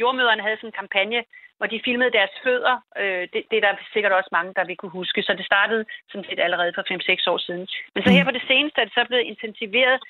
jordmøderne 0.00 0.42
havde 0.42 0.58
sådan 0.58 0.72
en 0.72 0.80
kampagne, 0.80 1.20
hvor 1.58 1.66
de 1.66 1.80
filmede 1.84 2.12
deres 2.18 2.34
fødder. 2.44 2.76
Øh, 3.02 3.24
det, 3.32 3.40
det 3.50 3.56
er 3.56 3.64
der 3.66 3.74
sikkert 3.92 4.12
også 4.12 4.30
mange, 4.32 4.54
der 4.58 4.64
vil 4.64 4.76
kunne 4.76 4.98
huske. 5.00 5.22
Så 5.22 5.32
det 5.34 5.46
startede 5.46 5.84
sådan 6.10 6.28
set 6.28 6.40
allerede 6.40 6.72
for 6.74 6.82
5-6 6.82 7.30
år 7.32 7.38
siden. 7.38 7.68
Men 7.94 8.02
så 8.02 8.10
her 8.10 8.24
på 8.24 8.30
det 8.30 8.44
seneste 8.50 8.80
er 8.80 8.84
det 8.84 8.94
så 8.94 9.04
blevet 9.08 9.24
intensiveret 9.32 10.00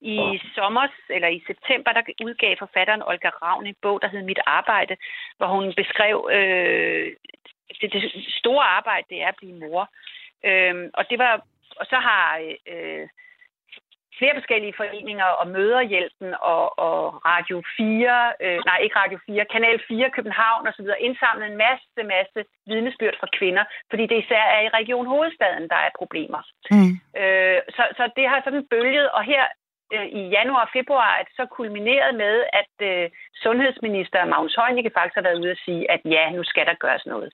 i 0.00 0.40
sommer, 0.54 0.86
eller 1.10 1.28
i 1.28 1.42
september, 1.46 1.92
der 1.92 2.02
udgav 2.24 2.56
forfatteren 2.58 3.02
Olga 3.02 3.28
Ravn 3.28 3.66
en 3.66 3.76
bog, 3.82 4.02
der 4.02 4.08
hed 4.08 4.22
Mit 4.22 4.40
Arbejde, 4.46 4.96
hvor 5.36 5.46
hun 5.46 5.74
beskrev 5.76 6.28
øh, 6.32 7.06
det, 7.80 7.92
det 7.92 8.02
store 8.40 8.64
arbejde, 8.64 9.06
det 9.10 9.22
er 9.22 9.28
at 9.28 9.38
blive 9.40 9.58
mor. 9.62 9.82
Øh, 10.44 10.90
og 10.94 11.04
det 11.10 11.18
var 11.18 11.42
og 11.80 11.86
så 11.86 11.96
har 12.08 12.24
øh, 12.72 13.08
flere 14.18 14.38
forskellige 14.38 14.78
foreninger 14.80 15.28
og 15.40 15.46
Møderhjælpen 15.54 16.30
og, 16.54 16.78
og 16.88 16.98
Radio 17.30 17.56
4, 17.76 18.32
øh, 18.44 18.58
nej 18.68 18.78
ikke 18.84 18.98
Radio 19.02 19.18
4, 19.26 19.44
Kanal 19.54 19.78
4 19.88 20.10
København 20.16 20.68
osv. 20.70 20.88
indsamlet 21.08 21.46
en 21.46 21.58
masse, 21.66 22.00
masse 22.14 22.40
vidnesbyrd 22.70 23.16
fra 23.20 23.28
kvinder, 23.38 23.64
fordi 23.90 24.04
det 24.10 24.16
især 24.18 24.44
er 24.56 24.60
i 24.64 24.74
Region 24.78 25.06
Hovedstaden, 25.12 25.68
der 25.72 25.80
er 25.86 25.98
problemer. 26.00 26.42
Mm. 26.74 26.92
Øh, 27.20 27.60
så, 27.76 27.82
så 27.98 28.04
det 28.16 28.26
har 28.30 28.40
sådan 28.44 28.66
bølget, 28.72 29.08
og 29.16 29.22
her 29.32 29.44
øh, 29.94 30.06
i 30.20 30.22
januar 30.36 30.62
og 30.66 30.72
februar 30.78 31.10
er 31.18 31.22
det 31.26 31.34
så 31.36 31.44
kulmineret 31.58 32.14
med, 32.24 32.34
at 32.60 32.74
øh, 32.90 33.10
sundhedsminister 33.44 34.24
Magnus 34.24 34.58
Heunicke 34.58 34.96
faktisk 34.96 35.14
har 35.18 35.26
været 35.28 35.40
ude 35.42 35.56
at 35.56 35.62
sige, 35.66 35.90
at 35.94 36.00
ja, 36.04 36.24
nu 36.30 36.42
skal 36.44 36.66
der 36.66 36.82
gøres 36.84 37.06
noget. 37.06 37.30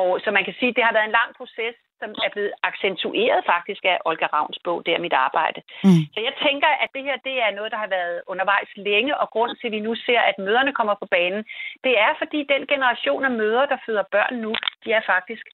Og 0.00 0.20
så 0.24 0.30
man 0.30 0.44
kan 0.44 0.54
sige, 0.58 0.70
at 0.70 0.76
det 0.76 0.84
har 0.84 0.92
været 0.96 1.08
en 1.08 1.18
lang 1.20 1.30
proces, 1.38 1.76
som 2.02 2.10
er 2.26 2.30
blevet 2.34 2.52
accentueret 2.68 3.40
faktisk 3.52 3.82
af 3.92 3.98
Olga 4.08 4.26
Ravns 4.34 4.58
bog, 4.64 4.78
der 4.86 5.04
mit 5.06 5.16
arbejde. 5.26 5.60
Mm. 5.86 6.02
Så 6.14 6.18
jeg 6.28 6.34
tænker, 6.46 6.70
at 6.82 6.90
det 6.94 7.02
her 7.08 7.16
det 7.28 7.36
er 7.46 7.56
noget, 7.58 7.72
der 7.74 7.80
har 7.84 7.90
været 7.98 8.16
undervejs 8.32 8.70
længe, 8.88 9.12
og 9.22 9.26
grund 9.34 9.52
til, 9.56 9.66
at 9.68 9.74
vi 9.76 9.80
nu 9.86 9.92
ser, 10.06 10.20
at 10.30 10.36
møderne 10.46 10.72
kommer 10.78 10.94
på 11.02 11.06
banen, 11.16 11.42
det 11.84 11.94
er, 12.06 12.12
fordi 12.20 12.38
den 12.54 12.62
generation 12.72 13.24
af 13.28 13.34
mødre, 13.42 13.66
der 13.72 13.78
føder 13.86 14.04
børn 14.16 14.34
nu, 14.44 14.52
de 14.84 14.88
er 14.98 15.02
faktisk, 15.12 15.46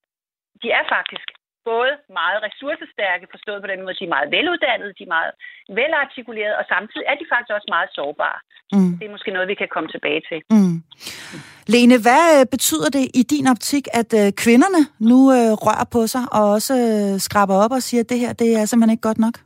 de 0.63 0.69
er 0.79 0.85
faktisk 0.97 1.29
både 1.73 1.93
meget 2.21 2.39
ressourcestærke, 2.47 3.33
forstået 3.35 3.63
på 3.63 3.69
den 3.73 3.83
måde, 3.83 3.97
de 4.01 4.05
er 4.05 4.15
meget 4.17 4.33
veluddannede, 4.37 4.93
de 4.99 5.05
er 5.07 5.15
meget 5.17 5.33
velartikulerede, 5.79 6.57
og 6.61 6.65
samtidig 6.75 7.07
er 7.11 7.17
de 7.21 7.27
faktisk 7.33 7.53
også 7.57 7.69
meget 7.77 7.91
sårbare. 7.99 8.39
Mm. 8.73 8.93
Det 8.99 9.05
er 9.07 9.15
måske 9.17 9.31
noget, 9.31 9.49
vi 9.53 9.61
kan 9.63 9.71
komme 9.75 9.89
tilbage 9.95 10.23
til. 10.31 10.39
Mm. 10.55 10.77
Lene, 11.75 11.97
hvad 12.07 12.25
øh, 12.37 12.47
betyder 12.55 12.89
det 12.97 13.05
i 13.21 13.23
din 13.33 13.47
optik, 13.55 13.85
at 14.01 14.11
øh, 14.21 14.29
kvinderne 14.45 14.83
nu 15.11 15.19
øh, 15.37 15.51
rører 15.65 15.89
på 15.95 16.01
sig 16.15 16.25
og 16.37 16.45
også 16.57 16.75
øh, 16.85 17.13
skraber 17.27 17.57
op 17.65 17.73
og 17.79 17.83
siger, 17.89 18.01
at 18.03 18.11
det 18.11 18.19
her 18.23 18.33
det 18.43 18.51
er 18.59 18.65
simpelthen 18.65 18.97
ikke 18.97 19.09
godt 19.11 19.23
nok? 19.27 19.37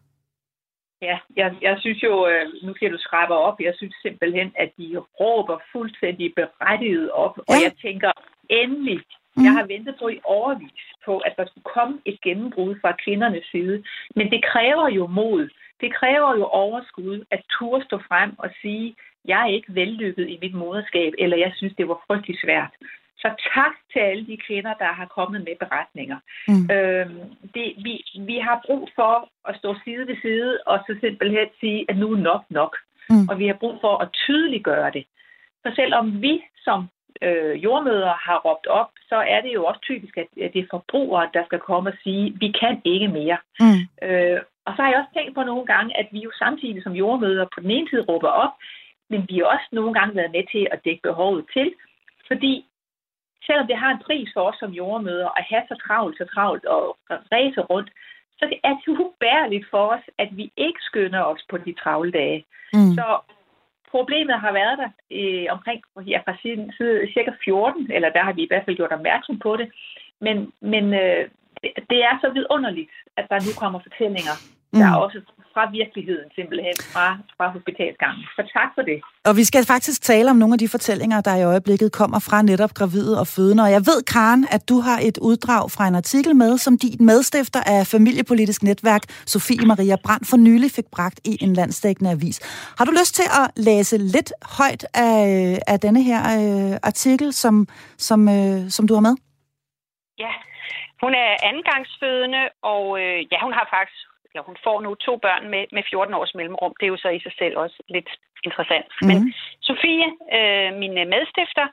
Ja, 1.08 1.16
jeg, 1.40 1.48
jeg 1.66 1.76
synes 1.80 2.00
jo, 2.02 2.14
øh, 2.30 2.44
nu 2.66 2.72
kan 2.72 2.90
du 2.94 2.98
skrabe 3.06 3.34
op, 3.34 3.56
jeg 3.60 3.74
synes 3.76 3.94
simpelthen, 4.06 4.48
at 4.62 4.70
de 4.78 4.86
råber 5.20 5.56
fuldstændig 5.72 6.26
berettiget 6.40 7.10
op, 7.10 7.34
ja. 7.38 7.42
og 7.48 7.56
jeg 7.64 7.72
tænker, 7.86 8.10
endelig 8.50 9.00
Mm. 9.36 9.44
Jeg 9.44 9.52
har 9.58 9.66
ventet 9.74 9.94
på 10.00 10.06
i 10.08 10.18
overvis 10.24 10.84
på, 11.06 11.18
at 11.18 11.34
der 11.38 11.46
skulle 11.46 11.68
komme 11.76 11.94
et 12.10 12.18
gennembrud 12.26 12.72
fra 12.80 12.96
kvindernes 13.04 13.46
side. 13.52 13.76
Men 14.16 14.26
det 14.30 14.40
kræver 14.52 14.88
jo 14.98 15.06
mod. 15.06 15.48
Det 15.82 15.94
kræver 15.94 16.36
jo 16.36 16.44
overskud 16.44 17.24
at 17.30 17.42
turde 17.58 17.84
stå 17.84 17.98
frem 18.08 18.30
og 18.38 18.50
sige, 18.62 18.94
jeg 19.24 19.42
er 19.42 19.54
ikke 19.56 19.74
vellykket 19.74 20.28
i 20.28 20.38
mit 20.42 20.54
moderskab, 20.54 21.12
eller 21.18 21.36
jeg 21.36 21.52
synes, 21.56 21.74
det 21.78 21.88
var 21.88 22.04
frygtelig 22.06 22.38
svært. 22.44 22.72
Så 23.22 23.28
tak 23.54 23.74
til 23.92 23.98
alle 23.98 24.26
de 24.26 24.36
kvinder, 24.46 24.74
der 24.74 24.92
har 24.92 25.06
kommet 25.06 25.40
med 25.44 25.56
beretninger. 25.60 26.18
Mm. 26.48 26.64
Øhm, 26.74 27.20
det, 27.54 27.66
vi, 27.84 27.94
vi 28.30 28.36
har 28.46 28.60
brug 28.66 28.88
for 28.94 29.28
at 29.48 29.56
stå 29.56 29.74
side 29.84 30.06
ved 30.06 30.16
side 30.22 30.58
og 30.66 30.78
så 30.86 30.96
simpelthen 31.00 31.48
sige, 31.60 31.84
at 31.88 31.96
nu 31.96 32.12
er 32.12 32.16
nok 32.30 32.44
nok. 32.50 32.76
Mm. 33.10 33.28
Og 33.30 33.38
vi 33.38 33.46
har 33.46 33.54
brug 33.54 33.76
for 33.80 33.94
at 33.98 34.08
tydeliggøre 34.12 34.90
det. 34.90 35.04
For 35.62 35.74
selvom 35.74 36.22
vi 36.22 36.42
som 36.64 36.88
øh, 37.26 37.64
jordmøder 37.64 38.14
har 38.26 38.38
råbt 38.46 38.66
op, 38.66 38.90
så 39.08 39.16
er 39.16 39.40
det 39.40 39.52
jo 39.54 39.64
også 39.64 39.80
typisk, 39.80 40.14
at, 40.16 40.26
det 40.54 40.60
er 40.60 40.74
forbrugere, 40.76 41.30
der 41.34 41.44
skal 41.44 41.58
komme 41.58 41.90
og 41.90 41.96
sige, 42.02 42.36
vi 42.42 42.48
kan 42.60 42.82
ikke 42.84 43.08
mere. 43.08 43.38
Mm. 43.60 43.82
Øh, 44.06 44.40
og 44.66 44.72
så 44.74 44.82
har 44.82 44.90
jeg 44.90 45.00
også 45.00 45.14
tænkt 45.14 45.34
på 45.34 45.42
nogle 45.42 45.66
gange, 45.66 45.90
at 46.00 46.08
vi 46.12 46.18
jo 46.18 46.30
samtidig 46.38 46.82
som 46.82 46.92
jordmøder 46.92 47.46
på 47.54 47.60
den 47.60 47.70
ene 47.70 47.88
side 47.90 48.04
råber 48.08 48.28
op, 48.28 48.54
men 49.10 49.26
vi 49.28 49.34
har 49.38 49.44
også 49.44 49.68
nogle 49.72 49.94
gange 49.94 50.16
været 50.16 50.32
med 50.36 50.44
til 50.52 50.66
at 50.72 50.84
dække 50.84 51.02
behovet 51.02 51.44
til, 51.54 51.74
fordi 52.26 52.66
selvom 53.46 53.66
det 53.66 53.76
har 53.76 53.90
en 53.90 54.04
pris 54.06 54.28
for 54.34 54.42
os 54.48 54.56
som 54.58 54.70
jordmøder 54.70 55.28
at 55.38 55.44
have 55.50 55.62
så 55.68 55.76
travlt, 55.86 56.18
så 56.18 56.24
travlt 56.34 56.64
og 56.64 56.96
ræse 57.10 57.60
rundt, 57.60 57.90
så 58.38 58.44
det 58.50 58.58
er 58.64 58.74
det 58.86 59.00
ubærligt 59.06 59.66
for 59.70 59.86
os, 59.94 60.04
at 60.18 60.28
vi 60.32 60.52
ikke 60.56 60.80
skynder 60.80 61.22
os 61.22 61.42
på 61.50 61.58
de 61.58 61.72
travle 61.82 62.12
dage. 62.12 62.44
Mm. 62.72 62.94
Så 62.98 63.06
problemet 63.94 64.36
har 64.44 64.52
været 64.60 64.76
der 64.82 64.90
øh, 65.18 65.46
omkring 65.54 65.80
ja, 66.12 66.18
fra 66.26 66.34
siden, 66.42 66.72
siden 66.76 67.08
cirka 67.14 67.32
14, 67.44 67.90
eller 67.96 68.10
der 68.16 68.22
har 68.26 68.32
vi 68.32 68.42
i 68.42 68.50
hvert 68.50 68.64
fald 68.64 68.76
gjort 68.76 68.96
opmærksom 68.98 69.38
på 69.38 69.52
det. 69.60 69.68
Men, 70.24 70.36
men 70.72 70.84
øh, 71.02 71.22
det, 71.62 71.70
det 71.90 72.00
er 72.08 72.14
så 72.20 72.28
vidunderligt, 72.36 72.94
at 73.16 73.26
der 73.30 73.38
nu 73.46 73.52
kommer 73.62 73.78
fortællinger, 73.86 74.36
der 74.80 74.90
mm. 74.96 75.02
også 75.04 75.20
fra 75.54 75.62
virkeligheden 75.80 76.28
simpelthen, 76.38 76.76
fra, 76.92 77.06
fra 77.36 77.46
hospitalsgangen. 77.54 78.24
Så 78.36 78.42
tak 78.56 78.68
for 78.76 78.82
det. 78.90 78.98
Og 79.28 79.36
vi 79.40 79.44
skal 79.50 79.64
faktisk 79.74 80.02
tale 80.02 80.30
om 80.30 80.36
nogle 80.36 80.54
af 80.54 80.58
de 80.58 80.68
fortællinger, 80.68 81.20
der 81.20 81.34
i 81.36 81.44
øjeblikket 81.52 81.92
kommer 81.92 82.18
fra 82.28 82.42
netop 82.42 82.74
gravide 82.78 83.14
og 83.22 83.26
fødende. 83.26 83.62
Og 83.66 83.70
jeg 83.76 83.82
ved, 83.90 83.98
Karen, 84.14 84.42
at 84.56 84.62
du 84.68 84.76
har 84.86 84.98
et 85.08 85.18
uddrag 85.30 85.70
fra 85.74 85.84
en 85.90 85.94
artikel 85.94 86.36
med, 86.36 86.58
som 86.58 86.78
din 86.78 87.06
medstifter 87.10 87.60
af 87.74 87.86
Familiepolitisk 87.86 88.62
Netværk, 88.62 89.02
Sofie 89.34 89.66
Maria 89.66 89.96
Brandt, 90.04 90.24
for 90.30 90.36
nylig 90.36 90.70
fik 90.70 90.88
bragt 90.96 91.18
i 91.24 91.32
en 91.44 91.52
landstækkende 91.60 92.10
avis. 92.10 92.36
Har 92.78 92.84
du 92.84 92.92
lyst 93.00 93.14
til 93.14 93.28
at 93.40 93.46
læse 93.56 93.96
lidt 93.98 94.32
højt 94.58 94.84
af, 94.94 95.58
af 95.72 95.80
denne 95.80 96.02
her 96.02 96.20
øh, 96.36 96.76
artikel, 96.82 97.32
som, 97.32 97.54
som, 98.08 98.20
øh, 98.28 98.70
som 98.76 98.88
du 98.88 98.94
har 98.94 99.04
med? 99.08 99.14
Ja, 100.18 100.32
hun 101.02 101.12
er 101.24 101.30
andengangsfødende, 101.48 102.42
og 102.72 102.84
øh, 103.02 103.18
ja, 103.32 103.38
hun 103.46 103.52
har 103.58 103.66
faktisk 103.76 104.02
eller 104.32 104.44
hun 104.50 104.56
får 104.64 104.80
nu 104.80 104.94
to 104.94 105.16
børn 105.16 105.44
med, 105.52 105.64
med 105.72 105.82
14 105.90 106.14
års 106.14 106.34
mellemrum. 106.34 106.74
Det 106.78 106.86
er 106.86 106.94
jo 106.94 107.02
så 107.04 107.08
i 107.08 107.20
sig 107.20 107.34
selv 107.38 107.54
også 107.58 107.78
lidt 107.88 108.10
interessant. 108.44 108.90
Mm. 109.02 109.08
Men. 109.08 109.34
Sofie, 109.68 110.08
øh, 110.36 110.70
min 110.82 110.94
medstifter, 111.14 111.66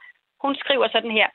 hun 0.43 0.56
skriver 0.56 0.88
sådan 0.91 1.12
her. 1.12 1.30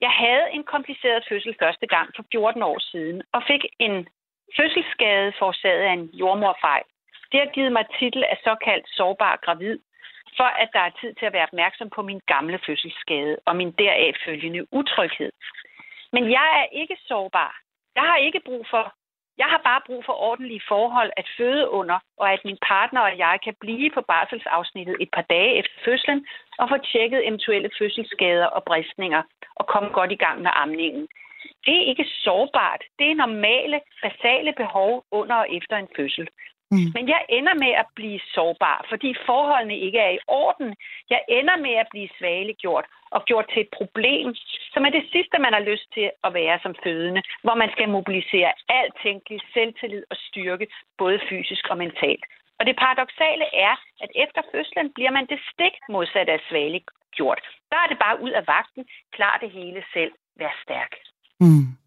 Jeg 0.00 0.12
havde 0.24 0.46
en 0.52 0.64
kompliceret 0.64 1.26
fødsel 1.28 1.54
første 1.62 1.86
gang 1.86 2.08
for 2.16 2.24
14 2.32 2.62
år 2.62 2.78
siden, 2.90 3.22
og 3.32 3.42
fik 3.50 3.62
en 3.78 4.08
fødselsskade 4.56 5.32
forårsaget 5.38 5.82
af 5.88 5.92
en 5.92 6.06
jordmorfejl. 6.20 6.84
Det 7.32 7.40
har 7.40 7.50
givet 7.54 7.72
mig 7.72 7.84
titel 7.98 8.24
af 8.24 8.38
såkaldt 8.44 8.86
sårbar 8.96 9.38
gravid, 9.44 9.78
for 10.36 10.50
at 10.62 10.68
der 10.72 10.80
er 10.80 10.96
tid 11.00 11.12
til 11.14 11.26
at 11.26 11.32
være 11.32 11.48
opmærksom 11.50 11.90
på 11.90 12.02
min 12.02 12.20
gamle 12.26 12.58
fødselsskade 12.66 13.36
og 13.46 13.56
min 13.56 13.72
deraf 13.72 14.14
følgende 14.24 14.74
utryghed. 14.74 15.32
Men 16.12 16.30
jeg 16.30 16.48
er 16.60 16.66
ikke 16.80 16.96
sårbar. 17.08 17.60
Jeg 17.94 18.02
har 18.02 18.16
ikke 18.16 18.40
brug 18.48 18.66
for 18.70 18.94
jeg 19.42 19.48
har 19.54 19.60
bare 19.68 19.86
brug 19.86 20.02
for 20.04 20.16
ordentlige 20.28 20.66
forhold 20.68 21.10
at 21.16 21.26
føde 21.38 21.70
under, 21.70 21.98
og 22.20 22.32
at 22.32 22.44
min 22.44 22.58
partner 22.72 23.00
og 23.00 23.18
jeg 23.18 23.38
kan 23.44 23.54
blive 23.60 23.90
på 23.96 24.00
barselsafsnittet 24.00 24.96
et 25.00 25.10
par 25.16 25.26
dage 25.34 25.52
efter 25.60 25.76
fødslen 25.84 26.26
og 26.58 26.68
få 26.68 26.76
tjekket 26.92 27.26
eventuelle 27.28 27.70
fødselsskader 27.78 28.46
og 28.46 28.64
bristninger 28.64 29.22
og 29.58 29.66
komme 29.66 29.88
godt 29.98 30.12
i 30.12 30.22
gang 30.24 30.42
med 30.42 30.50
amningen. 30.54 31.08
Det 31.66 31.76
er 31.76 31.88
ikke 31.90 32.06
sårbart. 32.24 32.82
Det 32.98 33.10
er 33.10 33.14
normale, 33.14 33.80
basale 34.02 34.52
behov 34.62 35.04
under 35.10 35.36
og 35.36 35.46
efter 35.58 35.76
en 35.76 35.88
fødsel. 35.96 36.28
Mm. 36.72 36.88
Men 36.96 37.04
jeg 37.14 37.22
ender 37.28 37.54
med 37.64 37.72
at 37.82 37.88
blive 37.98 38.20
sårbar, 38.34 38.86
fordi 38.90 39.10
forholdene 39.26 39.76
ikke 39.86 39.98
er 39.98 40.12
i 40.18 40.24
orden. 40.26 40.74
Jeg 41.10 41.20
ender 41.28 41.56
med 41.66 41.74
at 41.82 41.90
blive 41.90 42.08
svalegjort 42.18 42.86
og 43.10 43.24
gjort 43.24 43.46
til 43.52 43.60
et 43.62 43.72
problem, 43.78 44.34
som 44.72 44.84
er 44.86 44.90
det 44.90 45.04
sidste, 45.12 45.36
man 45.38 45.52
har 45.52 45.64
lyst 45.70 45.86
til 45.96 46.10
at 46.26 46.34
være 46.34 46.58
som 46.62 46.74
fødende, 46.84 47.22
hvor 47.44 47.54
man 47.54 47.70
skal 47.74 47.88
mobilisere 47.88 48.52
alt 48.68 48.94
tænkelig 49.02 49.40
selvtillid 49.54 50.04
og 50.10 50.16
styrke, 50.28 50.66
både 50.98 51.18
fysisk 51.28 51.64
og 51.70 51.76
mentalt. 51.84 52.24
Og 52.58 52.66
det 52.66 52.76
paradoxale 52.76 53.46
er, 53.68 53.74
at 54.04 54.10
efter 54.24 54.42
fødslen 54.52 54.92
bliver 54.96 55.10
man 55.10 55.26
det 55.26 55.40
stik 55.52 55.74
modsat 55.88 56.28
af 56.28 56.40
svalegjort. 56.48 57.40
Der 57.70 57.78
er 57.84 57.88
det 57.88 57.98
bare 57.98 58.20
ud 58.24 58.30
af 58.30 58.44
vagten, 58.46 58.84
klar 59.16 59.38
det 59.42 59.50
hele 59.50 59.82
selv, 59.94 60.12
vær 60.36 60.54
stærk. 60.64 60.92
Mm. 61.40 61.79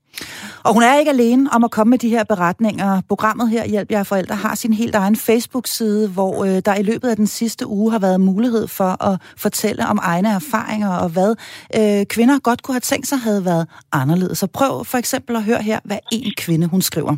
Og 0.64 0.74
hun 0.74 0.84
er 0.84 1.00
ikke 1.00 1.12
alene 1.12 1.50
om 1.54 1.64
at 1.64 1.72
komme 1.72 1.90
med 1.90 1.98
de 1.98 2.10
her 2.10 2.24
beretninger. 2.24 3.02
Programmet 3.08 3.50
her, 3.50 3.66
Hjælp 3.66 3.92
jer 3.92 4.04
forældre, 4.04 4.36
har 4.36 4.56
sin 4.56 4.74
helt 4.74 4.96
egen 4.96 5.16
Facebook-side, 5.16 6.10
hvor 6.10 6.46
øh, 6.46 6.62
der 6.66 6.76
i 6.76 6.84
løbet 6.84 7.10
af 7.10 7.16
den 7.16 7.28
sidste 7.28 7.68
uge 7.68 7.92
har 7.92 8.00
været 8.00 8.22
mulighed 8.22 8.68
for 8.68 9.04
at 9.04 9.22
fortælle 9.38 9.88
om 9.88 10.00
egne 10.02 10.30
erfaringer 10.30 10.90
og 10.90 11.10
hvad 11.10 11.36
øh, 11.76 12.06
kvinder 12.06 12.40
godt 12.40 12.64
kunne 12.64 12.76
have 12.76 12.80
tænkt 12.80 13.08
sig 13.08 13.18
havde 13.18 13.46
været 13.46 13.68
anderledes. 13.92 14.38
Så 14.38 14.48
prøv 14.48 14.86
for 14.86 14.98
eksempel 14.98 15.36
at 15.36 15.44
høre 15.44 15.62
her, 15.62 15.80
hvad 15.84 15.98
en 16.12 16.34
kvinde 16.38 16.68
hun 16.68 16.82
skriver. 16.82 17.16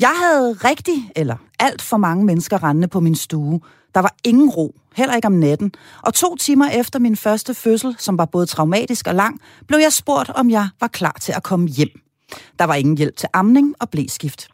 Jeg 0.00 0.12
havde 0.22 0.52
rigtig, 0.52 1.10
eller 1.16 1.36
alt 1.60 1.82
for 1.82 1.96
mange 1.96 2.24
mennesker 2.24 2.62
rendende 2.62 2.88
på 2.88 3.00
min 3.00 3.14
stue. 3.14 3.60
Der 3.94 4.00
var 4.00 4.14
ingen 4.24 4.50
ro, 4.50 4.74
heller 4.96 5.14
ikke 5.14 5.26
om 5.26 5.32
natten. 5.32 5.72
Og 6.02 6.14
to 6.14 6.36
timer 6.36 6.68
efter 6.68 6.98
min 6.98 7.16
første 7.16 7.54
fødsel, 7.54 7.96
som 7.98 8.18
var 8.18 8.24
både 8.24 8.46
traumatisk 8.46 9.06
og 9.06 9.14
lang, 9.14 9.40
blev 9.68 9.78
jeg 9.78 9.92
spurgt, 9.92 10.30
om 10.30 10.50
jeg 10.50 10.68
var 10.80 10.88
klar 10.88 11.16
til 11.20 11.32
at 11.36 11.42
komme 11.42 11.68
hjem. 11.68 12.07
Der 12.58 12.64
var 12.64 12.74
ingen 12.74 12.96
hjælp 12.96 13.16
til 13.16 13.28
amning 13.32 13.74
og 13.80 13.90
blæskift. 13.90 14.48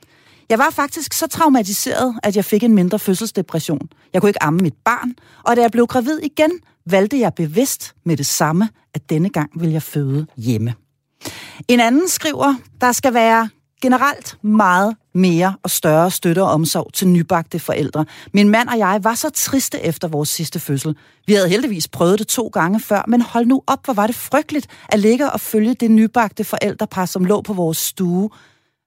Jeg 0.48 0.58
var 0.58 0.70
faktisk 0.70 1.12
så 1.12 1.26
traumatiseret, 1.26 2.14
at 2.22 2.36
jeg 2.36 2.44
fik 2.44 2.62
en 2.62 2.74
mindre 2.74 2.98
fødselsdepression. 2.98 3.88
Jeg 4.12 4.20
kunne 4.20 4.30
ikke 4.30 4.42
amme 4.42 4.58
mit 4.60 4.74
barn, 4.84 5.14
og 5.44 5.56
da 5.56 5.62
jeg 5.62 5.70
blev 5.70 5.86
gravid 5.86 6.18
igen, 6.22 6.50
valgte 6.86 7.20
jeg 7.20 7.34
bevidst 7.34 7.94
med 8.04 8.16
det 8.16 8.26
samme, 8.26 8.68
at 8.94 9.10
denne 9.10 9.28
gang 9.28 9.50
vil 9.60 9.70
jeg 9.70 9.82
føde 9.82 10.26
hjemme. 10.36 10.74
En 11.68 11.80
anden 11.80 12.08
skriver, 12.08 12.54
der 12.80 12.92
skal 12.92 13.14
være 13.14 13.48
generelt 13.82 14.38
meget 14.42 14.96
mere 15.14 15.56
og 15.62 15.70
større 15.70 16.10
støtte 16.10 16.42
og 16.42 16.50
omsorg 16.50 16.92
til 16.92 17.08
nybagte 17.08 17.58
forældre. 17.58 18.04
Min 18.32 18.48
mand 18.48 18.68
og 18.68 18.78
jeg 18.78 19.00
var 19.02 19.14
så 19.14 19.30
triste 19.30 19.80
efter 19.80 20.08
vores 20.08 20.28
sidste 20.28 20.60
fødsel. 20.60 20.96
Vi 21.26 21.32
havde 21.32 21.48
heldigvis 21.48 21.88
prøvet 21.88 22.18
det 22.18 22.26
to 22.26 22.48
gange 22.48 22.80
før, 22.80 23.04
men 23.08 23.20
hold 23.20 23.46
nu 23.46 23.62
op, 23.66 23.84
hvor 23.84 23.94
var 23.94 24.06
det 24.06 24.16
frygteligt 24.16 24.66
at 24.88 24.98
ligge 24.98 25.32
og 25.32 25.40
følge 25.40 25.74
det 25.74 25.90
nybagte 25.90 26.44
forældrepar, 26.44 27.06
som 27.06 27.24
lå 27.24 27.40
på 27.40 27.52
vores 27.52 27.78
stue. 27.78 28.30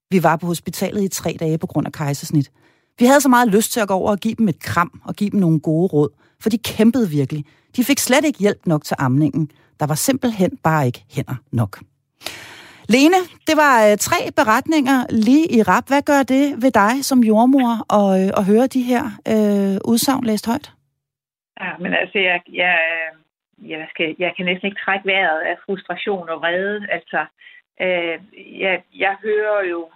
Vi 0.09 0.23
var 0.23 0.35
på 0.35 0.47
hospitalet 0.47 1.03
i 1.03 1.07
tre 1.07 1.37
dage 1.39 1.57
på 1.57 1.67
grund 1.67 1.87
af 1.87 1.93
kejsersnit. 1.93 2.51
Vi 2.99 3.05
havde 3.05 3.21
så 3.21 3.29
meget 3.29 3.47
lyst 3.47 3.71
til 3.71 3.79
at 3.79 3.87
gå 3.87 3.93
over 3.93 4.11
og 4.11 4.17
give 4.17 4.35
dem 4.35 4.47
et 4.47 4.59
kram 4.59 5.01
og 5.05 5.15
give 5.15 5.29
dem 5.29 5.39
nogle 5.39 5.59
gode 5.59 5.87
råd, 5.87 6.09
for 6.39 6.49
de 6.49 6.57
kæmpede 6.57 7.09
virkelig. 7.09 7.45
De 7.75 7.83
fik 7.83 7.99
slet 7.99 8.25
ikke 8.25 8.39
hjælp 8.39 8.65
nok 8.65 8.83
til 8.83 8.95
amningen. 8.99 9.51
Der 9.79 9.85
var 9.85 9.95
simpelthen 9.95 10.51
bare 10.63 10.85
ikke 10.85 11.05
hænder 11.09 11.35
nok. 11.51 11.79
Lene, 12.93 13.19
det 13.47 13.55
var 13.63 13.75
øh, 13.85 13.97
tre 14.07 14.19
beretninger 14.39 14.99
lige 15.25 15.45
i 15.57 15.59
rap. 15.71 15.87
Hvad 15.91 16.03
gør 16.11 16.21
det 16.35 16.45
ved 16.63 16.71
dig 16.81 16.93
som 17.09 17.19
jordmor 17.29 17.71
at, 17.99 18.09
øh, 18.19 18.29
at 18.39 18.43
høre 18.51 18.67
de 18.75 18.83
her 18.91 19.03
øh, 19.33 19.75
udsagn 19.91 20.23
læst 20.29 20.47
højt? 20.51 20.67
Ja, 21.61 21.71
men 21.83 21.93
altså, 21.93 22.17
jeg, 22.29 22.41
jeg, 22.63 22.77
øh, 22.91 23.69
jeg, 23.71 23.87
skal, 23.89 24.15
jeg 24.19 24.31
kan 24.35 24.45
næsten 24.45 24.67
ikke 24.67 24.83
trække 24.85 25.07
vejret 25.07 25.39
af 25.51 25.55
frustration 25.65 26.29
og 26.29 26.37
vrede. 26.41 26.87
Altså, 26.95 27.25
øh, 27.81 28.17
jeg, 28.63 28.75
jeg 29.03 29.13
hører 29.23 29.61
jo 29.73 29.89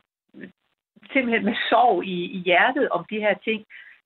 simpelthen 1.14 1.46
med 1.46 1.56
sorg 1.70 2.04
i, 2.06 2.18
i 2.38 2.40
hjertet 2.48 2.90
om 2.90 3.06
de 3.10 3.20
her 3.26 3.36
ting. 3.48 3.66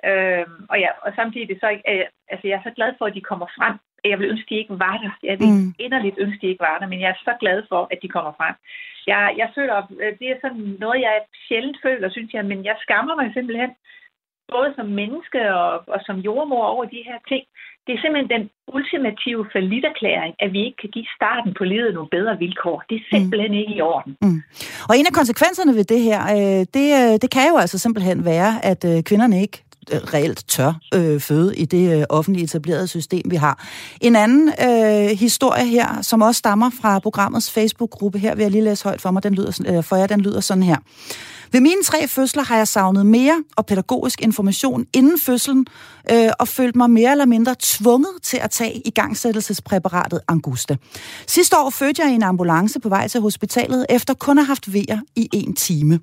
Øh, 0.09 0.45
og, 0.71 0.77
ja, 0.79 0.89
og 1.05 1.11
samtidig 1.15 1.57
så 1.59 1.69
øh, 1.91 2.05
altså, 2.31 2.45
jeg 2.47 2.57
er 2.57 2.65
så 2.67 2.73
glad 2.75 2.91
for, 2.97 3.05
at 3.05 3.15
de 3.17 3.29
kommer 3.29 3.47
frem 3.57 3.75
jeg 4.11 4.19
vil 4.19 4.31
ønske, 4.33 4.49
de 4.49 4.61
ikke 4.61 4.79
var 4.85 4.95
der. 5.03 5.13
Jeg 5.29 5.39
vil 5.39 5.51
mm. 5.53 5.73
inderligt 5.85 6.17
ønske, 6.23 6.41
de 6.41 6.51
ikke 6.51 6.67
var 6.69 6.77
der, 6.79 6.87
men 6.87 7.01
jeg 7.01 7.09
er 7.09 7.19
så 7.27 7.33
glad 7.39 7.59
for, 7.71 7.81
at 7.91 7.99
de 8.03 8.09
kommer 8.15 8.33
frem. 8.39 8.55
Jeg, 9.11 9.21
jeg 9.41 9.49
føler, 9.55 9.75
øh, 10.01 10.13
det 10.19 10.27
er 10.29 10.37
sådan 10.41 10.65
noget, 10.83 10.99
jeg 11.07 11.13
sjældent 11.47 11.77
føler, 11.85 12.09
synes 12.09 12.31
jeg, 12.33 12.45
men 12.51 12.59
jeg 12.69 12.75
skammer 12.85 13.15
mig 13.15 13.27
simpelthen, 13.33 13.71
både 14.53 14.69
som 14.77 14.87
menneske 15.01 15.41
og, 15.61 15.71
og 15.93 15.99
som 16.07 16.17
jordmor 16.27 16.65
over 16.73 16.85
de 16.85 17.01
her 17.09 17.19
ting. 17.31 17.43
Det 17.85 17.91
er 17.93 18.01
simpelthen 18.01 18.33
den 18.35 18.49
ultimative 18.75 19.43
forlitterklæring, 19.53 20.33
at 20.43 20.49
vi 20.53 20.59
ikke 20.65 20.79
kan 20.81 20.91
give 20.95 21.07
starten 21.17 21.53
på 21.59 21.63
livet 21.63 21.93
nogle 21.93 22.09
bedre 22.17 22.37
vilkår. 22.43 22.83
Det 22.89 22.95
er 22.95 23.05
simpelthen 23.13 23.51
mm. 23.51 23.61
ikke 23.61 23.75
i 23.75 23.81
orden. 23.81 24.17
Mm. 24.21 24.41
Og 24.89 24.93
en 24.99 25.09
af 25.09 25.13
konsekvenserne 25.21 25.73
ved 25.79 25.85
det 25.93 26.01
her, 26.09 26.21
øh, 26.37 26.61
det, 26.77 26.87
øh, 26.99 27.13
det 27.23 27.29
kan 27.35 27.45
jo 27.51 27.57
altså 27.63 27.77
simpelthen 27.79 28.25
være, 28.25 28.51
at 28.71 28.81
kvinderne 29.09 29.41
ikke 29.41 29.57
Øh, 29.91 29.99
reelt 30.13 30.43
tør 30.47 30.73
øh, 30.93 31.19
føde 31.19 31.55
i 31.55 31.65
det 31.65 31.99
øh, 31.99 32.03
offentlige 32.09 32.43
etablerede 32.43 32.87
system, 32.87 33.21
vi 33.25 33.35
har. 33.35 33.65
En 34.01 34.15
anden 34.15 34.53
øh, 34.61 35.17
historie 35.17 35.65
her, 35.65 36.01
som 36.01 36.21
også 36.21 36.39
stammer 36.39 36.69
fra 36.81 36.99
programmets 36.99 37.51
Facebook-gruppe, 37.51 38.19
her 38.19 38.35
vil 38.35 38.41
jeg 38.41 38.51
lige 38.51 38.63
læse 38.63 38.83
højt 38.83 39.01
for 39.01 39.11
mig, 39.11 39.23
den 39.23 39.33
lyder, 39.33 39.61
øh, 39.67 39.83
for 39.83 39.95
jer, 39.95 40.07
den 40.07 40.21
lyder 40.21 40.39
sådan 40.39 40.63
her. 40.63 40.77
Ved 41.51 41.61
mine 41.61 41.83
tre 41.83 42.07
fødsler 42.07 42.43
har 42.43 42.57
jeg 42.57 42.67
savnet 42.67 43.05
mere 43.05 43.43
og 43.55 43.65
pædagogisk 43.65 44.21
information 44.21 44.85
inden 44.93 45.19
fødslen, 45.19 45.67
øh, 46.11 46.29
og 46.39 46.47
følt 46.47 46.75
mig 46.75 46.89
mere 46.89 47.11
eller 47.11 47.25
mindre 47.25 47.55
tvunget 47.59 48.11
til 48.23 48.37
at 48.37 48.51
tage 48.51 48.81
igangsættelsespræparatet 48.85 50.19
Angusta. 50.27 50.77
Sidste 51.27 51.55
år 51.57 51.69
fødte 51.69 52.01
jeg 52.01 52.11
i 52.11 52.15
en 52.15 52.23
ambulance 52.23 52.79
på 52.79 52.89
vej 52.89 53.07
til 53.07 53.21
hospitalet, 53.21 53.85
efter 53.89 54.13
kun 54.13 54.37
at 54.37 54.43
have 54.43 54.47
haft 54.47 54.73
vejer 54.73 54.99
i 55.15 55.29
en 55.33 55.55
time. 55.55 55.99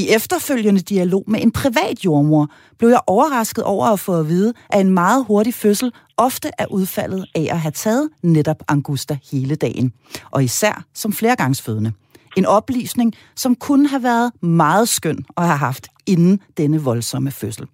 I 0.00 0.08
efterfølgende 0.08 0.80
dialog 0.80 1.24
med 1.26 1.42
en 1.42 1.52
privat 1.52 2.04
jordmor 2.04 2.50
blev 2.78 2.88
jeg 2.88 3.00
overrasket 3.06 3.64
over 3.64 3.86
at 3.86 4.00
få 4.00 4.20
at 4.20 4.28
vide, 4.28 4.54
at 4.70 4.80
en 4.80 4.90
meget 4.90 5.24
hurtig 5.24 5.54
fødsel 5.54 5.92
ofte 6.16 6.50
er 6.58 6.66
udfaldet 6.66 7.26
af 7.34 7.48
at 7.50 7.60
have 7.60 7.72
taget 7.72 8.08
netop 8.22 8.62
Angusta 8.68 9.18
hele 9.32 9.54
dagen, 9.54 9.92
og 10.30 10.44
især 10.44 10.84
som 10.94 11.12
flergangsfødende. 11.12 11.92
En 12.36 12.46
oplysning, 12.46 13.14
som 13.36 13.54
kunne 13.54 13.88
have 13.88 14.02
været 14.02 14.32
meget 14.42 14.88
skøn 14.88 15.24
at 15.36 15.44
have 15.44 15.58
haft 15.58 15.88
inden 16.06 16.40
denne 16.56 16.82
voldsomme 16.82 17.30
fødsel. 17.30 17.66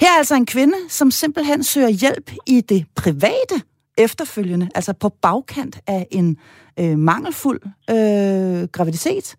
Her 0.00 0.08
er 0.08 0.18
altså 0.18 0.34
en 0.34 0.46
kvinde, 0.46 0.74
som 0.88 1.10
simpelthen 1.10 1.62
søger 1.62 1.88
hjælp 1.88 2.32
i 2.46 2.60
det 2.60 2.86
private 2.96 3.62
efterfølgende, 3.98 4.68
altså 4.74 4.92
på 4.92 5.08
bagkant 5.08 5.80
af 5.86 6.06
en 6.10 6.36
øh, 6.80 6.98
mangelfuld 6.98 7.60
øh, 7.90 8.68
graviditet, 8.72 9.36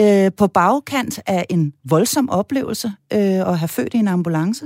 øh, 0.00 0.30
på 0.38 0.46
bagkant 0.46 1.14
af 1.26 1.44
en 1.50 1.74
voldsom 1.90 2.30
oplevelse 2.30 2.88
øh, 3.12 3.40
at 3.50 3.58
have 3.58 3.68
født 3.76 3.94
i 3.94 3.98
en 3.98 4.08
ambulance. 4.08 4.64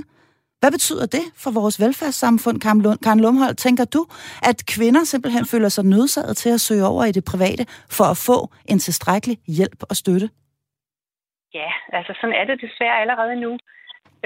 Hvad 0.61 0.71
betyder 0.71 1.07
det 1.07 1.25
for 1.43 1.51
vores 1.61 1.81
velfærdssamfund, 1.81 2.61
Karen 3.05 3.21
Lumhold? 3.21 3.55
Tænker 3.55 3.85
du, 3.85 4.07
at 4.51 4.59
kvinder 4.75 5.05
simpelthen 5.05 5.45
føler 5.53 5.69
sig 5.69 5.85
nødsaget 5.85 6.37
til 6.37 6.51
at 6.57 6.61
søge 6.61 6.85
over 6.93 7.05
i 7.05 7.13
det 7.13 7.25
private 7.33 7.65
for 7.97 8.07
at 8.13 8.19
få 8.29 8.39
en 8.73 8.79
tilstrækkelig 8.79 9.37
hjælp 9.59 9.81
og 9.91 9.97
støtte? 9.97 10.29
Ja, 11.55 11.71
altså 11.99 12.13
sådan 12.21 12.37
er 12.41 12.45
det 12.45 12.61
desværre 12.67 13.01
allerede 13.03 13.37
nu. 13.45 13.53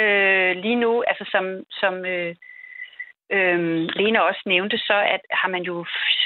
Øh, 0.03 0.53
lige 0.65 0.81
nu, 0.85 0.93
altså 1.11 1.25
som, 1.35 1.45
som 1.81 1.95
øh, 2.13 2.35
øh, 3.37 3.59
Lena 3.99 4.21
også 4.21 4.43
nævnte, 4.47 4.79
så 4.79 4.97
at, 5.15 5.21
har 5.31 5.49
man 5.49 5.63
jo 5.63 5.85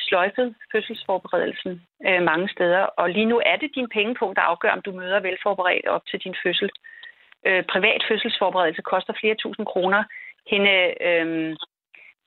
sløjfet 0.09 0.55
fødselsforberedelsen 0.73 1.83
øh, 2.07 2.23
mange 2.23 2.49
steder. 2.49 2.83
Og 3.01 3.11
lige 3.11 3.31
nu 3.33 3.43
er 3.47 3.57
det 3.57 3.71
din 3.75 3.89
pengepunkt, 3.97 4.37
der 4.37 4.43
afgør, 4.43 4.71
om 4.71 4.83
du 4.83 4.93
møder 4.93 5.21
velforberedt 5.21 5.87
op 5.87 6.07
til 6.07 6.19
din 6.25 6.37
fødsel. 6.43 6.71
Øh, 7.47 7.63
privat 7.73 8.01
fødselsforberedelse 8.09 8.83
koster 8.83 9.13
flere 9.21 9.37
tusind 9.43 9.67
kroner. 9.67 10.05
Hende, 10.53 10.75
øh, 11.09 11.57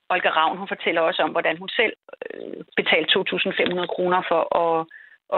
Olga 0.09 0.29
Ravn, 0.29 0.57
hun 0.57 0.67
fortæller 0.67 1.01
også 1.01 1.21
om, 1.23 1.31
hvordan 1.31 1.57
hun 1.57 1.69
selv 1.69 1.93
øh, 2.25 2.63
betalte 2.75 3.09
2.500 3.19 3.85
kroner 3.95 4.21
for 4.31 4.41
at, 4.63 4.77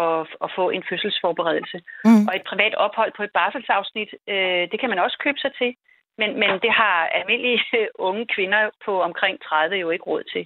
at, 0.02 0.28
at 0.44 0.50
få 0.58 0.70
en 0.70 0.84
fødselsforberedelse. 0.90 1.78
Mm. 2.06 2.28
Og 2.28 2.34
et 2.36 2.46
privat 2.52 2.76
ophold 2.76 3.12
på 3.18 3.24
et 3.24 3.32
barselsafsnit, 3.40 4.12
øh, 4.34 4.64
det 4.72 4.80
kan 4.80 4.90
man 4.90 5.00
også 5.00 5.18
købe 5.24 5.40
sig 5.40 5.52
til. 5.60 5.72
Men, 6.20 6.30
men 6.42 6.50
det 6.64 6.72
har 6.82 6.98
almindelige 7.18 7.88
unge 8.08 8.26
kvinder 8.36 8.70
på 8.86 9.02
omkring 9.02 9.36
30 9.42 9.76
jo 9.76 9.90
ikke 9.90 10.08
råd 10.12 10.24
til. 10.34 10.44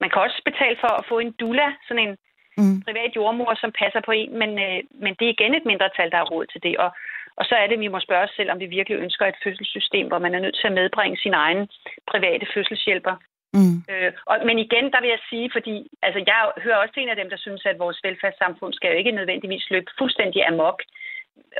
Man 0.00 0.10
kan 0.10 0.22
også 0.22 0.40
betale 0.44 0.76
for 0.80 0.92
at 0.98 1.06
få 1.08 1.18
en 1.18 1.32
dula, 1.40 1.68
sådan 1.86 2.04
en 2.08 2.16
mm. 2.60 2.80
privat 2.86 3.16
jordmor, 3.16 3.54
som 3.62 3.72
passer 3.82 4.00
på 4.04 4.12
en, 4.20 4.38
men, 4.40 4.50
øh, 4.66 4.78
men 5.04 5.12
det 5.18 5.24
er 5.26 5.34
igen 5.36 5.54
et 5.54 5.66
mindretal, 5.70 6.10
der 6.10 6.16
har 6.16 6.32
råd 6.34 6.46
til 6.46 6.62
det. 6.62 6.74
Og, 6.84 6.90
og 7.38 7.44
så 7.48 7.54
er 7.54 7.66
det, 7.66 7.78
vi 7.80 7.88
må 7.88 7.98
spørge 8.00 8.24
os 8.26 8.36
selv, 8.36 8.50
om 8.50 8.60
vi 8.60 8.66
virkelig 8.66 8.98
ønsker 9.04 9.26
et 9.26 9.42
fødselssystem, 9.44 10.06
hvor 10.08 10.18
man 10.18 10.34
er 10.34 10.40
nødt 10.40 10.56
til 10.58 10.66
at 10.66 10.78
medbringe 10.80 11.16
sin 11.16 11.34
egen 11.34 11.68
private 12.10 12.46
fødselshjælper. 12.54 13.16
Mm. 13.58 13.76
Øh, 13.92 14.12
og, 14.30 14.36
men 14.48 14.58
igen, 14.66 14.86
der 14.92 15.00
vil 15.00 15.10
jeg 15.14 15.22
sige, 15.30 15.46
fordi 15.56 15.74
altså, 16.06 16.20
jeg 16.26 16.38
hører 16.64 16.76
også 16.76 16.94
til 16.94 17.02
en 17.02 17.14
af 17.14 17.16
dem, 17.20 17.30
der 17.30 17.36
synes, 17.36 17.62
at 17.66 17.78
vores 17.84 17.98
velfærdssamfund 18.06 18.72
skal 18.74 18.90
jo 18.90 18.96
ikke 18.96 19.18
nødvendigvis 19.18 19.70
løbe 19.70 19.90
fuldstændig 19.98 20.40
amok. 20.46 20.78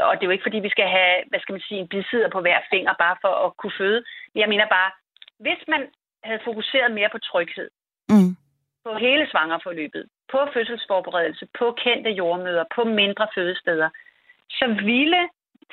Og 0.06 0.12
det 0.14 0.22
er 0.22 0.30
jo 0.30 0.36
ikke, 0.36 0.46
fordi 0.48 0.58
vi 0.66 0.74
skal 0.76 0.88
have, 0.98 1.16
hvad 1.28 1.40
skal 1.40 1.52
man 1.52 1.66
sige, 1.68 1.80
en 1.80 1.88
bidsider 1.88 2.30
på 2.32 2.40
hver 2.40 2.60
finger, 2.72 2.92
bare 3.04 3.16
for 3.24 3.32
at 3.46 3.56
kunne 3.56 3.78
føde. 3.78 4.04
Jeg 4.34 4.48
mener 4.48 4.66
bare, 4.76 4.90
hvis 5.44 5.62
man 5.68 5.82
havde 6.24 6.40
fokuseret 6.44 6.90
mere 6.98 7.10
på 7.12 7.18
tryghed, 7.18 7.68
mm. 8.08 8.32
på 8.84 8.90
hele 9.06 9.24
svangerforløbet, 9.30 10.04
på 10.32 10.38
fødselsforberedelse, 10.54 11.44
på 11.58 11.66
kendte 11.84 12.10
jordmøder, 12.10 12.64
på 12.76 12.84
mindre 12.84 13.26
fødesteder, 13.34 13.88
så 14.50 14.66
ville 14.90 15.22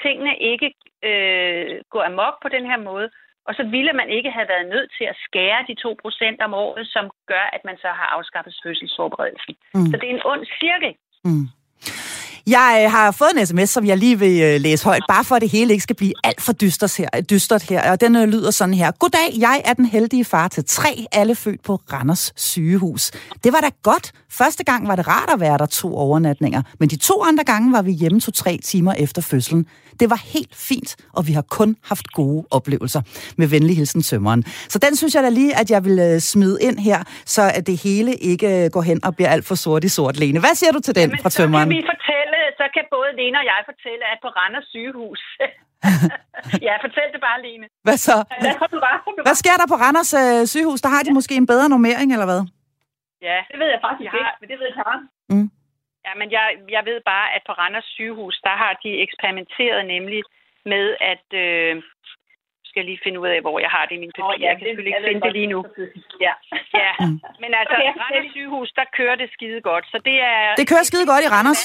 tingene 0.04 0.34
ikke 0.52 0.74
øh, 1.10 1.82
gå 1.89 1.99
amok 1.99 2.36
på 2.41 2.49
den 2.56 2.66
her 2.66 2.78
måde, 2.78 3.10
og 3.47 3.54
så 3.56 3.64
ville 3.64 3.93
man 3.93 4.10
ikke 4.10 4.32
have 4.32 4.47
været 4.54 4.70
nødt 4.74 4.89
til 4.97 5.06
at 5.12 5.18
skære 5.26 5.66
de 5.68 5.76
2 5.76 5.97
procent 6.02 6.41
om 6.41 6.54
året, 6.54 6.88
som 6.88 7.06
gør, 7.28 7.45
at 7.56 7.62
man 7.66 7.78
så 7.78 7.88
har 7.88 8.08
afskaffet 8.18 8.54
fødselsforberedelsen. 8.64 9.56
Mm. 9.74 9.86
Så 9.91 9.97
det 9.97 10.08
er 10.08 10.16
en 10.16 10.26
ond 10.26 10.45
cirkel. 10.60 10.93
Mm. 11.26 11.47
Jeg 12.52 12.82
øh, 12.86 12.91
har 12.91 13.12
fået 13.12 13.30
en 13.38 13.45
sms, 13.45 13.70
som 13.70 13.86
jeg 13.86 13.97
lige 13.97 14.20
vil 14.20 14.41
øh, 14.41 14.62
læse 14.62 14.86
højt, 14.86 15.04
bare 15.08 15.24
for 15.24 15.36
at 15.36 15.41
det 15.41 15.49
hele 15.49 15.74
ikke 15.74 15.84
skal 15.84 15.95
blive 15.95 16.14
alt 16.24 16.41
for 16.41 16.54
dystert 16.54 16.97
her. 16.97 17.10
Dystert 17.30 17.64
her. 17.64 17.91
Og 17.91 18.02
den 18.02 18.16
øh, 18.16 18.28
lyder 18.28 18.52
sådan 18.52 18.74
her. 18.74 18.91
Goddag, 18.91 19.34
jeg 19.39 19.62
er 19.66 19.74
den 19.74 19.86
heldige 19.86 20.26
far 20.26 20.47
til 20.47 20.64
tre, 20.68 21.06
alle 21.12 21.36
født 21.36 21.64
på 21.64 21.82
Randers 21.93 22.34
sygehus. 22.36 23.12
Det 23.43 23.54
var 23.54 23.62
da 23.62 23.70
godt. 23.84 24.12
Første 24.30 24.64
gang 24.64 24.88
var 24.88 24.95
det 24.95 25.08
rart 25.08 25.30
at 25.34 25.39
være 25.39 25.58
der 25.58 25.66
to 25.66 25.95
overnatninger, 25.97 26.62
men 26.80 26.89
de 26.89 26.95
to 26.95 27.24
andre 27.24 27.43
gange 27.43 27.74
var 27.74 27.82
vi 27.82 27.91
hjemme 27.91 28.20
to-tre 28.22 28.60
timer 28.64 28.93
efter 28.93 29.22
fødslen. 29.22 29.66
Det 29.99 30.10
var 30.10 30.22
helt 30.26 30.56
fint, 30.56 30.95
og 31.14 31.28
vi 31.28 31.34
har 31.34 31.41
kun 31.41 31.76
haft 31.84 32.08
gode 32.08 32.45
oplevelser. 32.52 33.02
Med 33.38 33.47
venlig 33.47 33.76
hilsen 33.76 34.02
tømmeren. 34.02 34.43
Så 34.70 34.80
den 34.80 34.95
synes 34.95 35.16
jeg 35.16 35.24
da 35.24 35.30
lige, 35.30 35.60
at 35.60 35.72
jeg 35.72 35.86
vil 35.86 36.22
smide 36.22 36.58
ind 36.62 36.80
her, 36.80 37.04
så 37.26 37.52
at 37.54 37.68
det 37.68 37.78
hele 37.78 38.16
ikke 38.16 38.70
går 38.70 38.82
hen 38.82 39.06
og 39.06 39.16
bliver 39.16 39.30
alt 39.30 39.45
for 39.45 39.56
sort 39.56 39.84
i 39.84 39.89
sort, 39.89 40.18
Lene. 40.18 40.39
Hvad 40.39 40.56
siger 40.56 40.72
du 40.72 40.80
til 40.80 40.95
den 40.95 41.10
Jamen, 41.10 41.20
fra 41.22 41.30
tømmeren? 41.30 41.72
Så 41.72 42.11
kan 42.76 42.86
både 42.95 43.09
Lene 43.19 43.38
og 43.41 43.45
jeg 43.51 43.59
fortælle, 43.72 44.03
at 44.13 44.19
på 44.26 44.30
Randers 44.39 44.67
sygehus... 44.74 45.22
ja, 46.67 46.74
fortæl 46.86 47.07
det 47.15 47.22
bare, 47.28 47.39
Lene. 47.45 47.65
Hvad 47.88 47.97
så? 48.07 48.17
Ja, 48.47 48.53
bare, 48.88 48.97
hvad 49.28 49.38
sker 49.41 49.55
der 49.61 49.67
på 49.74 49.78
Randers 49.84 50.11
øh, 50.22 50.41
sygehus? 50.53 50.82
Der 50.86 50.91
har 50.95 51.03
de 51.03 51.13
måske 51.17 51.36
en 51.41 51.47
bedre 51.53 51.69
normering, 51.76 52.09
eller 52.15 52.28
hvad? 52.32 52.41
Ja, 53.28 53.38
det 53.51 53.57
ved 53.61 53.69
jeg 53.74 53.82
faktisk 53.88 54.13
ikke, 54.19 54.34
men 54.41 54.47
det 54.49 54.57
ved 54.59 54.72
Karen. 54.80 55.03
Mm. 55.32 55.49
Ja, 56.05 56.13
men 56.19 56.28
jeg, 56.36 56.45
jeg 56.76 56.84
ved 56.89 56.99
bare, 57.11 57.28
at 57.36 57.41
på 57.47 57.53
Randers 57.61 57.89
sygehus, 57.97 58.36
der 58.47 58.55
har 58.63 58.74
de 58.84 58.91
eksperimenteret 59.05 59.82
nemlig 59.93 60.22
med, 60.65 60.86
at... 61.11 61.28
Øh, 61.45 61.76
skal 62.72 62.80
jeg 62.82 62.89
lige 62.91 63.01
finde 63.05 63.17
ud 63.24 63.30
af, 63.36 63.39
hvor 63.45 63.55
jeg 63.65 63.72
har 63.76 63.84
det 63.88 63.93
i 63.97 64.01
min 64.03 64.11
papir. 64.15 64.28
Oh, 64.28 64.34
ja, 64.41 64.45
jeg 64.49 64.55
kan 64.57 64.65
selvfølgelig 64.67 64.93
ikke 64.93 65.07
finde 65.09 65.24
det 65.28 65.34
lige 65.39 65.49
nu. 65.55 65.59
Ja, 66.26 66.34
ja. 66.82 66.91
Mm. 66.99 67.17
men 67.43 67.51
altså, 67.61 67.76
okay. 67.78 67.99
Randers 68.01 68.30
sygehus, 68.36 68.69
der 68.80 68.86
kører 68.97 69.15
det 69.22 69.28
skide 69.36 69.59
godt. 69.69 69.86
Så 69.93 69.97
det 70.07 70.17
er... 70.32 70.39
Det 70.59 70.65
kører 70.72 70.86
skide 70.89 71.05
godt 71.11 71.24
i 71.28 71.30
Randers. 71.36 71.61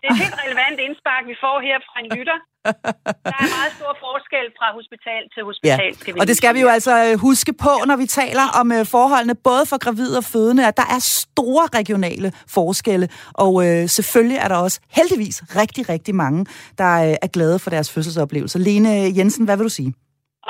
Det 0.00 0.06
er 0.08 0.12
et 0.16 0.22
helt 0.24 0.38
relevant 0.44 0.78
indspark, 0.86 1.22
vi 1.32 1.36
får 1.44 1.56
her 1.68 1.76
fra 1.86 1.96
en 2.02 2.08
lytter. 2.16 2.38
Der 2.64 3.36
er 3.44 3.50
meget 3.58 3.72
stor 3.78 3.92
forskel 4.06 4.46
fra 4.58 4.66
hospital 4.78 5.22
til 5.34 5.42
hospital. 5.44 5.88
Ja. 5.88 6.00
Skal 6.00 6.14
vi 6.14 6.20
og 6.20 6.26
det 6.26 6.36
skal 6.36 6.54
vi 6.54 6.60
jo 6.60 6.68
altså 6.68 6.94
øh, 7.06 7.18
huske 7.18 7.52
på, 7.64 7.72
når 7.86 7.96
vi 7.96 8.06
taler 8.06 8.46
om 8.60 8.72
øh, 8.72 8.86
forholdene 8.86 9.34
både 9.34 9.64
for 9.70 9.78
gravide 9.84 10.18
og 10.18 10.24
fødende, 10.24 10.62
at 10.68 10.76
der 10.76 10.86
er 10.96 11.00
store 11.24 11.66
regionale 11.78 12.32
forskelle. 12.48 13.08
Og 13.34 13.52
øh, 13.66 13.88
selvfølgelig 13.88 14.38
er 14.44 14.48
der 14.48 14.56
også 14.56 14.80
heldigvis 14.90 15.42
rigtig, 15.56 15.88
rigtig 15.88 16.14
mange, 16.14 16.46
der 16.78 16.92
øh, 17.06 17.14
er 17.22 17.30
glade 17.32 17.58
for 17.58 17.70
deres 17.70 17.92
fødselsoplevelser. 17.94 18.58
Lene 18.58 18.90
Jensen, 19.18 19.44
hvad 19.44 19.56
vil 19.56 19.64
du 19.64 19.74
sige? 19.80 19.94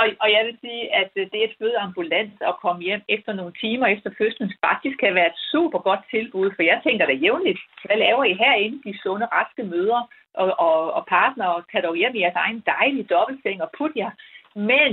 Og, 0.00 0.06
og 0.22 0.28
jeg 0.36 0.42
vil 0.46 0.56
sige, 0.60 0.94
at 1.00 1.10
øh, 1.16 1.26
det 1.32 1.42
at 1.48 1.54
føde 1.58 1.78
ambulant 1.78 2.42
og 2.42 2.54
komme 2.64 2.82
hjem 2.82 3.02
efter 3.08 3.32
nogle 3.32 3.52
timer 3.60 3.86
efter 3.86 4.10
fødslen 4.18 4.52
faktisk 4.66 4.96
kan 4.98 5.14
være 5.14 5.26
et 5.26 5.42
super 5.52 5.78
godt 5.78 6.00
tilbud, 6.10 6.50
for 6.56 6.62
jeg 6.62 6.80
tænker 6.84 7.06
da 7.06 7.12
jævnligt, 7.12 7.60
hvad 7.84 7.96
laver 7.96 8.24
I 8.24 8.34
herinde, 8.34 8.82
de 8.86 8.98
sunde, 9.02 9.26
raske 9.26 9.62
mødre 9.62 10.06
og, 10.34 10.46
og, 10.68 10.92
og 10.92 11.06
partnere, 11.06 11.62
kan 11.72 11.82
dog 11.82 11.96
hjem 11.96 12.14
i 12.14 12.20
jeres 12.20 12.40
egen 12.44 12.62
dejlige 12.66 13.08
dobbeltseng 13.14 13.62
og 13.62 13.70
putte 13.78 13.98
jer. 13.98 14.10
Men 14.54 14.92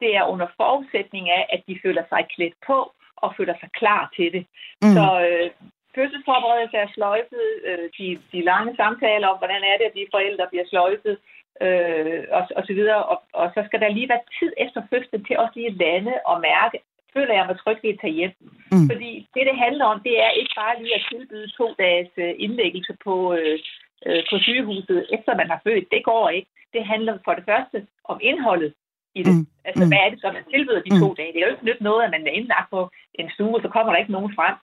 det 0.00 0.16
er 0.16 0.24
under 0.32 0.46
forudsætning 0.56 1.30
af, 1.30 1.46
at 1.54 1.62
de 1.68 1.80
føler 1.84 2.04
sig 2.08 2.26
klædt 2.34 2.58
på 2.66 2.92
og 3.16 3.34
føler 3.36 3.54
sig 3.60 3.70
klar 3.80 4.12
til 4.16 4.32
det. 4.32 4.46
Mm. 4.82 4.94
Så 4.96 5.04
øh, 5.26 5.50
fødselsforberedelse 5.94 6.76
er 6.76 6.88
sløjfet, 6.94 7.46
øh, 7.68 7.86
de, 7.98 8.06
de 8.32 8.40
lange 8.50 8.76
samtaler 8.76 9.26
om, 9.28 9.38
hvordan 9.38 9.62
er 9.70 9.76
det, 9.78 9.84
at 9.84 9.98
de 9.98 10.12
forældre 10.14 10.46
bliver 10.50 10.66
sløjfet, 10.68 11.16
øh, 11.64 12.22
og, 12.36 12.42
og 12.56 12.62
så 12.66 12.72
videre. 12.78 13.02
Og, 13.12 13.18
og 13.32 13.46
så 13.54 13.60
skal 13.66 13.80
der 13.80 13.88
lige 13.88 14.08
være 14.08 14.28
tid 14.38 14.52
efter 14.64 14.80
fødslen 14.90 15.24
til 15.24 15.38
også 15.38 15.54
lige 15.56 15.72
at 15.72 15.78
lande 15.84 16.14
og 16.26 16.36
mærke, 16.40 16.78
føler 17.14 17.34
jeg 17.34 17.46
mig 17.46 17.56
tryg 17.58 17.78
ved 17.82 17.94
at 17.94 18.00
tage 18.00 18.18
hjem. 18.18 18.34
Mm. 18.72 18.86
Fordi 18.90 19.10
det, 19.34 19.42
det 19.48 19.56
handler 19.64 19.84
om, 19.92 20.00
det 20.06 20.14
er 20.24 20.30
ikke 20.30 20.54
bare 20.62 20.78
lige 20.82 20.94
at 20.98 21.06
tilbyde 21.10 21.48
to 21.58 21.66
dages 21.78 22.10
øh, 22.16 22.34
indlæggelse 22.44 22.92
på, 23.04 23.14
øh, 23.38 23.58
øh, 24.06 24.22
på 24.30 24.34
sygehuset, 24.38 25.06
efter 25.16 25.36
man 25.40 25.50
har 25.52 25.60
født. 25.66 25.92
Det 25.94 26.02
går 26.04 26.28
ikke. 26.28 26.50
Det 26.74 26.86
handler 26.86 27.18
for 27.24 27.34
det 27.34 27.44
første 27.50 27.86
om 28.04 28.18
indholdet 28.22 28.72
i 29.14 29.22
det. 29.22 29.34
Mm. 29.34 29.46
Altså, 29.64 29.84
mm. 29.84 29.90
hvad 29.90 29.98
er 30.04 30.10
det, 30.10 30.20
som 30.20 30.34
man 30.34 30.44
tilbyder 30.54 30.82
de 30.82 31.00
to 31.02 31.08
mm. 31.08 31.16
dage? 31.16 31.32
Det 31.32 31.38
er 31.38 31.46
jo 31.46 31.54
ikke 31.54 31.68
nyt 31.70 31.80
noget, 31.80 32.04
at 32.04 32.10
man 32.10 32.26
er 32.26 32.30
indlagt 32.38 32.70
på 32.70 32.90
en 33.14 33.30
stue, 33.34 33.56
og 33.56 33.62
så 33.62 33.68
kommer 33.68 33.92
der 33.92 33.98
ikke 33.98 34.16
nogen 34.16 34.34
frem. 34.38 34.56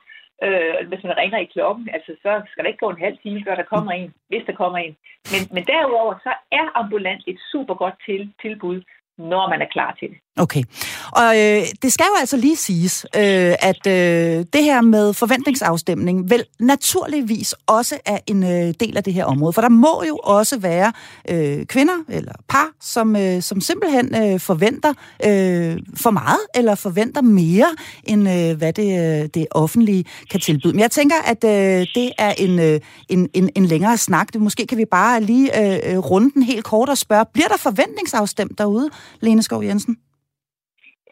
Øh, 0.43 0.87
hvis 0.87 1.03
man 1.03 1.17
ringer 1.17 1.37
i 1.37 1.51
klokken, 1.55 1.89
altså, 1.93 2.11
så 2.21 2.41
skal 2.47 2.63
der 2.63 2.69
ikke 2.69 2.85
gå 2.85 2.89
en 2.89 3.05
halv 3.05 3.17
time, 3.17 3.43
før 3.45 3.55
der 3.55 3.63
kommer 3.73 3.91
en, 3.91 4.13
hvis 4.27 4.45
der 4.47 4.53
kommer 4.53 4.77
en. 4.77 4.95
Men, 5.31 5.41
men 5.53 5.63
derudover, 5.65 6.13
så 6.23 6.33
er 6.51 6.65
ambulant 6.79 7.23
et 7.27 7.39
super 7.51 7.73
godt 7.73 7.95
til, 8.05 8.33
tilbud, 8.41 8.81
når 9.17 9.49
man 9.49 9.61
er 9.61 9.69
klar 9.75 9.91
til 9.99 10.09
det. 10.09 10.17
Okay. 10.37 10.63
Og 11.11 11.37
øh, 11.37 11.63
det 11.81 11.93
skal 11.93 12.05
jo 12.09 12.19
altså 12.19 12.37
lige 12.37 12.55
siges, 12.55 13.05
øh, 13.15 13.55
at 13.59 13.87
øh, 13.87 14.45
det 14.53 14.63
her 14.63 14.81
med 14.81 15.13
forventningsafstemning 15.13 16.29
vel 16.29 16.43
naturligvis 16.59 17.55
også 17.67 17.97
er 18.05 18.17
en 18.27 18.43
øh, 18.43 18.73
del 18.79 18.97
af 18.97 19.03
det 19.03 19.13
her 19.13 19.25
område. 19.25 19.53
For 19.53 19.61
der 19.61 19.69
må 19.69 20.03
jo 20.07 20.17
også 20.17 20.57
være 20.59 20.93
øh, 21.29 21.65
kvinder 21.65 21.93
eller 22.09 22.31
par, 22.49 22.69
som, 22.81 23.15
øh, 23.15 23.41
som 23.41 23.61
simpelthen 23.61 24.15
øh, 24.15 24.39
forventer 24.39 24.93
øh, 25.25 25.77
for 25.95 26.11
meget, 26.11 26.39
eller 26.55 26.75
forventer 26.75 27.21
mere, 27.21 27.67
end 28.03 28.29
øh, 28.29 28.57
hvad 28.57 28.73
det, 28.73 29.21
øh, 29.23 29.29
det 29.33 29.45
offentlige 29.51 30.05
kan 30.31 30.39
tilbyde. 30.39 30.73
Men 30.73 30.79
jeg 30.79 30.91
tænker, 30.91 31.15
at 31.25 31.43
øh, 31.43 31.87
det 31.95 32.11
er 32.17 32.33
en, 32.37 32.59
øh, 32.59 32.79
en, 33.09 33.29
en, 33.33 33.49
en 33.55 33.65
længere 33.65 33.97
snak. 33.97 34.33
Det, 34.33 34.41
måske 34.41 34.67
kan 34.67 34.77
vi 34.77 34.85
bare 34.91 35.21
lige 35.21 35.73
øh, 35.83 35.93
øh, 35.93 35.97
runde 35.97 36.31
den 36.33 36.43
helt 36.43 36.63
kort 36.63 36.89
og 36.89 36.97
spørge, 36.97 37.25
bliver 37.33 37.47
der 37.47 37.57
forventningsafstemt 37.57 38.57
derude, 38.57 38.89
Lene 39.21 39.43
Skov 39.43 39.63
Jensen? 39.63 39.97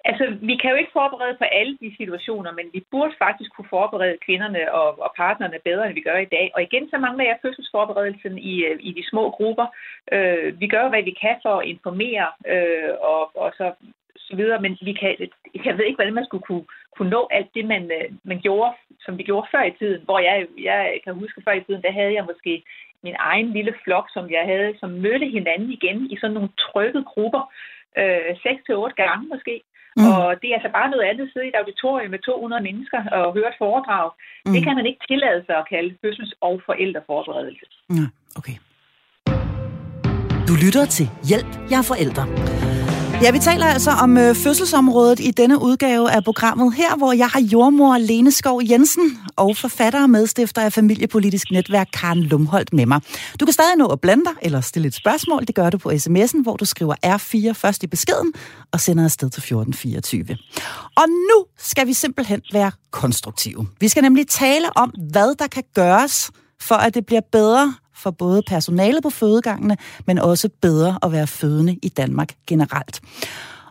Altså, 0.09 0.25
vi 0.41 0.55
kan 0.61 0.71
jo 0.71 0.75
ikke 0.75 0.97
forberede 0.99 1.37
på 1.37 1.43
alle 1.43 1.77
de 1.81 1.95
situationer, 1.97 2.51
men 2.51 2.67
vi 2.73 2.81
burde 2.91 3.13
faktisk 3.25 3.49
kunne 3.53 3.73
forberede 3.77 4.17
kvinderne 4.25 4.73
og, 4.73 4.87
og 5.05 5.11
partnerne 5.17 5.59
bedre, 5.63 5.85
end 5.85 5.93
vi 5.93 6.07
gør 6.09 6.17
i 6.17 6.33
dag. 6.35 6.51
Og 6.55 6.61
igen, 6.61 6.89
så 6.89 6.97
mangler 6.97 7.25
jeg 7.25 7.37
fødselsforberedelsen 7.41 8.37
i, 8.37 8.55
øh, 8.65 8.77
i 8.79 8.91
de 8.97 9.09
små 9.09 9.29
grupper. 9.29 9.67
Øh, 10.11 10.59
vi 10.59 10.67
gør 10.67 10.89
hvad 10.89 11.03
vi 11.03 11.15
kan 11.21 11.37
for 11.41 11.53
at 11.59 11.67
informere 11.67 12.27
øh, 12.53 12.91
og, 13.01 13.23
og 13.43 13.53
så, 13.57 13.71
så 14.17 14.35
videre, 14.35 14.61
men 14.61 14.77
vi 14.81 14.93
kan, 14.93 15.15
jeg 15.65 15.77
ved 15.77 15.85
ikke, 15.85 15.97
hvordan 15.97 16.13
man 16.19 16.25
skulle 16.25 16.47
kunne, 16.49 16.65
kunne 16.97 17.09
nå 17.09 17.27
alt 17.31 17.51
det, 17.55 17.65
man, 17.65 17.83
øh, 17.91 18.09
man 18.23 18.39
gjorde, 18.39 18.73
som 19.05 19.17
vi 19.17 19.23
gjorde 19.23 19.47
før 19.51 19.63
i 19.63 19.77
tiden. 19.79 20.01
Hvor 20.05 20.19
jeg, 20.19 20.47
jeg 20.63 20.99
kan 21.03 21.13
huske 21.13 21.41
før 21.45 21.53
i 21.53 21.63
tiden, 21.63 21.81
der 21.81 21.91
havde 21.91 22.13
jeg 22.13 22.25
måske 22.31 22.63
min 23.03 23.15
egen 23.19 23.49
lille 23.53 23.73
flok, 23.83 24.07
som 24.13 24.31
jeg 24.31 24.43
havde, 24.45 24.73
som 24.79 24.89
mødte 24.89 25.27
hinanden 25.37 25.69
igen 25.71 26.11
i 26.11 26.17
sådan 26.17 26.33
nogle 26.33 26.49
trygge 26.65 27.03
grupper, 27.03 27.43
øh, 27.97 28.31
6-8 28.89 28.93
gange 29.03 29.27
måske. 29.33 29.61
Mm. 29.97 30.07
Og 30.11 30.25
det 30.41 30.47
er 30.49 30.55
altså 30.59 30.71
bare 30.77 30.89
noget 30.93 31.05
andet 31.09 31.25
at 31.27 31.31
sidde 31.33 31.45
i 31.47 31.51
et 31.53 31.59
auditorium 31.61 32.11
med 32.15 32.19
200 32.19 32.63
mennesker 32.67 32.99
og 33.17 33.33
høre 33.37 33.49
et 33.53 33.61
foredrag. 33.63 34.07
Mm. 34.45 34.53
Det 34.53 34.61
kan 34.65 34.75
man 34.79 34.85
ikke 34.89 35.01
tillade 35.11 35.41
sig 35.47 35.55
at 35.61 35.69
kalde 35.73 35.91
fødsels- 36.01 36.37
og 36.47 36.55
forældreforberedelse. 36.69 37.65
Ja, 37.97 38.05
okay. 38.39 38.57
Du 40.49 40.53
lytter 40.65 40.85
til 40.95 41.07
Hjælp, 41.29 41.51
jeg 41.71 41.77
er 41.83 41.87
forældre. 41.93 42.23
Ja, 43.21 43.31
vi 43.31 43.39
taler 43.39 43.65
altså 43.65 43.91
om 43.91 44.17
øh, 44.17 44.35
fødselsområdet 44.35 45.19
i 45.19 45.31
denne 45.31 45.61
udgave 45.61 46.11
af 46.11 46.23
programmet 46.23 46.73
her, 46.73 46.97
hvor 46.97 47.13
jeg 47.13 47.27
har 47.27 47.39
jordmor 47.39 47.97
Lene 47.97 48.31
Skov 48.31 48.61
Jensen 48.69 49.19
og 49.35 49.57
forfatter 49.57 50.01
og 50.01 50.09
medstifter 50.09 50.61
af 50.61 50.73
familiepolitisk 50.73 51.51
netværk 51.51 51.87
Karen 51.93 52.23
Lumholdt 52.23 52.73
med 52.73 52.85
mig. 52.85 53.01
Du 53.39 53.45
kan 53.45 53.53
stadig 53.53 53.77
nå 53.77 53.87
at 53.87 54.01
blande 54.01 54.23
dig 54.25 54.33
eller 54.41 54.61
stille 54.61 54.87
et 54.87 54.93
spørgsmål. 54.93 55.45
Det 55.47 55.55
gør 55.55 55.69
du 55.69 55.77
på 55.77 55.89
sms'en, 55.89 56.43
hvor 56.43 56.55
du 56.55 56.65
skriver 56.65 56.95
R4 57.05 57.51
først 57.51 57.83
i 57.83 57.87
beskeden 57.87 58.33
og 58.71 58.79
sender 58.79 59.03
afsted 59.03 59.29
til 59.29 59.39
1424. 59.39 60.37
Og 60.95 61.03
nu 61.07 61.45
skal 61.57 61.87
vi 61.87 61.93
simpelthen 61.93 62.41
være 62.53 62.71
konstruktive. 62.91 63.67
Vi 63.79 63.87
skal 63.87 64.03
nemlig 64.03 64.27
tale 64.27 64.77
om, 64.77 64.93
hvad 65.11 65.35
der 65.39 65.47
kan 65.47 65.63
gøres 65.73 66.31
for 66.61 66.75
at 66.75 66.93
det 66.93 67.05
bliver 67.05 67.21
bedre 67.31 67.73
for 68.03 68.11
både 68.11 68.41
personalet 68.47 69.03
på 69.03 69.09
fødegangene, 69.09 69.77
men 70.07 70.19
også 70.19 70.49
bedre 70.61 70.99
at 71.03 71.11
være 71.11 71.27
fødende 71.27 71.73
i 71.83 71.89
Danmark 71.89 72.29
generelt. 72.47 72.95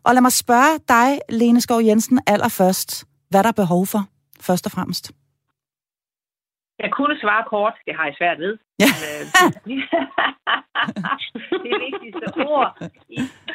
Og 0.07 0.15
lad 0.15 0.23
mig 0.23 0.33
spørge 0.33 0.75
dig, 0.89 1.09
Lene 1.29 1.61
Skov 1.61 1.81
Jensen, 1.83 2.21
allerførst, 2.27 3.05
hvad 3.31 3.43
der 3.43 3.49
er 3.49 3.63
behov 3.63 3.87
for, 3.87 4.03
først 4.41 4.67
og 4.67 4.73
fremmest? 4.73 5.13
Jeg 6.79 6.91
kunne 6.93 7.17
svare 7.21 7.45
kort, 7.55 7.75
det 7.87 7.95
har 7.97 8.05
jeg 8.05 8.15
svært 8.19 8.39
ved. 8.39 8.59
Ja. 8.83 8.91
Øh, 9.07 10.91
det 11.67 11.77
vigtigste 11.87 12.27
ord, 12.47 12.77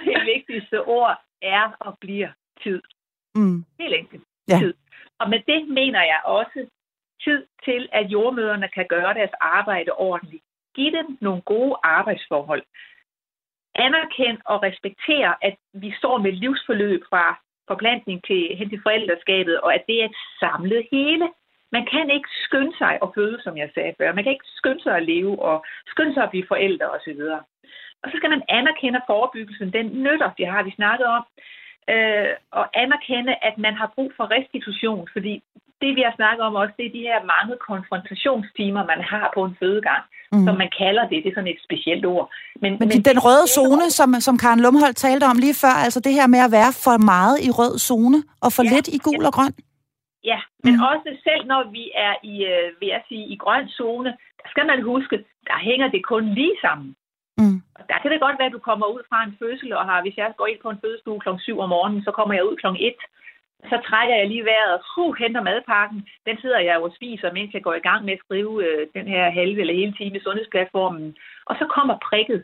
det 0.06 0.22
vigtigste 0.34 0.78
ord 0.86 1.18
er 1.42 1.66
og 1.80 1.98
bliver 2.02 2.32
tid. 2.64 2.82
Mm. 3.36 3.66
Helt 3.80 3.96
enkelt. 3.96 4.24
Ja. 4.48 4.60
Tid. 4.60 4.74
Og 5.20 5.30
med 5.30 5.40
det 5.52 5.68
mener 5.68 6.02
jeg 6.12 6.22
også 6.26 6.60
tid 7.24 7.46
til, 7.64 7.90
at 7.92 8.06
jordmøderne 8.14 8.68
kan 8.76 8.86
gøre 8.90 9.14
deres 9.14 9.36
arbejde 9.42 9.92
ordentligt 9.92 10.44
give 10.80 10.94
dem 11.00 11.08
nogle 11.22 11.42
gode 11.42 11.76
arbejdsforhold. 11.84 12.64
Anerkend 13.76 14.38
og 14.52 14.58
respekter, 14.68 15.34
at 15.42 15.56
vi 15.74 15.90
står 16.00 16.18
med 16.26 16.32
livsforløb 16.32 17.02
fra 17.10 17.26
forplantning 17.72 18.18
til 18.28 18.42
hen 18.58 18.70
til 18.70 18.82
forældreskabet, 18.86 19.56
og 19.66 19.72
at 19.78 19.84
det 19.88 19.98
er 20.02 20.06
et 20.06 20.20
samlet 20.40 20.84
hele. 20.92 21.28
Man 21.72 21.86
kan 21.94 22.10
ikke 22.10 22.30
skynde 22.46 22.74
sig 22.82 22.94
at 23.04 23.10
føde, 23.16 23.38
som 23.46 23.58
jeg 23.58 23.70
sagde 23.74 23.94
før. 23.98 24.14
Man 24.14 24.24
kan 24.24 24.34
ikke 24.34 24.52
skynde 24.60 24.84
sig 24.84 24.96
at 24.98 25.08
leve 25.14 25.34
og 25.50 25.66
skynde 25.92 26.14
sig 26.14 26.24
at 26.24 26.34
blive 26.34 26.52
forældre 26.54 26.88
osv. 26.96 27.22
Og 28.02 28.08
så 28.12 28.16
skal 28.18 28.30
man 28.30 28.44
anerkende 28.50 29.02
forebyggelsen. 29.08 29.74
Den 29.74 29.88
nytter, 30.06 30.30
det 30.38 30.48
har 30.48 30.64
vi 30.64 30.72
snakket 30.80 31.08
om. 31.18 31.24
Øh, 31.94 32.34
og 32.52 32.66
anerkende, 32.74 33.34
at 33.42 33.58
man 33.58 33.74
har 33.74 33.92
brug 33.96 34.12
for 34.18 34.26
restitution, 34.38 35.10
fordi 35.14 35.44
det, 35.82 35.92
vi 35.98 36.02
har 36.08 36.14
snakket 36.20 36.44
om 36.48 36.56
også, 36.62 36.74
det 36.78 36.86
er 36.86 36.98
de 36.98 37.08
her 37.10 37.20
mange 37.34 37.56
konfrontationstimer, 37.70 38.84
man 38.94 39.02
har 39.12 39.26
på 39.36 39.42
en 39.48 39.56
fødegang, 39.62 40.04
mm. 40.34 40.46
som 40.46 40.56
man 40.62 40.70
kalder 40.82 41.04
det. 41.10 41.18
Det 41.24 41.30
er 41.30 41.38
sådan 41.38 41.54
et 41.56 41.66
specielt 41.68 42.06
ord. 42.06 42.26
Men, 42.64 42.72
men, 42.80 42.88
men 42.92 43.02
den 43.10 43.20
røde 43.26 43.48
zone, 43.58 43.86
som, 43.98 44.10
som 44.28 44.36
Karen 44.44 44.62
Lumholdt 44.66 44.98
talte 45.06 45.26
om 45.32 45.38
lige 45.46 45.58
før, 45.64 45.76
altså 45.86 46.00
det 46.06 46.14
her 46.18 46.28
med 46.28 46.42
at 46.48 46.52
være 46.60 46.72
for 46.86 46.96
meget 47.14 47.38
i 47.48 47.50
rød 47.60 47.74
zone 47.90 48.20
og 48.46 48.50
for 48.56 48.64
ja, 48.64 48.70
lidt 48.74 48.88
i 48.96 49.00
gul 49.08 49.24
og 49.30 49.34
grøn? 49.38 49.54
Ja, 50.32 50.40
men 50.66 50.74
mm. 50.76 50.90
også 50.92 51.10
selv 51.28 51.44
når 51.52 51.62
vi 51.78 51.84
er 52.08 52.14
i, 52.34 52.36
øh, 52.54 52.68
vil 52.80 52.90
jeg 52.96 53.02
sige, 53.10 53.26
i 53.34 53.36
grøn 53.44 53.68
zone, 53.80 54.10
der 54.42 54.48
skal 54.54 54.66
man 54.72 54.80
huske, 54.92 55.16
der 55.50 55.58
hænger 55.70 55.88
det 55.96 56.02
kun 56.12 56.24
lige 56.40 56.58
sammen. 56.66 56.90
Mm. 57.42 57.58
Og 57.78 57.84
der 57.90 57.98
kan 58.02 58.12
det 58.12 58.20
godt 58.26 58.40
være, 58.40 58.52
at 58.52 58.58
du 58.58 58.64
kommer 58.70 58.88
ud 58.96 59.02
fra 59.10 59.20
en 59.24 59.36
fødsel, 59.40 59.70
og 59.80 59.84
har, 59.90 60.02
hvis 60.02 60.18
jeg 60.18 60.28
går 60.38 60.48
ind 60.48 60.60
på 60.62 60.70
en 60.70 60.82
fødestue 60.84 61.20
kl. 61.20 61.30
7 61.40 61.60
om 61.60 61.70
morgenen, 61.70 62.04
så 62.04 62.12
kommer 62.18 62.34
jeg 62.36 62.46
ud 62.50 62.56
kl. 62.62 62.68
1 62.68 62.94
så 63.72 63.82
trækker 63.90 64.16
jeg 64.16 64.28
lige 64.28 64.46
vejret 64.46 64.74
og 64.74 64.82
huh, 64.96 65.16
henter 65.20 65.42
madpakken. 65.44 66.08
Den 66.28 66.38
sidder 66.42 66.60
jeg 66.60 66.78
og 66.78 66.92
spiser, 66.96 67.34
mens 67.34 67.54
jeg 67.54 67.64
går 67.64 67.74
i 67.74 67.86
gang 67.90 68.06
med 68.06 68.14
at 68.14 68.24
skrive 68.26 68.54
øh, 68.66 68.88
den 68.96 69.08
her 69.08 69.30
halve 69.30 69.60
eller 69.62 69.74
hele 69.74 69.94
time 69.94 70.18
i 70.18 70.24
sundhedsplatformen. 70.24 71.16
Og 71.46 71.56
så 71.60 71.66
kommer 71.76 71.96
prikket. 72.10 72.44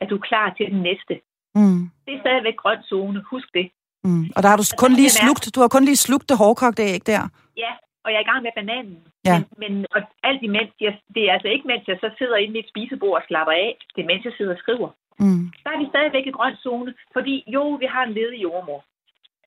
Er 0.00 0.06
du 0.06 0.18
klar 0.18 0.54
til 0.56 0.66
den 0.72 0.82
næste? 0.82 1.14
Mm. 1.54 1.82
Det 2.06 2.12
er 2.14 2.20
stadigvæk 2.20 2.56
grøn 2.56 2.82
zone. 2.82 3.22
Husk 3.30 3.48
det. 3.54 3.66
Mm. 4.04 4.24
Og 4.36 4.42
der 4.42 4.48
har 4.48 4.56
du 4.56 4.64
kun 4.78 4.92
lige 4.92 5.10
slugt, 5.10 5.54
du 5.54 5.60
har 5.60 5.68
kun 5.68 5.84
lige 5.84 6.04
slugt 6.06 6.28
det 6.28 6.38
hårdkogte 6.38 6.82
æg 6.82 7.06
der. 7.06 7.22
Ja, 7.56 7.72
og 8.04 8.08
jeg 8.10 8.18
er 8.18 8.26
i 8.26 8.30
gang 8.32 8.42
med 8.42 8.54
bananen. 8.60 8.98
Ja. 9.28 9.36
Men, 9.38 9.44
men 9.62 9.86
og 9.94 10.00
alt 10.28 10.42
imens, 10.42 10.70
jeg, 10.80 10.92
det 11.14 11.22
er 11.28 11.32
altså 11.32 11.48
ikke 11.48 11.66
mens 11.70 11.84
jeg 11.88 11.98
så 12.00 12.10
sidder 12.18 12.36
inde 12.36 12.56
i 12.56 12.62
et 12.64 12.70
spisebord 12.72 13.16
og 13.20 13.24
slapper 13.28 13.52
af. 13.52 13.70
Det 13.94 14.00
er 14.02 14.10
mens 14.12 14.24
jeg 14.24 14.34
sidder 14.36 14.54
og 14.56 14.62
skriver. 14.64 14.88
Mm. 15.18 15.44
Der 15.64 15.70
er 15.70 15.78
vi 15.82 15.86
stadigvæk 15.92 16.26
i 16.26 16.36
grøn 16.38 16.56
zone, 16.64 16.94
fordi 17.12 17.34
jo, 17.46 17.64
vi 17.82 17.86
har 17.94 18.02
en 18.04 18.12
ledig 18.18 18.42
jordmor. 18.42 18.84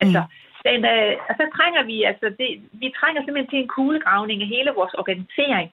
Altså, 0.01 0.21
mm. 0.21 0.48
Den, 0.67 0.79
øh, 0.93 1.13
og 1.29 1.33
så 1.39 1.45
trænger 1.55 1.83
vi, 1.91 2.03
altså 2.11 2.27
det, 2.39 2.49
vi 2.81 2.87
trænger 2.99 3.21
simpelthen 3.21 3.51
til 3.51 3.59
en 3.61 3.73
kuglegravning 3.77 4.41
af 4.41 4.47
hele 4.55 4.71
vores 4.79 4.93
organisering. 5.01 5.69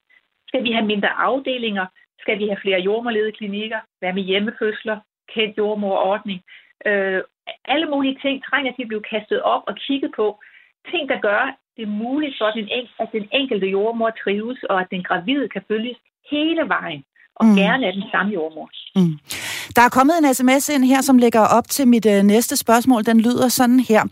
Skal 0.49 0.62
vi 0.64 0.70
have 0.72 0.87
mindre 0.93 1.12
afdelinger? 1.28 1.87
Skal 2.22 2.39
vi 2.39 2.47
have 2.47 2.62
flere 2.64 2.80
jordmorledede 2.80 3.37
klinikker? 3.39 3.80
Hvad 4.01 4.12
med 4.12 4.22
hjemmefødsler? 4.22 4.97
Kendt 5.34 5.59
jordmorordning? 5.59 6.41
Øh, 6.87 7.22
alle 7.64 7.87
mulige 7.93 8.18
ting 8.24 8.45
trænger 8.45 8.72
til 8.72 8.82
at 8.82 8.89
blive 8.89 9.09
kastet 9.14 9.43
op 9.43 9.62
og 9.66 9.74
kigget 9.76 10.11
på. 10.16 10.26
Ting, 10.91 11.09
der 11.09 11.18
gør 11.28 11.57
det 11.76 11.89
muligt 11.89 12.34
for, 12.39 12.51
den, 12.51 12.68
at 13.01 13.09
den 13.12 13.28
enkelte 13.32 13.66
jordmor 13.66 14.11
trives, 14.24 14.62
og 14.70 14.80
at 14.80 14.87
den 14.91 15.03
gravide 15.03 15.49
kan 15.49 15.62
følges 15.68 15.97
hele 16.30 16.68
vejen 16.68 17.05
og 17.37 17.47
mm. 17.47 17.55
gerne 17.55 17.87
af 17.87 17.93
den 17.93 18.05
samme 18.12 18.32
jordmor. 18.32 18.70
Mm. 18.97 19.18
Der 19.76 19.82
er 19.82 19.89
kommet 19.89 20.14
en 20.18 20.34
sms 20.34 20.68
ind 20.68 20.84
her, 20.84 21.01
som 21.03 21.18
lægger 21.18 21.41
op 21.41 21.68
til 21.68 21.89
mit 21.89 22.07
øh, 22.07 22.22
næste 22.22 22.57
spørgsmål. 22.57 23.05
Den 23.07 23.20
lyder 23.20 23.49
sådan 23.49 23.80
her. 23.80 24.03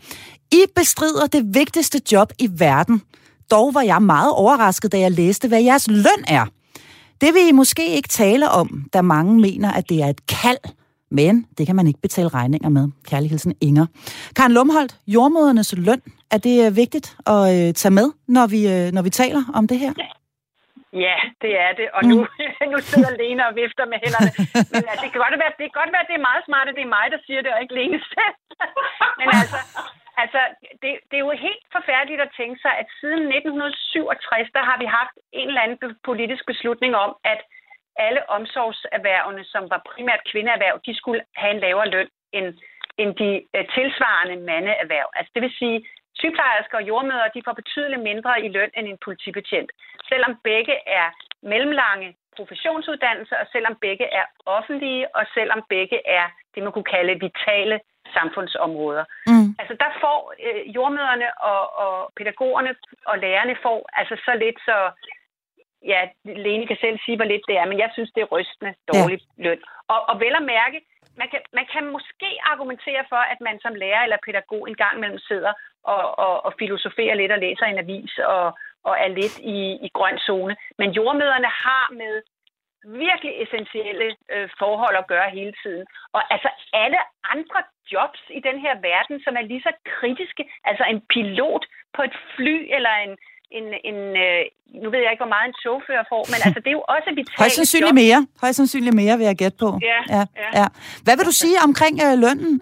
I 0.51 0.61
bestrider 0.75 1.27
det 1.27 1.43
vigtigste 1.53 2.01
job 2.11 2.29
i 2.39 2.49
verden. 2.59 3.01
Dog 3.51 3.73
var 3.73 3.81
jeg 3.81 4.01
meget 4.01 4.31
overrasket, 4.31 4.91
da 4.91 4.99
jeg 4.99 5.11
læste, 5.11 5.47
hvad 5.47 5.61
jeres 5.61 5.87
løn 5.87 6.23
er. 6.27 6.45
Det 7.21 7.33
vil 7.33 7.47
I 7.49 7.51
måske 7.51 7.85
ikke 7.95 8.09
tale 8.09 8.49
om, 8.49 8.67
da 8.93 9.01
mange 9.01 9.41
mener, 9.41 9.71
at 9.71 9.89
det 9.89 10.01
er 10.03 10.07
et 10.07 10.27
kald. 10.27 10.63
Men 11.11 11.45
det 11.57 11.65
kan 11.67 11.75
man 11.75 11.87
ikke 11.87 12.01
betale 12.01 12.29
regninger 12.29 12.69
med. 12.69 12.85
Kærligheden 13.09 13.55
Inger. 13.61 13.85
Karen 14.35 14.51
Lumholdt, 14.51 14.95
jordmødernes 15.07 15.73
løn, 15.77 16.01
er 16.31 16.37
det 16.37 16.55
øh, 16.65 16.75
vigtigt 16.75 17.07
at 17.33 17.41
øh, 17.55 17.73
tage 17.73 17.93
med, 17.99 18.07
når 18.27 18.47
vi, 18.47 18.59
øh, 18.73 18.85
når 18.95 19.01
vi 19.01 19.09
taler 19.09 19.43
om 19.53 19.67
det 19.67 19.79
her? 19.79 19.93
Ja. 19.97 20.09
Ja, 21.07 21.17
det 21.43 21.53
er 21.65 21.71
det. 21.79 21.87
Og 21.97 22.01
nu, 22.09 22.15
mm. 22.15 22.69
nu 22.73 22.77
sidder 22.91 23.11
Lene 23.21 23.41
og 23.49 23.53
vifter 23.61 23.85
med 23.91 23.97
hænderne. 24.03 24.31
Men 24.73 24.83
altså, 24.91 25.01
det, 25.03 25.09
kan 25.11 25.19
godt 25.25 25.35
være, 25.41 25.51
det 25.59 25.65
kan 25.69 25.77
godt 25.81 25.91
være, 25.93 26.03
at 26.05 26.09
det 26.11 26.17
er 26.21 26.27
meget 26.29 26.43
smart, 26.47 26.65
at 26.69 26.75
det 26.77 26.83
er 26.87 26.93
mig, 26.97 27.05
der 27.13 27.19
siger 27.27 27.41
det, 27.45 27.51
og 27.55 27.59
ikke 27.63 27.75
Lene 27.79 27.99
selv. 28.15 28.35
Men 29.19 29.27
altså, 29.39 29.59
altså 30.21 30.41
det, 30.81 30.91
det 31.09 31.15
er 31.17 31.25
jo 31.27 31.43
helt 31.47 31.65
forfærdeligt 31.77 32.21
at 32.21 32.35
tænke 32.39 32.57
sig, 32.61 32.73
at 32.81 32.87
siden 32.99 33.23
1967, 33.39 34.49
der 34.57 34.63
har 34.69 34.77
vi 34.83 34.87
haft 34.99 35.15
en 35.39 35.47
eller 35.47 35.61
anden 35.61 35.95
politisk 36.09 36.43
beslutning 36.51 36.95
om, 37.05 37.11
at 37.23 37.41
alle 38.05 38.29
omsorgserhvervene, 38.29 39.43
som 39.53 39.63
var 39.73 39.81
primært 39.91 40.27
kvindeerhverv, 40.31 40.77
de 40.85 40.95
skulle 40.95 41.21
have 41.35 41.53
en 41.55 41.63
lavere 41.65 41.89
løn 41.95 42.09
end, 42.37 42.47
end 43.01 43.11
de 43.21 43.29
øh, 43.55 43.65
tilsvarende 43.75 44.35
mandeerhverv. 44.49 45.09
Altså 45.17 45.31
det 45.35 45.41
vil 45.41 45.55
sige, 45.61 45.77
Sygeplejersker 46.19 46.77
og 46.77 46.87
jordmøder 46.89 47.33
de 47.35 47.45
får 47.45 47.53
betydeligt 47.61 48.03
mindre 48.09 48.31
i 48.45 48.47
løn 48.55 48.71
end 48.77 48.87
en 48.87 49.03
politibetjent, 49.05 49.71
selvom 50.09 50.33
begge 50.43 50.75
er 50.99 51.07
mellemlange 51.41 52.15
professionsuddannelser, 52.37 53.37
og 53.43 53.47
selvom 53.51 53.75
begge 53.85 54.05
er 54.19 54.25
offentlige, 54.45 55.15
og 55.15 55.23
selvom 55.33 55.61
begge 55.69 55.97
er 56.19 56.25
det, 56.55 56.63
man 56.63 56.71
kunne 56.71 56.91
kalde 56.95 57.19
vitale 57.25 57.79
samfundsområder. 58.17 59.05
Mm. 59.27 59.34
Altså 59.59 59.75
der 59.83 59.91
får 60.03 60.19
øh, 60.45 60.75
jordmøderne 60.75 61.27
og, 61.51 61.63
og 61.83 62.13
pædagogerne 62.17 62.75
og 63.05 63.15
lærerne 63.19 63.55
får 63.65 63.89
altså 63.93 64.15
så 64.25 64.33
lidt 64.43 64.59
så 64.67 64.77
ja, 65.91 65.99
Lene 66.23 66.67
kan 66.67 66.77
selv 66.81 66.97
sige, 67.05 67.17
hvor 67.17 67.25
lidt 67.25 67.45
det 67.47 67.57
er, 67.57 67.65
men 67.65 67.79
jeg 67.79 67.89
synes, 67.93 68.11
det 68.15 68.21
er 68.21 68.33
rystende 68.35 68.73
dårligt 68.93 69.23
ja. 69.37 69.43
løn. 69.43 69.61
Og, 69.87 69.99
og 70.09 70.19
vel 70.19 70.35
at 70.41 70.49
mærke, 70.55 70.79
man 71.21 71.27
kan, 71.31 71.41
man 71.53 71.67
kan 71.73 71.83
måske 71.95 72.29
argumentere 72.51 73.03
for, 73.09 73.21
at 73.33 73.39
man 73.41 73.59
som 73.59 73.75
lærer 73.75 74.03
eller 74.03 74.25
pædagog 74.25 74.69
en 74.69 74.75
gang 74.83 74.97
imellem 74.97 75.19
sidder 75.19 75.53
og, 75.83 76.19
og, 76.25 76.45
og 76.45 76.53
filosoferer 76.59 77.15
lidt 77.15 77.31
og 77.31 77.39
læser 77.39 77.65
en 77.65 77.83
avis 77.83 78.17
og, 78.17 78.45
og 78.83 78.93
er 79.05 79.07
lidt 79.07 79.37
i, 79.39 79.59
i 79.87 79.89
grøn 79.93 80.17
zone. 80.17 80.55
Men 80.79 80.89
jordmøderne 80.91 81.51
har 81.65 81.85
med 82.01 82.13
virkelig 83.03 83.33
essentielle 83.43 84.07
øh, 84.33 84.47
forhold 84.61 84.95
at 84.99 85.09
gøre 85.13 85.29
hele 85.37 85.53
tiden. 85.63 85.85
Og 86.15 86.21
altså 86.33 86.49
alle 86.83 86.99
andre 87.33 87.59
jobs 87.93 88.21
i 88.37 88.39
den 88.47 88.57
her 88.65 88.73
verden, 88.89 89.17
som 89.25 89.33
er 89.39 89.43
lige 89.51 89.65
så 89.67 89.71
kritiske, 89.95 90.43
altså 90.69 90.83
en 90.93 91.01
pilot 91.13 91.63
på 91.95 92.01
et 92.07 92.15
fly 92.35 92.55
eller 92.75 92.93
en, 93.05 93.13
en, 93.57 93.65
en 93.89 93.99
øh, 94.25 94.43
nu 94.83 94.87
ved 94.93 94.99
jeg 95.03 95.11
ikke, 95.11 95.23
hvor 95.25 95.33
meget 95.35 95.47
en 95.51 95.57
chauffør 95.63 96.01
får, 96.13 96.23
men 96.31 96.39
altså 96.45 96.59
det 96.63 96.69
er 96.73 96.77
jo 96.79 96.85
også 96.95 97.09
vitalt 97.19 97.39
Højst 97.43 97.55
sandsynligt 97.59 97.97
mere. 98.03 98.19
Højst 98.43 98.57
sandsynligt 98.61 98.95
mere, 99.01 99.13
vil 99.19 99.25
jeg 99.31 99.37
gætte 99.43 99.57
på. 99.63 99.69
Ja, 99.91 99.99
ja. 100.15 100.23
ja. 100.43 100.49
ja. 100.59 100.67
Hvad 101.05 101.15
vil 101.17 101.25
du 101.31 101.35
sige 101.43 101.57
omkring 101.67 101.95
øh, 102.05 102.13
lønnen, 102.23 102.53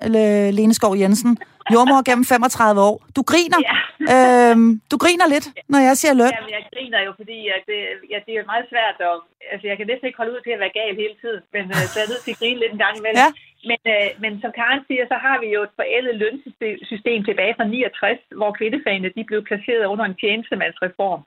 Lene 0.57 0.73
Skov 0.73 0.93
Jensen? 1.01 1.31
Jordmor 1.73 2.01
gennem 2.09 2.25
35 2.25 2.81
år. 2.89 2.95
Du 3.17 3.21
griner. 3.31 3.59
Ja. 3.69 3.77
øhm, 4.13 4.69
du 4.91 4.95
griner 5.03 5.27
lidt, 5.33 5.47
når 5.73 5.79
jeg 5.87 5.95
siger 6.01 6.13
løn. 6.21 6.33
Jamen, 6.35 6.51
jeg 6.57 6.63
griner 6.73 6.99
jo, 7.07 7.11
fordi 7.19 7.37
at 7.55 7.61
det, 7.69 7.79
ja, 8.11 8.17
det 8.25 8.33
er 8.39 8.51
meget 8.53 8.65
svært. 8.71 8.97
Og, 9.09 9.15
altså, 9.51 9.65
jeg 9.69 9.75
kan 9.77 9.87
næsten 9.91 10.05
ikke 10.07 10.19
holde 10.21 10.33
ud 10.35 10.41
til 10.43 10.53
at 10.55 10.61
være 10.63 10.73
gal 10.79 10.93
hele 11.03 11.15
tiden, 11.23 11.41
men 11.55 11.63
øh, 11.75 11.83
så 11.91 11.95
er 11.97 12.03
jeg 12.03 12.11
nødt 12.13 12.23
til 12.25 12.35
at 12.35 12.39
grine 12.41 12.59
lidt 12.61 12.73
en 12.75 12.83
gang 12.85 12.95
imellem. 12.99 13.21
Ja. 13.25 13.29
Men, 13.69 13.81
øh, 13.93 14.09
men 14.23 14.41
som 14.41 14.51
Karen 14.59 14.83
siger, 14.87 15.05
så 15.07 15.17
har 15.25 15.37
vi 15.43 15.47
jo 15.55 15.61
et 15.63 15.77
forældet 15.79 16.15
lønsystem 16.23 17.19
tilbage 17.23 17.55
fra 17.57 17.65
69, 17.65 18.19
hvor 18.39 18.51
kvindefagene 18.51 19.09
de 19.17 19.23
blev 19.29 19.41
placeret 19.49 19.85
under 19.85 20.05
en 20.05 20.19
tjenestemandsreform. 20.21 21.21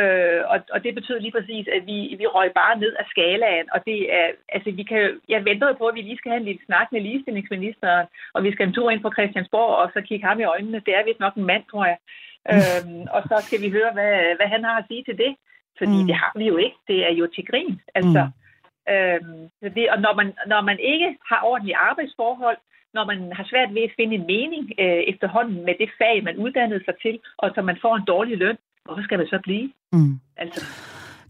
Øh, 0.00 0.42
og, 0.52 0.58
og 0.74 0.78
det 0.84 0.92
betyder 0.94 1.20
lige 1.20 1.36
præcis, 1.38 1.66
at 1.76 1.82
vi, 1.90 1.98
vi 2.20 2.26
røg 2.26 2.48
bare 2.60 2.78
ned 2.78 2.92
af 3.02 3.06
skalaen, 3.12 3.66
og 3.74 3.80
det 3.88 3.98
er, 4.18 4.26
altså 4.56 4.70
vi 4.70 4.82
kan, 4.90 5.02
jeg 5.28 5.44
venter 5.44 5.72
på, 5.80 5.86
at 5.86 5.94
vi 5.94 6.02
lige 6.02 6.18
skal 6.18 6.30
have 6.32 6.40
en 6.40 6.48
lille 6.50 6.64
snak 6.66 6.86
med 6.92 7.00
ligestillingsministeren, 7.00 8.06
og 8.34 8.40
vi 8.44 8.52
skal 8.52 8.66
en 8.66 8.74
tur 8.74 8.90
ind 8.90 9.02
på 9.02 9.12
Christiansborg, 9.16 9.72
og 9.82 9.90
så 9.94 10.00
kigge 10.08 10.26
ham 10.26 10.40
i 10.40 10.50
øjnene. 10.54 10.82
Det 10.86 10.92
er 10.94 11.04
vist 11.04 11.20
nok 11.20 11.34
en 11.34 11.50
mand, 11.52 11.64
tror 11.70 11.84
jeg. 11.92 11.98
øhm, 12.54 13.02
og 13.16 13.22
så 13.30 13.36
skal 13.46 13.60
vi 13.64 13.68
høre, 13.76 13.92
hvad, 13.92 14.14
hvad 14.38 14.48
han 14.54 14.64
har 14.64 14.76
at 14.78 14.88
sige 14.88 15.04
til 15.04 15.18
det. 15.24 15.32
Fordi 15.78 15.98
mm. 16.00 16.06
det 16.08 16.16
har 16.22 16.32
vi 16.36 16.46
jo 16.52 16.56
ikke. 16.56 16.78
Det 16.88 16.98
er 17.08 17.14
jo 17.20 17.26
til 17.34 17.44
grin. 17.50 17.80
Altså, 17.94 18.22
mm. 18.24 18.47
Øhm, 18.94 19.40
det, 19.76 19.84
og 19.92 19.98
når 20.04 20.14
man, 20.20 20.28
når 20.52 20.60
man 20.70 20.78
ikke 20.92 21.08
har 21.30 21.40
ordentlige 21.50 21.80
arbejdsforhold, 21.88 22.58
når 22.96 23.04
man 23.10 23.18
har 23.38 23.46
svært 23.50 23.74
ved 23.74 23.82
at 23.88 23.96
finde 23.98 24.14
en 24.14 24.26
mening 24.34 24.64
øh, 24.82 25.02
efterhånden 25.12 25.58
med 25.68 25.74
det 25.80 25.90
fag, 26.00 26.24
man 26.28 26.36
uddannede 26.44 26.84
sig 26.84 26.94
til, 27.04 27.14
og 27.42 27.46
så 27.54 27.60
man 27.62 27.78
får 27.84 27.94
en 27.96 28.08
dårlig 28.12 28.36
løn, 28.38 28.58
hvorfor 28.84 29.02
skal 29.02 29.18
det 29.18 29.28
så 29.28 29.38
blive? 29.46 29.66
Mm. 29.92 30.14
Altså, 30.36 30.60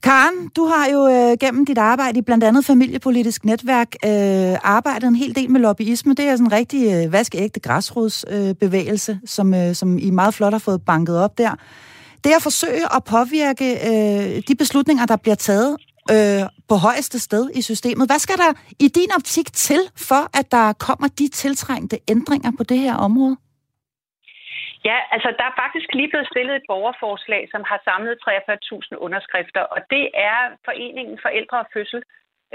Karen, 0.02 0.48
du 0.56 0.64
har 0.64 0.86
jo 0.94 1.00
øh, 1.08 1.38
gennem 1.40 1.66
dit 1.66 1.78
arbejde 1.78 2.18
i 2.18 2.22
blandt 2.22 2.44
andet 2.44 2.64
familiepolitisk 2.64 3.44
netværk 3.44 3.88
øh, 4.04 4.56
arbejdet 4.62 5.08
en 5.08 5.16
hel 5.16 5.34
del 5.34 5.50
med 5.50 5.60
lobbyisme. 5.60 6.14
Det 6.14 6.24
er 6.24 6.36
sådan 6.36 6.46
en 6.46 6.52
rigtig 6.52 6.82
øh, 6.94 7.12
vaskeægte 7.12 7.60
græsrodsbevægelse, 7.60 9.12
øh, 9.12 9.28
som, 9.28 9.54
øh, 9.54 9.74
som 9.74 9.98
I 9.98 10.10
meget 10.10 10.34
flot 10.34 10.52
har 10.52 10.58
fået 10.58 10.82
banket 10.86 11.18
op 11.24 11.38
der. 11.38 11.50
Det 12.24 12.30
at 12.30 12.42
forsøge 12.42 12.84
at 12.96 13.04
påvirke 13.04 13.68
øh, 13.90 14.42
de 14.48 14.54
beslutninger, 14.58 15.06
der 15.06 15.16
bliver 15.16 15.34
taget 15.34 15.76
øh, 16.12 16.42
på 16.70 16.74
højeste 16.88 17.18
sted 17.26 17.44
i 17.58 17.62
systemet. 17.70 18.04
Hvad 18.10 18.20
skal 18.26 18.38
der 18.44 18.50
i 18.84 18.88
din 18.98 19.10
optik 19.18 19.48
til, 19.66 19.80
for 20.08 20.22
at 20.38 20.46
der 20.56 20.66
kommer 20.86 21.08
de 21.20 21.26
tiltrængte 21.42 21.96
ændringer 22.14 22.50
på 22.58 22.64
det 22.70 22.78
her 22.78 22.96
område? 23.08 23.36
Ja, 24.88 24.98
altså 25.14 25.28
der 25.38 25.46
er 25.50 25.60
faktisk 25.64 25.88
lige 25.98 26.10
blevet 26.12 26.28
stillet 26.32 26.54
et 26.56 26.68
borgerforslag, 26.72 27.42
som 27.52 27.62
har 27.70 27.80
samlet 27.88 28.14
43.000 28.26 29.04
underskrifter, 29.06 29.62
og 29.74 29.80
det 29.94 30.04
er 30.30 30.38
Foreningen 30.66 31.18
Forældre 31.24 31.58
og 31.64 31.68
Fødsel, 31.74 32.02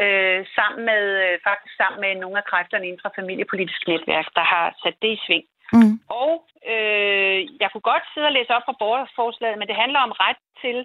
øh, 0.03 0.39
sammen 0.57 0.81
med, 0.89 1.03
øh, 1.25 1.35
faktisk 1.47 1.73
sammen 1.81 1.99
med 2.03 2.11
nogle 2.23 2.37
af 2.41 2.45
kræfterne 2.51 2.85
inden 2.87 3.03
for 3.03 3.11
familiepolitisk 3.19 3.81
netværk, 3.91 4.27
der 4.37 4.45
har 4.53 4.65
sat 4.83 4.97
det 5.01 5.11
i 5.15 5.21
sving. 5.25 5.45
Mm. 5.75 5.95
Og 6.23 6.31
øh, 6.73 7.39
jeg 7.61 7.69
kunne 7.69 7.87
godt 7.91 8.05
sidde 8.13 8.29
og 8.29 8.35
læse 8.37 8.51
op 8.55 8.65
fra 8.65 8.79
borgerforslaget, 8.83 9.57
men 9.59 9.67
det 9.69 9.81
handler 9.83 9.99
om 10.07 10.13
ret 10.25 10.41
til 10.63 10.77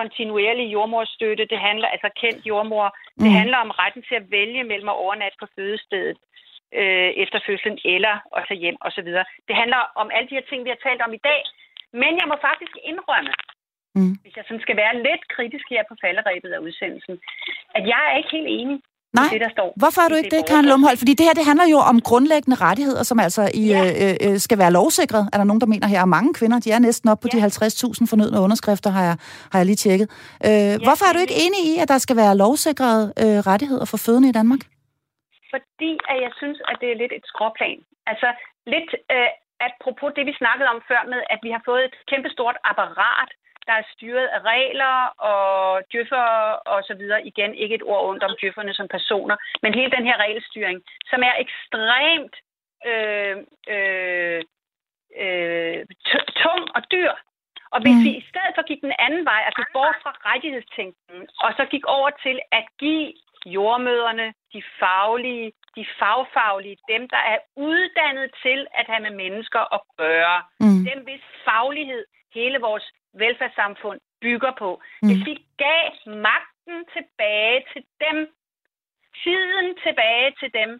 kontinuerlig 0.00 0.66
jordmorstøtte. 0.74 1.50
Det 1.52 1.60
handler 1.68 1.88
altså 1.94 2.10
kendt 2.22 2.42
jordmor. 2.50 2.86
Mm. 2.90 3.22
Det 3.24 3.30
handler 3.40 3.58
om 3.64 3.70
retten 3.80 4.02
til 4.08 4.16
at 4.20 4.30
vælge 4.38 4.62
mellem 4.70 4.88
at 4.92 5.00
overnatte 5.04 5.36
på 5.42 5.46
fødestedet 5.56 6.18
øh, 6.78 7.10
efter 7.24 7.38
fødslen 7.46 7.76
eller 7.94 8.14
at 8.36 8.42
tage 8.48 8.62
hjem 8.64 8.78
osv. 8.86 9.08
Det 9.48 9.54
handler 9.60 9.80
om 10.02 10.08
alle 10.14 10.28
de 10.30 10.38
her 10.38 10.46
ting, 10.48 10.60
vi 10.64 10.72
har 10.74 10.80
talt 10.86 11.02
om 11.06 11.12
i 11.18 11.24
dag. 11.30 11.42
Men 12.02 12.12
jeg 12.20 12.26
må 12.30 12.36
faktisk 12.48 12.74
indrømme, 12.90 13.32
mm. 13.98 14.14
hvis 14.22 14.36
jeg 14.36 14.44
sådan 14.46 14.66
skal 14.66 14.76
være 14.82 14.94
lidt 15.08 15.24
kritisk 15.34 15.66
her 15.74 15.82
på 15.88 15.94
falderæbet 16.02 16.52
af 16.56 16.60
udsendelsen, 16.66 17.16
at 17.76 17.84
jeg 17.92 18.02
er 18.08 18.16
ikke 18.16 18.34
helt 18.36 18.50
enig 18.58 18.78
Nej, 19.18 19.28
det, 19.32 19.40
der 19.46 19.52
står 19.56 19.68
hvorfor 19.82 20.00
er 20.04 20.08
du 20.12 20.16
ikke 20.20 20.32
det, 20.36 20.42
Karen 20.50 20.66
Lumhold? 20.72 20.96
Fordi 21.02 21.12
det 21.18 21.24
her, 21.26 21.34
det 21.40 21.46
handler 21.50 21.66
jo 21.74 21.78
om 21.90 21.96
grundlæggende 22.10 22.56
rettigheder, 22.66 23.02
som 23.10 23.18
altså 23.26 23.42
i, 23.62 23.64
ja. 23.66 23.82
øh, 24.02 24.14
øh, 24.24 24.36
skal 24.46 24.58
være 24.62 24.72
lovsikret. 24.78 25.22
Er 25.32 25.36
der 25.40 25.46
nogen, 25.50 25.62
der 25.64 25.70
mener 25.74 25.86
her? 25.92 26.00
Og 26.06 26.12
mange 26.18 26.30
kvinder, 26.38 26.58
de 26.64 26.70
er 26.76 26.80
næsten 26.88 27.06
op 27.12 27.20
på 27.22 27.28
ja. 27.32 27.38
de 27.38 27.44
50.000 27.44 28.12
fornødne 28.12 28.38
underskrifter, 28.46 28.90
har 28.96 29.04
jeg, 29.08 29.16
har 29.52 29.58
jeg 29.60 29.66
lige 29.70 29.80
tjekket. 29.84 30.08
Øh, 30.48 30.50
ja, 30.50 30.78
hvorfor 30.86 31.04
er 31.08 31.12
du 31.14 31.20
ikke 31.24 31.38
enig 31.44 31.62
i, 31.72 31.74
at 31.82 31.88
der 31.92 31.98
skal 32.06 32.16
være 32.22 32.32
lovsikrede 32.44 33.04
øh, 33.22 33.38
rettigheder 33.50 33.86
for 33.90 33.98
fødende 34.06 34.28
i 34.32 34.36
Danmark? 34.40 34.62
Fordi 35.52 35.92
at 36.12 36.16
jeg 36.24 36.32
synes, 36.40 36.58
at 36.70 36.76
det 36.80 36.88
er 36.90 37.00
lidt 37.02 37.12
et 37.18 37.26
skråplan. 37.32 37.80
Altså 38.12 38.28
lidt 38.74 38.90
øh, 39.14 39.30
apropos 39.68 40.10
det, 40.16 40.24
vi 40.30 40.34
snakkede 40.42 40.68
om 40.74 40.80
før 40.90 41.02
med, 41.12 41.20
at 41.34 41.40
vi 41.46 41.50
har 41.56 41.62
fået 41.68 41.82
et 41.88 41.96
kæmpestort 42.10 42.56
apparat, 42.70 43.30
der 43.66 43.72
er 43.72 43.90
styret 43.94 44.26
af 44.36 44.40
regler 44.52 44.96
og 45.30 45.82
djøffer 45.92 46.26
og 46.72 46.82
så 46.88 46.94
videre. 46.94 47.26
Igen, 47.26 47.54
ikke 47.54 47.74
et 47.74 47.82
ord 47.82 48.08
ondt 48.08 48.22
om 48.22 48.36
djøfferne 48.40 48.74
som 48.74 48.88
personer, 48.88 49.36
men 49.62 49.74
hele 49.74 49.90
den 49.96 50.04
her 50.08 50.16
regelstyring, 50.16 50.82
som 51.10 51.20
er 51.22 51.34
ekstremt 51.44 52.34
øh, 52.90 53.36
øh, 53.74 54.42
øh, 55.22 55.78
tung 56.42 56.62
og 56.76 56.82
dyr. 56.92 57.12
Og 57.74 57.78
hvis 57.82 57.98
mm. 58.00 58.04
vi 58.06 58.10
i 58.20 58.26
stedet 58.30 58.52
for 58.54 58.64
gik 58.70 58.80
den 58.80 58.94
anden 58.98 59.24
vej, 59.24 59.40
altså 59.48 59.64
bort 59.72 59.96
fra 60.02 60.12
rettighedstænkningen, 60.28 61.26
og 61.44 61.50
så 61.58 61.64
gik 61.72 61.84
over 61.96 62.10
til 62.24 62.36
at 62.58 62.64
give 62.78 63.12
jordmøderne, 63.46 64.26
de 64.54 64.62
faglige, 64.80 65.52
de 65.76 65.84
fagfaglige, 65.98 66.76
dem, 66.92 67.02
der 67.14 67.22
er 67.32 67.38
uddannet 67.56 68.28
til 68.44 68.66
at 68.78 68.86
have 68.90 69.02
med 69.06 69.14
mennesker 69.24 69.62
at 69.76 69.80
gøre, 70.02 70.38
mm. 70.60 70.84
dem 70.88 70.98
hvis 71.06 71.24
faglighed 71.48 72.04
hele 72.34 72.58
vores 72.60 72.86
velfærdssamfund 73.14 74.00
bygger 74.20 74.52
på. 74.58 74.82
Mm. 75.02 75.08
Hvis 75.08 75.26
vi 75.26 75.34
gav 75.64 75.84
magten 76.06 76.78
tilbage 76.96 77.64
til 77.72 77.82
dem, 78.04 78.16
tiden 79.22 79.66
tilbage 79.84 80.30
til 80.40 80.50
dem, 80.54 80.70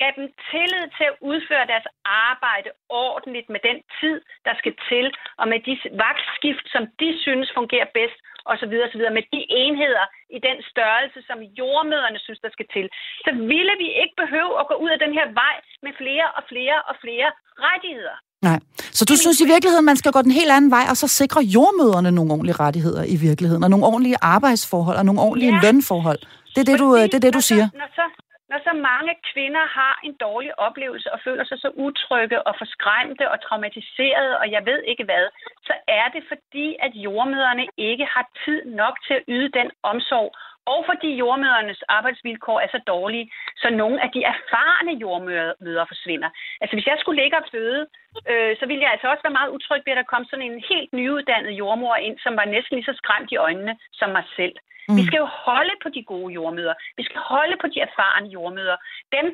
gav 0.00 0.12
dem 0.18 0.26
tillid 0.50 0.86
til 0.96 1.06
at 1.10 1.18
udføre 1.20 1.66
deres 1.72 1.88
arbejde 2.04 2.70
ordentligt 2.88 3.48
med 3.54 3.60
den 3.68 3.78
tid, 4.00 4.16
der 4.44 4.54
skal 4.60 4.74
til, 4.88 5.06
og 5.40 5.48
med 5.48 5.60
de 5.68 5.74
vagtskift, 6.04 6.66
som 6.74 6.82
de 7.00 7.08
synes 7.24 7.48
fungerer 7.58 7.88
bedst, 7.98 8.18
osv. 8.52 8.74
osv. 8.86 9.02
med 9.16 9.24
de 9.34 9.40
enheder 9.62 10.06
i 10.36 10.38
den 10.48 10.58
størrelse, 10.72 11.20
som 11.28 11.38
jordmøderne 11.60 12.18
synes, 12.18 12.40
der 12.44 12.50
skal 12.56 12.68
til, 12.76 12.86
så 13.24 13.30
ville 13.52 13.74
vi 13.82 13.88
ikke 14.02 14.16
behøve 14.22 14.52
at 14.60 14.68
gå 14.70 14.74
ud 14.84 14.90
af 14.90 14.98
den 14.98 15.12
her 15.18 15.26
vej 15.42 15.56
med 15.82 15.92
flere 16.00 16.28
og 16.38 16.42
flere 16.50 16.78
og 16.90 16.94
flere 17.04 17.28
rettigheder. 17.68 18.16
Nej. 18.42 18.58
Så 18.98 19.04
du 19.04 19.14
synes 19.16 19.40
i 19.40 19.46
virkeligheden, 19.54 19.84
man 19.84 19.96
skal 19.96 20.12
gå 20.12 20.22
den 20.22 20.30
helt 20.40 20.52
anden 20.56 20.70
vej, 20.70 20.84
og 20.90 20.96
så 20.96 21.08
sikre 21.08 21.40
jordmøderne 21.56 22.10
nogle 22.12 22.32
ordentlige 22.32 22.58
rettigheder 22.64 23.04
i 23.14 23.16
virkeligheden, 23.28 23.62
og 23.64 23.70
nogle 23.70 23.86
ordentlige 23.86 24.18
arbejdsforhold, 24.22 24.96
og 24.96 25.04
nogle 25.04 25.20
ordentlige 25.20 25.54
ja. 25.54 25.60
lønforhold. 25.64 26.20
Det 26.54 26.60
er 26.64 26.68
det, 26.70 26.78
du, 26.82 26.88
det, 26.96 27.14
er 27.14 27.24
det, 27.26 27.34
du 27.34 27.44
siger. 27.50 27.66
Når 27.82 27.90
så, 27.98 28.06
når 28.50 28.58
så 28.68 28.72
mange 28.90 29.12
kvinder 29.30 29.64
har 29.78 29.94
en 30.06 30.14
dårlig 30.26 30.52
oplevelse 30.66 31.08
og 31.14 31.18
føler 31.26 31.44
sig 31.50 31.58
så 31.64 31.70
utrygge 31.86 32.38
og 32.48 32.52
forskræmte 32.60 33.24
og 33.32 33.38
traumatiserede, 33.46 34.32
og 34.42 34.46
jeg 34.54 34.62
ved 34.70 34.80
ikke 34.90 35.04
hvad, 35.08 35.24
så 35.68 35.74
er 36.00 36.06
det 36.14 36.22
fordi, 36.32 36.66
at 36.86 36.92
jordmøderne 37.06 37.64
ikke 37.90 38.06
har 38.14 38.24
tid 38.44 38.60
nok 38.82 38.94
til 39.06 39.14
at 39.18 39.24
yde 39.34 39.48
den 39.58 39.68
omsorg, 39.90 40.30
og 40.72 40.80
fordi 40.90 41.10
jordmødernes 41.22 41.82
arbejdsvilkår 41.88 42.58
er 42.60 42.68
så 42.70 42.80
dårlige, 42.86 43.30
så 43.62 43.68
nogle 43.70 43.98
af 44.04 44.10
de 44.14 44.20
erfarne 44.34 44.92
jordmøder 45.02 45.84
forsvinder. 45.92 46.30
Altså 46.60 46.74
hvis 46.76 46.86
jeg 46.86 46.96
skulle 46.98 47.22
ligge 47.22 47.36
og 47.38 47.46
føde, 47.52 47.86
øh, 48.30 48.52
så 48.60 48.64
ville 48.66 48.82
jeg 48.82 48.92
altså 48.92 49.06
også 49.10 49.22
være 49.24 49.38
meget 49.38 49.54
utryg 49.56 49.82
ved, 49.84 49.92
at 49.92 50.00
der 50.00 50.12
kom 50.12 50.24
sådan 50.24 50.48
en 50.50 50.64
helt 50.70 50.90
nyuddannet 50.92 51.52
jordmor 51.60 51.96
ind, 52.06 52.16
som 52.24 52.36
var 52.36 52.44
næsten 52.44 52.74
lige 52.76 52.90
så 52.90 52.94
skræmt 53.00 53.32
i 53.32 53.36
øjnene 53.46 53.74
som 53.92 54.10
mig 54.10 54.24
selv. 54.38 54.56
Mm. 54.88 54.96
Vi 54.98 55.02
skal 55.06 55.18
jo 55.24 55.28
holde 55.48 55.74
på 55.82 55.88
de 55.96 56.02
gode 56.12 56.34
jordmøder. 56.38 56.74
Vi 56.96 57.04
skal 57.08 57.20
holde 57.32 57.56
på 57.60 57.66
de 57.72 57.78
erfarne 57.88 58.28
jordmøder. 58.36 58.76
Dem 59.16 59.26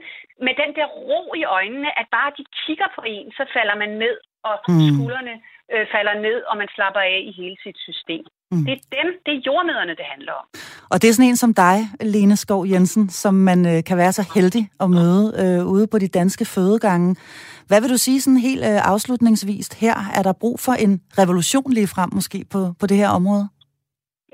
med 0.47 0.55
den 0.62 0.70
der 0.78 0.87
ro 0.87 1.35
i 1.35 1.45
øjnene, 1.45 1.99
at 2.01 2.07
bare 2.16 2.33
de 2.39 2.45
kigger 2.62 2.89
på 2.97 3.03
en, 3.07 3.33
så 3.39 3.45
falder 3.57 3.76
man 3.83 3.91
ned, 4.05 4.16
og 4.49 4.55
mm. 4.68 4.80
skuldrene 4.89 5.35
øh, 5.72 5.87
falder 5.95 6.14
ned, 6.26 6.39
og 6.51 6.57
man 6.57 6.68
slapper 6.74 7.01
af 7.01 7.18
i 7.30 7.33
hele 7.41 7.57
sit 7.64 7.78
system. 7.89 8.24
Mm. 8.53 8.64
Det 8.66 8.72
er 8.72 8.82
dem, 8.98 9.09
det 9.26 9.32
er 9.36 9.40
jordmøderne, 9.46 9.94
det 10.00 10.07
handler 10.12 10.32
om. 10.40 10.46
Og 10.92 10.96
det 11.03 11.09
er 11.09 11.12
sådan 11.12 11.30
en 11.30 11.36
som 11.36 11.55
dig, 11.55 11.76
Lene 12.14 12.36
Skov 12.36 12.62
Jensen, 12.72 13.09
som 13.09 13.34
man 13.34 13.59
øh, 13.72 13.78
kan 13.88 13.96
være 14.03 14.12
så 14.12 14.24
heldig 14.34 14.64
at 14.84 14.88
møde 14.98 15.24
øh, 15.42 15.61
ude 15.74 15.86
på 15.92 15.98
de 15.98 16.09
danske 16.09 16.44
fødegange. 16.55 17.16
Hvad 17.68 17.80
vil 17.80 17.90
du 17.90 17.96
sige 18.07 18.20
sådan 18.20 18.42
helt 18.48 18.64
øh, 18.70 18.80
afslutningsvist 18.92 19.80
her? 19.80 19.96
Er 20.18 20.22
der 20.22 20.40
brug 20.42 20.57
for 20.66 20.74
en 20.84 20.92
revolution 21.20 21.72
lige 21.72 21.92
frem 21.94 22.11
måske 22.18 22.38
på, 22.53 22.61
på 22.80 22.86
det 22.90 22.96
her 23.03 23.11
område? 23.18 23.44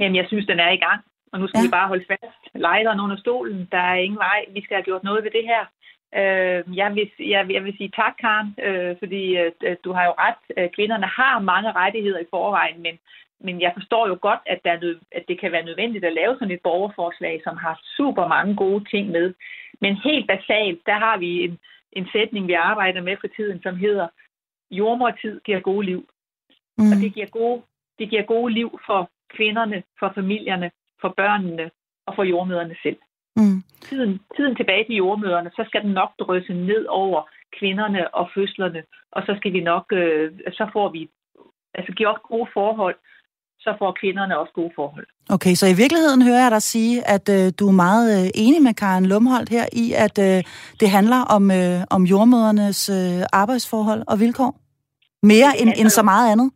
Jamen, 0.00 0.16
jeg 0.16 0.26
synes, 0.28 0.46
den 0.46 0.58
er 0.66 0.70
i 0.78 0.82
gang. 0.86 1.00
Og 1.32 1.40
nu 1.40 1.48
skal 1.48 1.58
ja. 1.60 1.66
vi 1.66 1.76
bare 1.78 1.88
holde 1.92 2.04
fast. 2.12 2.42
Lejderen 2.54 3.00
under 3.04 3.16
stolen. 3.24 3.68
Der 3.72 3.82
er 3.92 3.94
ingen 3.94 4.18
vej. 4.18 4.40
Vi 4.54 4.60
skal 4.62 4.74
have 4.76 4.88
gjort 4.88 5.04
noget 5.04 5.24
ved 5.24 5.32
det 5.38 5.44
her. 5.52 5.62
Øh, 6.20 6.60
jeg, 6.80 6.88
vil, 6.94 7.06
jeg, 7.34 7.42
jeg 7.56 7.62
vil 7.64 7.74
sige 7.76 7.92
tak, 8.00 8.14
Karen, 8.22 8.48
øh, 8.66 8.96
fordi 9.02 9.22
øh, 9.36 9.76
du 9.84 9.90
har 9.96 10.04
jo 10.08 10.14
ret. 10.24 10.42
Øh, 10.56 10.68
kvinderne 10.76 11.08
har 11.18 11.34
mange 11.52 11.72
rettigheder 11.72 12.20
i 12.22 12.30
forvejen, 12.34 12.82
men, 12.86 12.94
men 13.40 13.60
jeg 13.60 13.72
forstår 13.76 14.08
jo 14.08 14.18
godt, 14.20 14.40
at, 14.46 14.60
der 14.64 14.72
er 14.72 14.94
at 15.12 15.24
det 15.28 15.40
kan 15.40 15.52
være 15.52 15.64
nødvendigt 15.64 16.04
at 16.04 16.12
lave 16.12 16.34
sådan 16.34 16.54
et 16.54 16.60
borgerforslag, 16.62 17.40
som 17.44 17.56
har 17.56 17.80
super 17.96 18.26
mange 18.28 18.56
gode 18.56 18.84
ting 18.90 19.10
med. 19.10 19.34
Men 19.80 19.96
helt 19.96 20.26
basalt, 20.26 20.80
der 20.86 20.98
har 20.98 21.18
vi 21.18 21.44
en, 21.44 21.58
en 21.92 22.08
sætning, 22.12 22.48
vi 22.48 22.52
arbejder 22.52 23.00
med 23.02 23.16
for 23.20 23.28
tiden, 23.36 23.62
som 23.62 23.76
hedder, 23.76 24.08
jordmortid 24.70 25.40
giver 25.40 25.60
gode 25.60 25.86
liv. 25.86 26.08
Mm. 26.78 26.90
Og 26.92 26.96
det 27.02 27.14
giver 27.14 27.26
gode, 27.26 27.62
det 27.98 28.10
giver 28.10 28.22
gode 28.22 28.52
liv 28.54 28.80
for 28.86 29.10
kvinderne, 29.36 29.82
for 29.98 30.12
familierne, 30.14 30.70
for 31.00 31.08
børnene 31.08 31.70
og 32.06 32.14
for 32.14 32.24
jordmøderne 32.24 32.76
selv. 32.82 32.96
Mm. 33.36 33.62
Tiden, 33.80 34.20
tiden 34.36 34.56
tilbage 34.56 34.84
til 34.84 34.94
jordmøderne, 34.94 35.50
så 35.50 35.64
skal 35.66 35.82
den 35.82 35.92
nok 35.92 36.10
drysse 36.18 36.54
ned 36.54 36.86
over 36.86 37.30
kvinderne 37.58 38.14
og 38.14 38.30
fødslerne, 38.34 38.82
og 39.12 39.22
så 39.26 39.34
skal 39.36 39.52
vi 39.52 39.60
nok, 39.60 39.92
øh, 39.92 40.32
så 40.52 40.70
får 40.72 40.88
vi 40.88 41.08
altså 41.74 41.92
gjort 41.92 42.22
gode 42.22 42.48
forhold, 42.52 42.96
så 43.64 43.70
får 43.78 43.96
kvinderne 44.00 44.38
også 44.38 44.52
gode 44.52 44.72
forhold. 44.74 45.06
Okay, 45.30 45.54
så 45.54 45.66
i 45.66 45.76
virkeligheden 45.82 46.22
hører 46.22 46.42
jeg 46.42 46.50
dig 46.50 46.62
sige, 46.62 46.94
at 47.14 47.26
øh, 47.36 47.52
du 47.58 47.64
er 47.68 47.76
meget 47.86 48.06
øh, 48.16 48.26
enig 48.34 48.62
med 48.62 48.74
Karen 48.74 49.06
Lumholdt 49.06 49.50
her 49.56 49.66
i, 49.72 49.86
at 50.06 50.16
øh, 50.28 50.38
det 50.80 50.88
handler 50.96 51.20
om, 51.36 51.44
øh, 51.50 51.78
om 51.90 52.02
jordmødernes 52.12 52.80
øh, 52.98 53.22
arbejdsforhold 53.42 54.02
og 54.12 54.20
vilkår? 54.20 54.52
Mere 55.22 55.50
end, 55.60 55.70
end 55.80 55.88
så 55.88 56.02
meget 56.02 56.32
andet? 56.32 56.48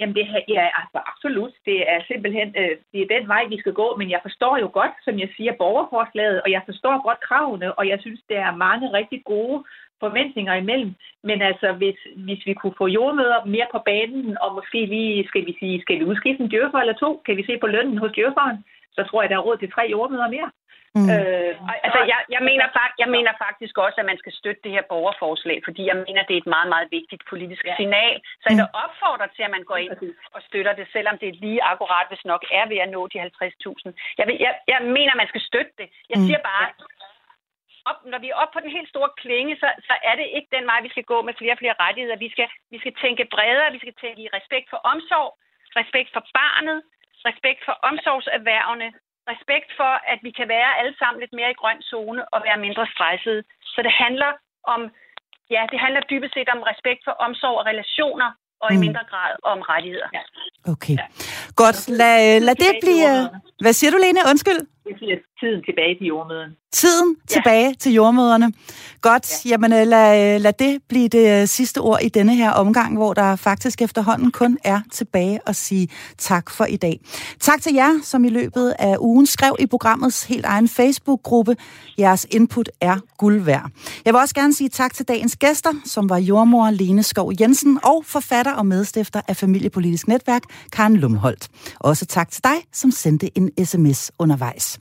Jamen, 0.00 0.14
det, 0.18 0.24
ja, 0.56 0.64
altså 0.80 0.98
absolut. 1.12 1.54
Det 1.68 1.78
er 1.92 2.00
simpelthen 2.10 2.48
øh, 2.60 2.74
det 2.92 3.00
er 3.02 3.12
den 3.16 3.24
vej, 3.34 3.42
vi 3.52 3.58
skal 3.62 3.74
gå. 3.82 3.88
Men 4.00 4.08
jeg 4.14 4.20
forstår 4.26 4.54
jo 4.64 4.68
godt, 4.80 4.94
som 5.06 5.14
jeg 5.22 5.28
siger, 5.36 5.52
borgerforslaget, 5.62 6.38
og 6.44 6.50
jeg 6.56 6.62
forstår 6.68 6.94
godt 7.08 7.20
kravene, 7.28 7.68
og 7.78 7.84
jeg 7.88 7.98
synes, 8.00 8.20
der 8.28 8.40
er 8.48 8.62
mange 8.66 8.86
rigtig 8.98 9.20
gode 9.32 9.58
forventninger 10.00 10.54
imellem. 10.54 10.94
Men 11.28 11.42
altså, 11.42 11.72
hvis, 11.72 11.98
hvis 12.16 12.42
vi 12.46 12.54
kunne 12.54 12.74
få 12.78 12.86
jordmøder 12.86 13.44
mere 13.44 13.66
på 13.72 13.78
banen, 13.90 14.38
og 14.44 14.54
måske 14.54 14.86
lige, 14.86 15.28
skal 15.28 15.46
vi 15.46 15.56
sige, 15.58 15.82
skal 15.82 15.98
vi 15.98 16.04
udskifte 16.04 16.42
en 16.42 16.50
djøffer 16.50 16.78
eller 16.78 16.94
to? 17.04 17.22
Kan 17.26 17.36
vi 17.36 17.44
se 17.46 17.58
på 17.58 17.66
lønnen 17.66 17.98
hos 17.98 18.12
djøfferen? 18.12 18.64
Så 18.96 19.00
tror 19.04 19.22
jeg, 19.22 19.30
der 19.30 19.36
er 19.36 19.46
råd 19.48 19.56
til 19.56 19.72
tre 19.72 19.82
jordmøder 19.90 20.28
mere. 20.28 20.50
Mm. 20.98 21.08
Øh, 21.14 21.52
altså, 21.86 22.00
jeg, 22.12 22.20
jeg, 22.34 22.42
mener, 22.50 22.66
jeg 23.02 23.08
mener 23.16 23.32
faktisk 23.46 23.74
også, 23.84 23.98
at 24.02 24.10
man 24.10 24.18
skal 24.22 24.32
støtte 24.40 24.60
det 24.64 24.72
her 24.76 24.84
borgerforslag, 24.92 25.58
fordi 25.66 25.82
jeg 25.90 25.96
mener, 26.06 26.22
det 26.28 26.34
er 26.34 26.42
et 26.44 26.54
meget, 26.56 26.68
meget 26.74 26.88
vigtigt 26.98 27.22
politisk 27.32 27.64
ja. 27.66 27.76
signal. 27.80 28.16
Så 28.42 28.46
jeg 28.50 28.68
mm. 28.68 28.80
opfordrer 28.84 29.28
til, 29.36 29.42
at 29.46 29.54
man 29.56 29.64
går 29.70 29.78
ind 29.84 29.92
og 30.36 30.40
støtter 30.48 30.72
det, 30.78 30.86
selvom 30.96 31.16
det 31.20 31.28
er 31.28 31.40
lige 31.44 31.62
akkurat, 31.72 32.06
hvis 32.10 32.24
nok 32.32 32.42
er 32.58 32.64
ved 32.72 32.78
at 32.84 32.90
nå 32.94 33.00
de 33.12 33.18
50.000. 33.22 34.18
Jeg, 34.18 34.24
jeg, 34.44 34.52
jeg 34.72 34.80
mener, 34.96 35.12
man 35.20 35.30
skal 35.32 35.42
støtte 35.48 35.74
det. 35.80 35.88
Jeg 36.12 36.18
mm. 36.18 36.26
siger 36.26 36.40
bare, 36.50 36.66
op, 37.90 37.98
når 38.12 38.18
vi 38.24 38.28
er 38.30 38.38
oppe 38.40 38.54
på 38.54 38.62
den 38.64 38.72
helt 38.76 38.90
store 38.94 39.10
klinge, 39.22 39.52
så, 39.62 39.68
så 39.88 39.94
er 40.08 40.14
det 40.20 40.26
ikke 40.36 40.50
den 40.56 40.64
vej, 40.70 40.78
vi 40.86 40.92
skal 40.94 41.06
gå 41.12 41.18
med 41.28 41.34
flere 41.40 41.54
og 41.56 41.60
flere 41.62 41.80
rettigheder. 41.84 42.24
Vi 42.26 42.30
skal, 42.34 42.48
vi 42.72 42.78
skal 42.82 42.94
tænke 43.02 43.32
bredere, 43.34 43.74
vi 43.76 43.82
skal 43.84 43.96
tænke 44.02 44.20
i 44.22 44.32
respekt 44.38 44.66
for 44.72 44.80
omsorg, 44.92 45.30
respekt 45.80 46.10
for 46.14 46.22
barnet, 46.38 46.78
respekt 47.28 47.60
for 47.66 47.74
omsorgserhvervene, 47.90 48.88
respekt 49.32 49.70
for, 49.78 49.92
at 50.12 50.18
vi 50.26 50.30
kan 50.38 50.48
være 50.56 50.70
alle 50.80 50.94
sammen 51.00 51.18
lidt 51.20 51.34
mere 51.38 51.50
i 51.52 51.60
grøn 51.60 51.80
zone 51.90 52.22
og 52.34 52.38
være 52.46 52.58
mindre 52.66 52.84
stressede. 52.94 53.40
Så 53.72 53.78
det 53.86 53.94
handler 54.04 54.30
om, 54.74 54.80
ja, 55.54 55.62
det 55.72 55.78
handler 55.84 56.00
dybest 56.10 56.34
set 56.34 56.50
om 56.54 56.62
respekt 56.72 57.00
for 57.06 57.14
omsorg 57.26 57.56
og 57.60 57.66
relationer, 57.70 58.30
og 58.62 58.68
i 58.72 58.76
mm. 58.76 58.80
mindre 58.86 59.04
grad 59.10 59.32
om 59.52 59.58
rettigheder. 59.72 60.08
Ja. 60.16 60.22
Okay. 60.72 60.96
Ja. 61.00 61.06
Godt, 61.62 61.78
lad, 62.00 62.40
lad 62.46 62.56
det 62.64 62.72
blive... 62.84 63.10
Hvad 63.64 63.72
siger 63.78 63.90
du, 63.94 63.98
Lene? 64.04 64.20
Undskyld. 64.30 64.60
Jeg 64.90 64.98
siger 64.98 65.16
tiden 65.40 65.62
tilbage 65.68 65.94
til 65.98 66.06
jordmøden. 66.06 66.50
Tiden 66.72 67.16
ja. 67.30 67.34
tilbage 67.34 67.74
til 67.74 67.92
jordmøderne. 67.92 68.52
Godt, 69.00 69.44
ja. 69.44 69.50
jamen 69.50 69.72
øh, 69.72 69.86
lad, 69.86 70.34
øh, 70.34 70.40
lad 70.40 70.52
det 70.52 70.82
blive 70.88 71.08
det 71.08 71.40
øh, 71.40 71.46
sidste 71.46 71.78
ord 71.78 71.98
i 72.02 72.08
denne 72.08 72.34
her 72.36 72.50
omgang, 72.50 72.96
hvor 72.96 73.14
der 73.14 73.36
faktisk 73.36 73.82
efterhånden 73.82 74.30
kun 74.32 74.58
er 74.64 74.80
tilbage 74.92 75.40
at 75.46 75.56
sige 75.56 75.88
tak 76.18 76.50
for 76.50 76.64
i 76.64 76.76
dag. 76.76 77.00
Tak 77.40 77.60
til 77.62 77.74
jer, 77.74 77.92
som 78.02 78.24
i 78.24 78.28
løbet 78.28 78.74
af 78.78 78.96
ugen 79.00 79.26
skrev 79.26 79.56
i 79.58 79.66
programmets 79.66 80.24
helt 80.24 80.44
egen 80.46 80.68
Facebook-gruppe. 80.68 81.56
Jeres 81.98 82.26
input 82.30 82.70
er 82.80 82.96
guld 83.18 83.40
værd. 83.40 83.70
Jeg 84.04 84.14
vil 84.14 84.20
også 84.20 84.34
gerne 84.34 84.54
sige 84.54 84.68
tak 84.68 84.94
til 84.94 85.08
dagens 85.08 85.36
gæster, 85.36 85.70
som 85.84 86.08
var 86.08 86.18
jordmor 86.18 86.70
Lene 86.70 87.02
Skov 87.02 87.32
Jensen 87.40 87.78
og 87.84 88.04
forfatter 88.06 88.52
og 88.52 88.66
medstifter 88.66 89.20
af 89.28 89.36
Familiepolitisk 89.36 90.08
Netværk, 90.08 90.42
Karen 90.72 90.96
Lumholdt. 90.96 91.48
Også 91.80 92.06
tak 92.06 92.30
til 92.30 92.44
dig, 92.44 92.56
som 92.72 92.90
sendte 92.90 93.38
en 93.38 93.66
sms 93.66 94.12
undervejs. 94.18 94.79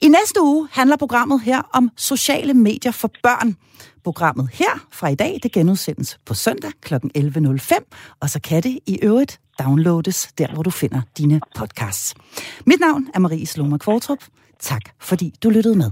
I 0.00 0.08
næste 0.08 0.42
uge 0.42 0.68
handler 0.72 0.96
programmet 0.96 1.40
her 1.40 1.62
om 1.72 1.90
sociale 1.96 2.54
medier 2.54 2.92
for 2.92 3.10
børn. 3.22 3.56
Programmet 4.04 4.48
her 4.52 4.86
fra 4.92 5.08
i 5.08 5.14
dag, 5.14 5.38
det 5.42 5.52
genudsendes 5.52 6.18
på 6.26 6.34
søndag 6.34 6.70
kl. 6.80 6.94
11.05, 6.94 8.16
og 8.20 8.30
så 8.30 8.40
kan 8.40 8.62
det 8.62 8.78
i 8.86 8.98
øvrigt 9.02 9.40
downloades 9.58 10.28
der, 10.38 10.52
hvor 10.52 10.62
du 10.62 10.70
finder 10.70 11.00
dine 11.18 11.40
podcasts. 11.56 12.14
Mit 12.66 12.80
navn 12.80 13.08
er 13.14 13.18
Marie 13.18 13.46
Sloma 13.46 13.78
Kvartrup. 13.78 14.18
Tak 14.60 14.82
fordi 15.00 15.34
du 15.42 15.50
lyttede 15.50 15.78
med. 15.78 15.90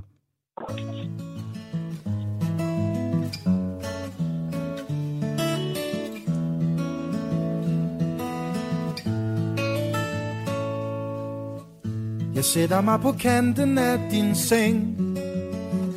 Jeg 12.37 12.45
sætter 12.45 12.81
mig 12.81 13.01
på 13.01 13.13
kanten 13.13 13.79
af 13.79 13.99
din 14.11 14.35
seng 14.35 14.99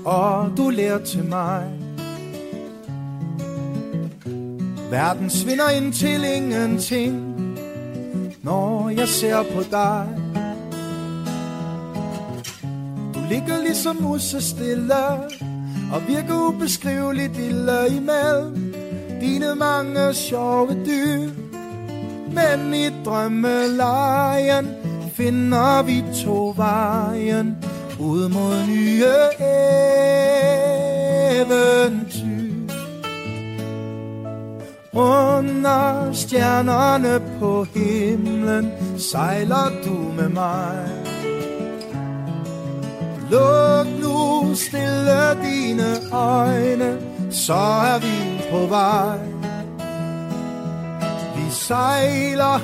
Og 0.05 0.51
du 0.57 0.69
lærer 0.69 1.03
til 1.03 1.23
mig. 1.23 1.63
Verden 4.91 5.29
svinder 5.29 5.69
ind 5.69 5.93
til 5.93 6.23
ingenting 6.35 7.35
Når 8.41 8.89
jeg 8.89 9.07
ser 9.07 9.43
på 9.43 9.61
dig. 9.71 10.07
Du 13.13 13.19
ligger 13.29 13.63
ligesom 13.63 13.95
musse 14.01 14.41
stille 14.41 14.93
Og 15.93 16.07
virker 16.07 16.47
ubeskriveligt 16.47 17.37
lille 17.37 17.87
imellem 17.87 18.73
Dine 19.21 19.55
mange 19.55 20.13
sjove 20.13 20.85
dyr 20.85 21.29
Men 22.33 22.73
i 22.73 22.89
drømmelejen 23.05 24.67
finder 25.20 25.84
vi 25.84 26.03
to 26.24 26.53
vejen 26.57 27.57
ud 27.99 28.30
mod 28.30 28.67
nye 28.67 29.05
eventyr. 31.39 32.74
Under 34.93 36.13
stjernerne 36.13 37.22
på 37.39 37.65
himlen 37.76 38.72
sejler 38.97 39.72
du 39.86 39.93
med 40.17 40.30
mig. 40.30 40.89
Luk 43.32 43.88
nu 44.01 44.55
stille 44.55 45.36
dine 45.43 46.13
øjne, 46.13 46.97
så 47.32 47.53
er 47.93 47.99
vi 47.99 48.41
på 48.51 48.65
vej. 48.65 49.20
Vi 51.36 51.51
sejler 51.51 52.59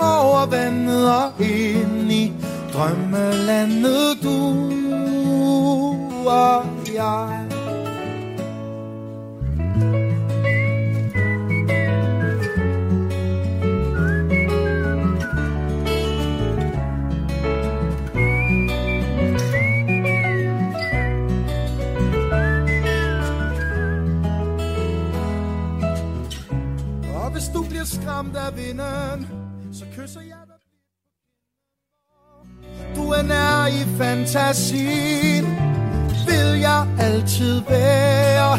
over 0.00 0.46
vandet 0.46 1.10
og 1.10 1.32
ind 1.40 2.12
i 2.12 2.32
drømmelandet 2.72 4.22
du 4.22 4.70
og 6.28 6.64
jeg. 6.94 7.46
Og 27.14 27.30
hvis 27.32 27.44
du 27.54 27.62
bliver 27.62 27.84
skræmt 27.84 28.36
af 28.36 28.56
vinden 28.56 29.39
i 33.70 33.86
fantasien 33.98 35.44
Vil 36.26 36.60
jeg 36.60 36.86
altid 36.98 37.62
være 37.68 38.58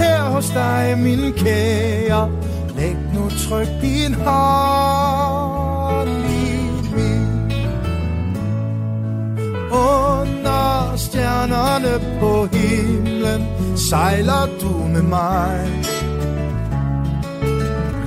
her 0.00 0.22
hos 0.22 0.50
dig, 0.50 0.98
min 0.98 1.32
kære. 1.32 2.30
Læg 2.76 2.96
nu 3.14 3.30
tryk 3.30 3.68
din 3.82 4.14
hånd 4.14 6.08
i 6.10 6.70
min. 6.94 7.52
Under 9.70 10.92
stjernerne 10.96 12.20
på 12.20 12.48
himlen 12.52 13.46
Sejler 13.76 14.48
du 14.60 14.72
med 14.92 15.02
mig. 15.02 15.68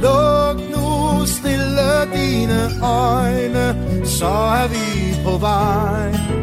Luk 0.01 0.57
nu 0.75 1.25
stille 1.25 1.91
dine 2.13 2.61
øjne 2.83 3.75
Så 4.05 4.27
er 4.27 4.67
vi 4.67 5.15
på 5.25 5.37
vej 5.37 6.42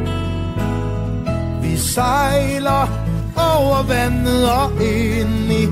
sejler 1.95 2.86
over 3.36 3.82
vandet 3.88 4.51
og 4.51 4.70
ind 4.82 5.53
i 5.53 5.66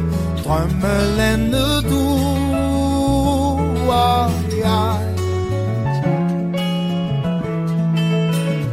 drømmelandet 0.44 1.84
du 1.90 2.04
og 3.90 4.30
jeg. 4.64 5.00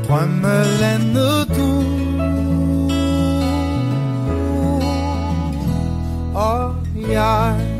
Drømmelandet 0.07 1.47
du 1.57 1.69
og 6.35 6.75
jeg. 7.09 7.74